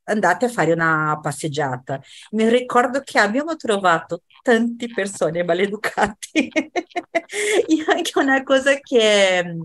andate 0.05 0.45
a 0.45 0.49
fare 0.49 0.71
una 0.73 1.19
passeggiata. 1.21 2.01
Mi 2.31 2.49
ricordo 2.49 3.01
che 3.03 3.19
abbiamo 3.19 3.55
trovato 3.55 4.23
tante 4.41 4.87
persone 4.93 5.43
maleducate. 5.43 6.49
e 6.51 7.85
anche 7.87 8.11
una 8.15 8.43
cosa 8.43 8.77
che 8.79 9.55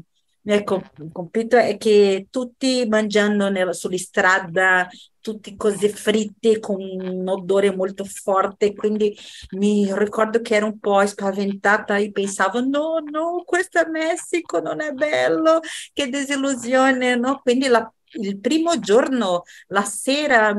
mi 0.47 0.55
ha 0.55 0.63
colpito 0.65 1.57
è 1.57 1.77
che 1.77 2.29
tutti 2.31 2.87
mangiando 2.89 3.49
nella, 3.51 3.73
sulla 3.73 3.99
strada, 3.99 4.89
tutti 5.21 5.57
così 5.57 5.89
fritti 5.89 6.61
con 6.61 6.81
un 6.81 7.27
odore 7.29 7.75
molto 7.75 8.05
forte, 8.05 8.73
quindi 8.75 9.17
mi 9.57 9.93
ricordo 9.99 10.41
che 10.41 10.55
ero 10.55 10.67
un 10.67 10.79
po' 10.79 11.05
spaventata 11.05 11.97
e 11.97 12.13
pensavo 12.13 12.61
no, 12.61 12.99
no, 13.01 13.43
questo 13.45 13.81
è 13.81 13.89
Messico, 13.89 14.61
non 14.61 14.81
è 14.81 14.93
bello, 14.93 15.59
che 15.93 16.09
disillusione, 16.09 17.17
no? 17.17 17.41
Quindi 17.43 17.67
la 17.67 17.93
il 18.17 18.39
primo 18.39 18.79
giorno, 18.79 19.43
la 19.69 19.83
sera, 19.85 20.55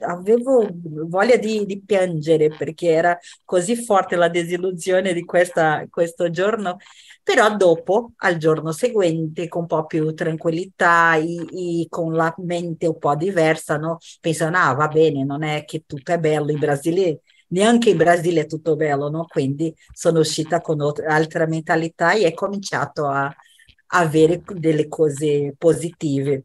avevo 0.00 0.68
voglia 0.72 1.36
di, 1.36 1.64
di, 1.66 1.80
piangere 1.80 2.48
perché 2.48 2.88
era 2.88 3.18
così 3.44 3.76
forte 3.76 4.16
la 4.16 4.28
desillusione 4.28 5.12
di 5.12 5.24
questa, 5.24 5.86
questo 5.90 6.30
giorno. 6.30 6.78
Però 7.22 7.56
dopo, 7.56 8.12
al 8.18 8.36
giorno 8.36 8.70
seguente, 8.70 9.48
con 9.48 9.62
un 9.62 9.66
po' 9.66 9.84
più 9.86 10.14
tranquillità, 10.14 11.16
e, 11.16 11.80
e 11.82 11.86
con 11.88 12.12
la 12.14 12.32
mente 12.38 12.86
un 12.86 12.98
po' 12.98 13.16
diversa, 13.16 13.76
no? 13.76 13.98
pensano, 14.20 14.56
ah, 14.58 14.74
va 14.74 14.86
bene, 14.88 15.24
non 15.24 15.42
è 15.42 15.64
che 15.64 15.82
tutto 15.86 16.12
è 16.12 16.18
bello 16.18 16.52
in 16.52 16.58
Brasile, 16.58 17.22
neanche 17.48 17.90
in 17.90 17.96
Brasile 17.96 18.42
è 18.42 18.46
tutto 18.46 18.76
bello, 18.76 19.08
no? 19.10 19.26
Quindi 19.26 19.74
sono 19.92 20.20
uscita 20.20 20.60
con 20.60 20.80
altra 21.06 21.46
mentalità 21.46 22.12
e 22.12 22.26
ho 22.26 22.34
cominciato 22.34 23.06
a 23.06 23.34
avere 23.88 24.42
delle 24.54 24.88
cose 24.88 25.54
positive 25.56 26.44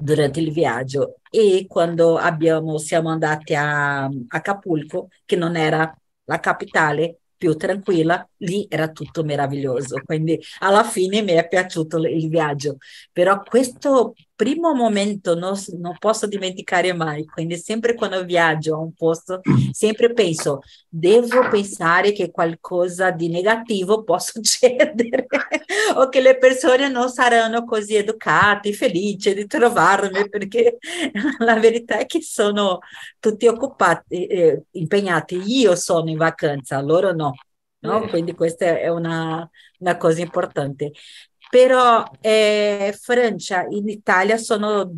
durante 0.00 0.40
il 0.40 0.52
viaggio 0.52 1.16
e 1.30 1.66
quando 1.68 2.16
abbiamo, 2.16 2.78
siamo 2.78 3.10
andati 3.10 3.54
a 3.54 4.08
Acapulco, 4.28 5.08
che 5.24 5.36
non 5.36 5.56
era 5.56 5.94
la 6.24 6.40
capitale, 6.40 7.20
più 7.36 7.54
tranquilla, 7.56 8.28
lì 8.38 8.66
era 8.68 8.90
tutto 8.90 9.22
meraviglioso. 9.22 10.00
Quindi 10.04 10.40
alla 10.60 10.82
fine 10.84 11.22
mi 11.22 11.32
è 11.32 11.46
piaciuto 11.46 11.98
il 11.98 12.28
viaggio. 12.28 12.78
Però 13.12 13.40
questo 13.42 14.14
primo 14.38 14.72
momento 14.72 15.34
non, 15.34 15.54
non 15.78 15.96
posso 15.98 16.28
dimenticare 16.28 16.92
mai. 16.92 17.24
Quindi 17.26 17.56
sempre 17.56 17.94
quando 17.94 18.24
viaggio 18.24 18.76
a 18.76 18.78
un 18.78 18.92
posto, 18.92 19.40
sempre 19.72 20.12
penso, 20.12 20.60
devo 20.88 21.48
pensare 21.48 22.12
che 22.12 22.30
qualcosa 22.30 23.10
di 23.10 23.28
negativo 23.28 24.04
può 24.04 24.16
succedere 24.22 25.26
o 25.96 26.08
che 26.08 26.20
le 26.20 26.38
persone 26.38 26.88
non 26.88 27.08
saranno 27.10 27.64
così 27.64 27.96
educate, 27.96 28.72
felici 28.72 29.34
di 29.34 29.46
trovarmi, 29.48 30.28
perché 30.28 30.78
la 31.38 31.58
verità 31.58 31.98
è 31.98 32.06
che 32.06 32.22
sono 32.22 32.78
tutti 33.18 33.48
occupati, 33.48 34.26
eh, 34.26 34.62
impegnati. 34.72 35.42
Io 35.46 35.74
sono 35.74 36.10
in 36.10 36.16
vacanza, 36.16 36.80
loro 36.80 37.12
no. 37.12 37.34
No? 37.80 38.08
Quindi 38.08 38.34
questa 38.34 38.78
è 38.78 38.88
una, 38.88 39.48
una 39.78 39.96
cosa 39.96 40.20
importante. 40.20 40.92
Però 41.50 42.04
eh, 42.20 42.94
Francia 43.00 43.64
in 43.68 43.88
Italia 43.88 44.36
sono 44.36 44.90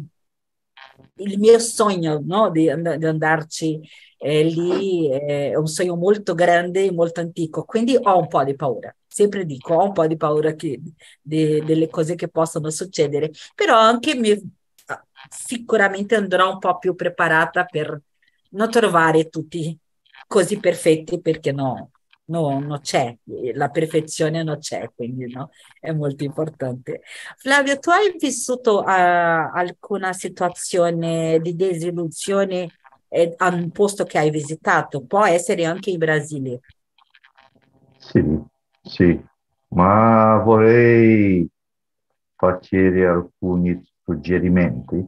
il 1.16 1.38
mio 1.38 1.58
sogno 1.58 2.20
no? 2.24 2.50
di, 2.50 2.62
di 2.62 3.06
andarci 3.06 3.80
eh, 4.18 4.42
lì, 4.44 5.08
è 5.08 5.54
un 5.54 5.66
sogno 5.66 5.96
molto 5.96 6.34
grande 6.34 6.84
e 6.84 6.92
molto 6.92 7.20
antico, 7.20 7.64
quindi 7.64 7.96
ho 8.00 8.18
un 8.18 8.28
po' 8.28 8.44
di 8.44 8.54
paura. 8.54 8.94
Sempre 9.06 9.44
dico, 9.44 9.74
ho 9.74 9.84
un 9.84 9.92
po' 9.92 10.06
di 10.06 10.16
paura 10.16 10.54
che, 10.54 10.80
de, 11.20 11.64
delle 11.64 11.88
cose 11.88 12.14
che 12.14 12.28
possono 12.28 12.70
succedere, 12.70 13.30
però 13.54 13.76
anche 13.78 14.14
mi, 14.14 14.38
sicuramente 15.28 16.14
andrò 16.14 16.52
un 16.52 16.58
po' 16.58 16.78
più 16.78 16.94
preparata 16.94 17.64
per 17.64 18.00
non 18.50 18.70
trovare 18.70 19.28
tutti 19.28 19.76
così 20.26 20.58
perfetti, 20.58 21.20
perché 21.20 21.52
no, 21.52 21.90
no, 22.30 22.58
non 22.60 22.80
c'è, 22.80 23.14
la 23.54 23.68
perfezione 23.68 24.42
non 24.42 24.58
c'è, 24.58 24.90
quindi 24.94 25.30
no, 25.32 25.50
è 25.78 25.92
molto 25.92 26.24
importante. 26.24 27.02
Flavio, 27.36 27.78
tu 27.78 27.90
hai 27.90 28.14
vissuto 28.18 28.80
uh, 28.80 28.84
alcuna 28.86 30.12
situazione 30.12 31.40
di 31.40 31.54
desillusione 31.54 32.70
eh, 33.08 33.34
a 33.36 33.48
un 33.48 33.70
posto 33.70 34.04
che 34.04 34.18
hai 34.18 34.30
visitato? 34.30 35.04
Può 35.04 35.24
essere 35.26 35.64
anche 35.64 35.90
in 35.90 35.98
Brasile. 35.98 36.60
Sì, 37.98 38.24
sì, 38.80 39.22
ma 39.68 40.38
vorrei 40.38 41.46
fare 42.36 43.06
alcuni 43.06 43.82
suggerimenti 44.02 45.04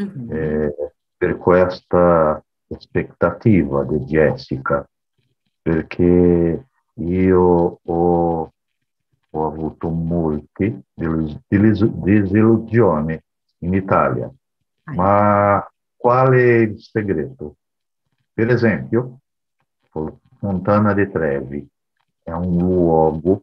mm-hmm. 0.00 0.30
eh, 0.30 0.74
per 1.16 1.36
questa 1.38 2.42
aspettativa 2.68 3.82
di 3.84 3.98
Jessica 4.04 4.88
perché 5.62 6.66
io 6.94 7.80
ho, 7.82 8.52
ho 9.30 9.46
avuto 9.46 9.88
molte 9.88 10.82
disillusioni 10.94 13.20
in 13.58 13.74
Italia. 13.74 14.32
Ma 14.94 15.68
qual 15.96 16.32
è 16.32 16.56
il 16.58 16.80
segreto? 16.80 17.56
Per 18.32 18.48
esempio, 18.48 19.18
Fontana 20.38 20.94
di 20.94 21.10
Trevi 21.10 21.68
è 22.22 22.30
un 22.30 22.56
luogo 22.56 23.42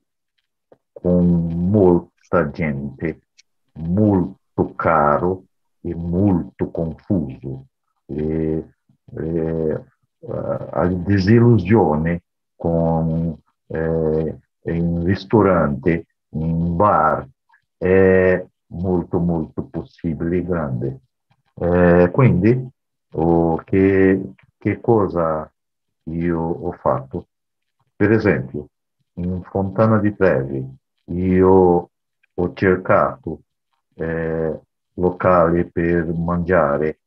con 0.92 1.70
molta 1.70 2.50
gente, 2.50 3.20
molto 3.74 4.74
caro 4.76 5.44
e 5.82 5.94
molto 5.94 6.72
confuso. 6.72 7.68
E, 8.08 8.68
e, 9.16 9.84
a 10.30 10.86
disillusione 10.88 12.22
con 12.56 13.38
eh, 13.68 14.38
in 14.64 15.04
ristorante, 15.04 16.06
in 16.30 16.76
bar, 16.76 17.28
è 17.78 18.46
molto 18.68 19.20
molto 19.20 19.64
possibile, 19.64 20.44
grande. 20.44 21.00
Eh, 21.54 22.10
quindi, 22.12 22.68
oh, 23.14 23.56
che, 23.58 24.34
che 24.58 24.82
cosa 24.82 25.52
io 26.04 26.40
ho 26.40 26.72
fatto? 26.74 27.28
Per 27.96 28.12
esempio, 28.12 28.68
in 29.14 29.42
Fontana 29.44 29.98
di 30.00 30.16
Trevi 30.16 30.76
io 31.12 31.90
ho 32.34 32.54
cercato 32.54 33.42
eh, 33.96 34.60
locali 34.94 35.66
per 35.70 36.06
mangiare 36.14 37.00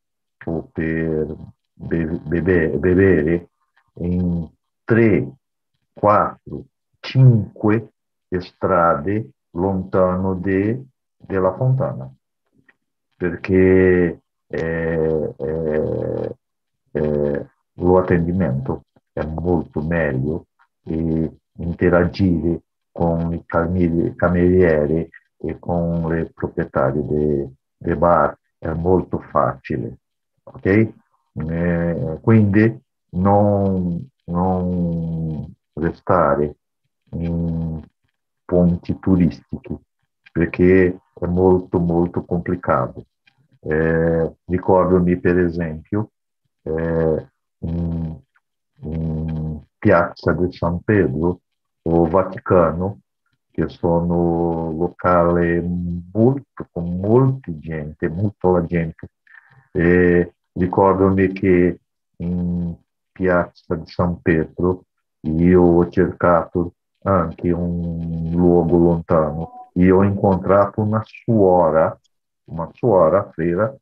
o 0.45 0.69
per 0.71 1.35
bebe, 1.81 2.69
bevere 2.69 3.49
in 3.95 4.47
tre, 4.83 5.31
quattro, 5.93 6.65
cinque 6.99 7.89
strade 8.39 9.29
lontano 9.51 10.35
de, 10.35 10.83
della 11.17 11.53
fontana, 11.55 12.09
perché 13.17 14.21
eh, 14.47 15.33
eh, 15.37 16.35
eh, 16.91 17.45
lo 17.73 17.97
attendimento 17.97 18.83
è 19.11 19.23
molto 19.25 19.81
meglio 19.81 20.47
e 20.83 21.29
interagire 21.57 22.61
con 22.91 23.33
i 23.33 23.43
camerieri 23.45 25.09
e 25.37 25.59
con 25.59 26.07
le 26.07 26.31
proprietarie 26.33 27.49
dei 27.77 27.95
bar 27.95 28.37
è 28.57 28.71
molto 28.71 29.19
facile, 29.19 29.97
ok? 30.43 30.93
Eh, 31.33 32.19
quindi 32.21 32.79
non, 33.11 34.09
non 34.25 35.53
restare 35.73 36.55
in 37.11 37.81
ponti 38.43 38.97
turistici 38.99 39.77
perché 40.31 40.99
è 41.13 41.25
molto 41.25 41.79
molto 41.79 42.23
complicato. 42.23 43.05
Eh, 43.59 44.35
ricordami 44.45 45.19
per 45.19 45.37
esempio 45.37 46.11
eh, 46.63 47.27
in, 47.59 48.19
in, 48.83 49.61
Piazza 49.77 50.31
di 50.33 50.51
San 50.51 50.81
Pedro 50.81 51.41
o 51.83 52.05
Vaticano, 52.05 52.99
che 53.49 53.67
sono 53.67 54.71
locali 54.71 55.59
molto, 56.13 56.67
con 56.71 56.99
molta 56.99 57.51
gente, 57.57 58.07
molta 58.07 58.63
gente, 58.65 59.09
eh, 59.71 60.35
Ricordami 60.53 61.31
che 61.31 61.79
in 62.17 62.75
piazza 63.11 63.75
di 63.75 63.85
San 63.85 64.21
Pietro 64.21 64.85
io 65.21 65.89
cercato 65.89 66.73
anche 67.03 67.51
un 67.51 68.31
luogo 68.31 68.77
lontano 68.77 69.69
e 69.73 69.89
ho 69.91 70.03
incontrato 70.03 70.81
una 70.81 71.01
suora, 71.05 71.97
una 72.45 72.69
suora 72.73 73.29
frera, 73.31 73.73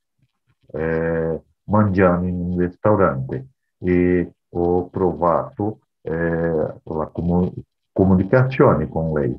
eh, 0.72 1.42
mangiando 1.64 2.28
in 2.28 2.40
un 2.40 2.60
ristorante 2.60 3.48
e 3.80 4.32
ho 4.50 4.90
provato 4.90 5.80
eh, 6.02 6.74
la 6.84 7.10
comu- 7.12 7.54
comunicazione 7.92 8.88
con 8.88 9.14
lei. 9.14 9.38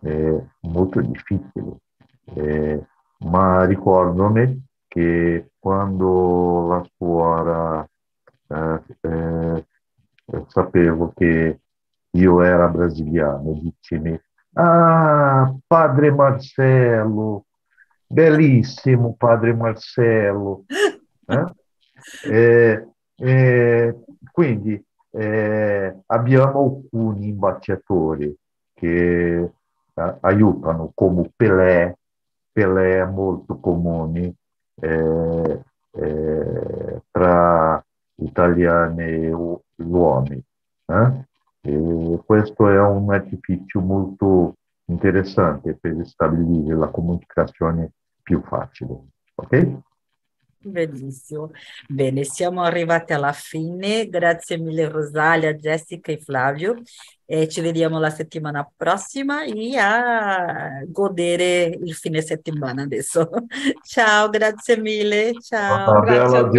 È 0.00 0.44
molto 0.62 1.00
difficile, 1.00 1.76
eh, 2.34 2.84
ma 3.20 3.64
ricordami 3.64 4.62
che 4.86 5.52
quando 5.64 6.66
la 6.68 6.86
suora 6.94 7.88
eh, 8.48 8.82
eh, 9.00 9.66
sapevo 10.48 11.14
che 11.16 11.60
io 12.10 12.42
era 12.42 12.68
brasiliano, 12.68 13.54
dicemi, 13.54 14.20
ah, 14.56 15.56
padre 15.66 16.10
Marcelo, 16.10 17.46
bellissimo 18.06 19.14
padre 19.16 19.54
Marcelo. 19.54 20.66
Eh? 21.28 22.86
Quindi 24.30 24.84
eh, 25.12 25.98
abbiamo 26.04 26.62
alcuni 26.62 27.28
imbaciatori 27.28 28.36
che 28.74 29.50
eh, 29.94 30.16
aiutano, 30.20 30.92
come 30.94 31.32
Pelé, 31.34 31.96
Pelé 32.52 33.00
è 33.00 33.06
molto 33.06 33.58
comune, 33.58 34.34
eh, 34.80 35.60
eh, 35.92 37.02
tra 37.10 37.84
italiani 38.16 39.02
e 39.02 39.32
uomini. 39.76 40.42
Eh? 40.86 42.22
Questo 42.24 42.68
è 42.68 42.78
un 42.78 43.12
artificio 43.12 43.80
molto 43.80 44.54
interessante 44.86 45.74
per 45.74 46.06
stabilire 46.06 46.76
la 46.76 46.88
comunicazione 46.88 47.92
più 48.22 48.42
facile. 48.42 48.98
Ok? 49.36 49.78
Benissimo. 50.66 51.50
Bene, 51.86 52.24
siamo 52.24 52.62
arrivati 52.62 53.12
alla 53.12 53.32
fine. 53.32 54.08
Grazie 54.08 54.56
mille 54.56 54.88
Rosalia, 54.88 55.52
Jessica 55.52 56.10
e 56.10 56.18
Flavio. 56.18 56.80
E 57.26 57.48
ci 57.48 57.60
vediamo 57.60 57.98
la 57.98 58.10
settimana 58.10 58.68
prossima 58.76 59.44
e 59.44 59.76
a 59.76 60.82
godere 60.86 61.64
il 61.64 61.94
fine 61.94 62.22
settimana 62.22 62.82
adesso. 62.82 63.28
Ciao, 63.82 64.28
grazie 64.30 64.78
mille. 64.78 65.32
Ciao. 65.40 66.00
Grazie 66.00 66.36
a 66.38 66.42
tutti. 66.44 66.58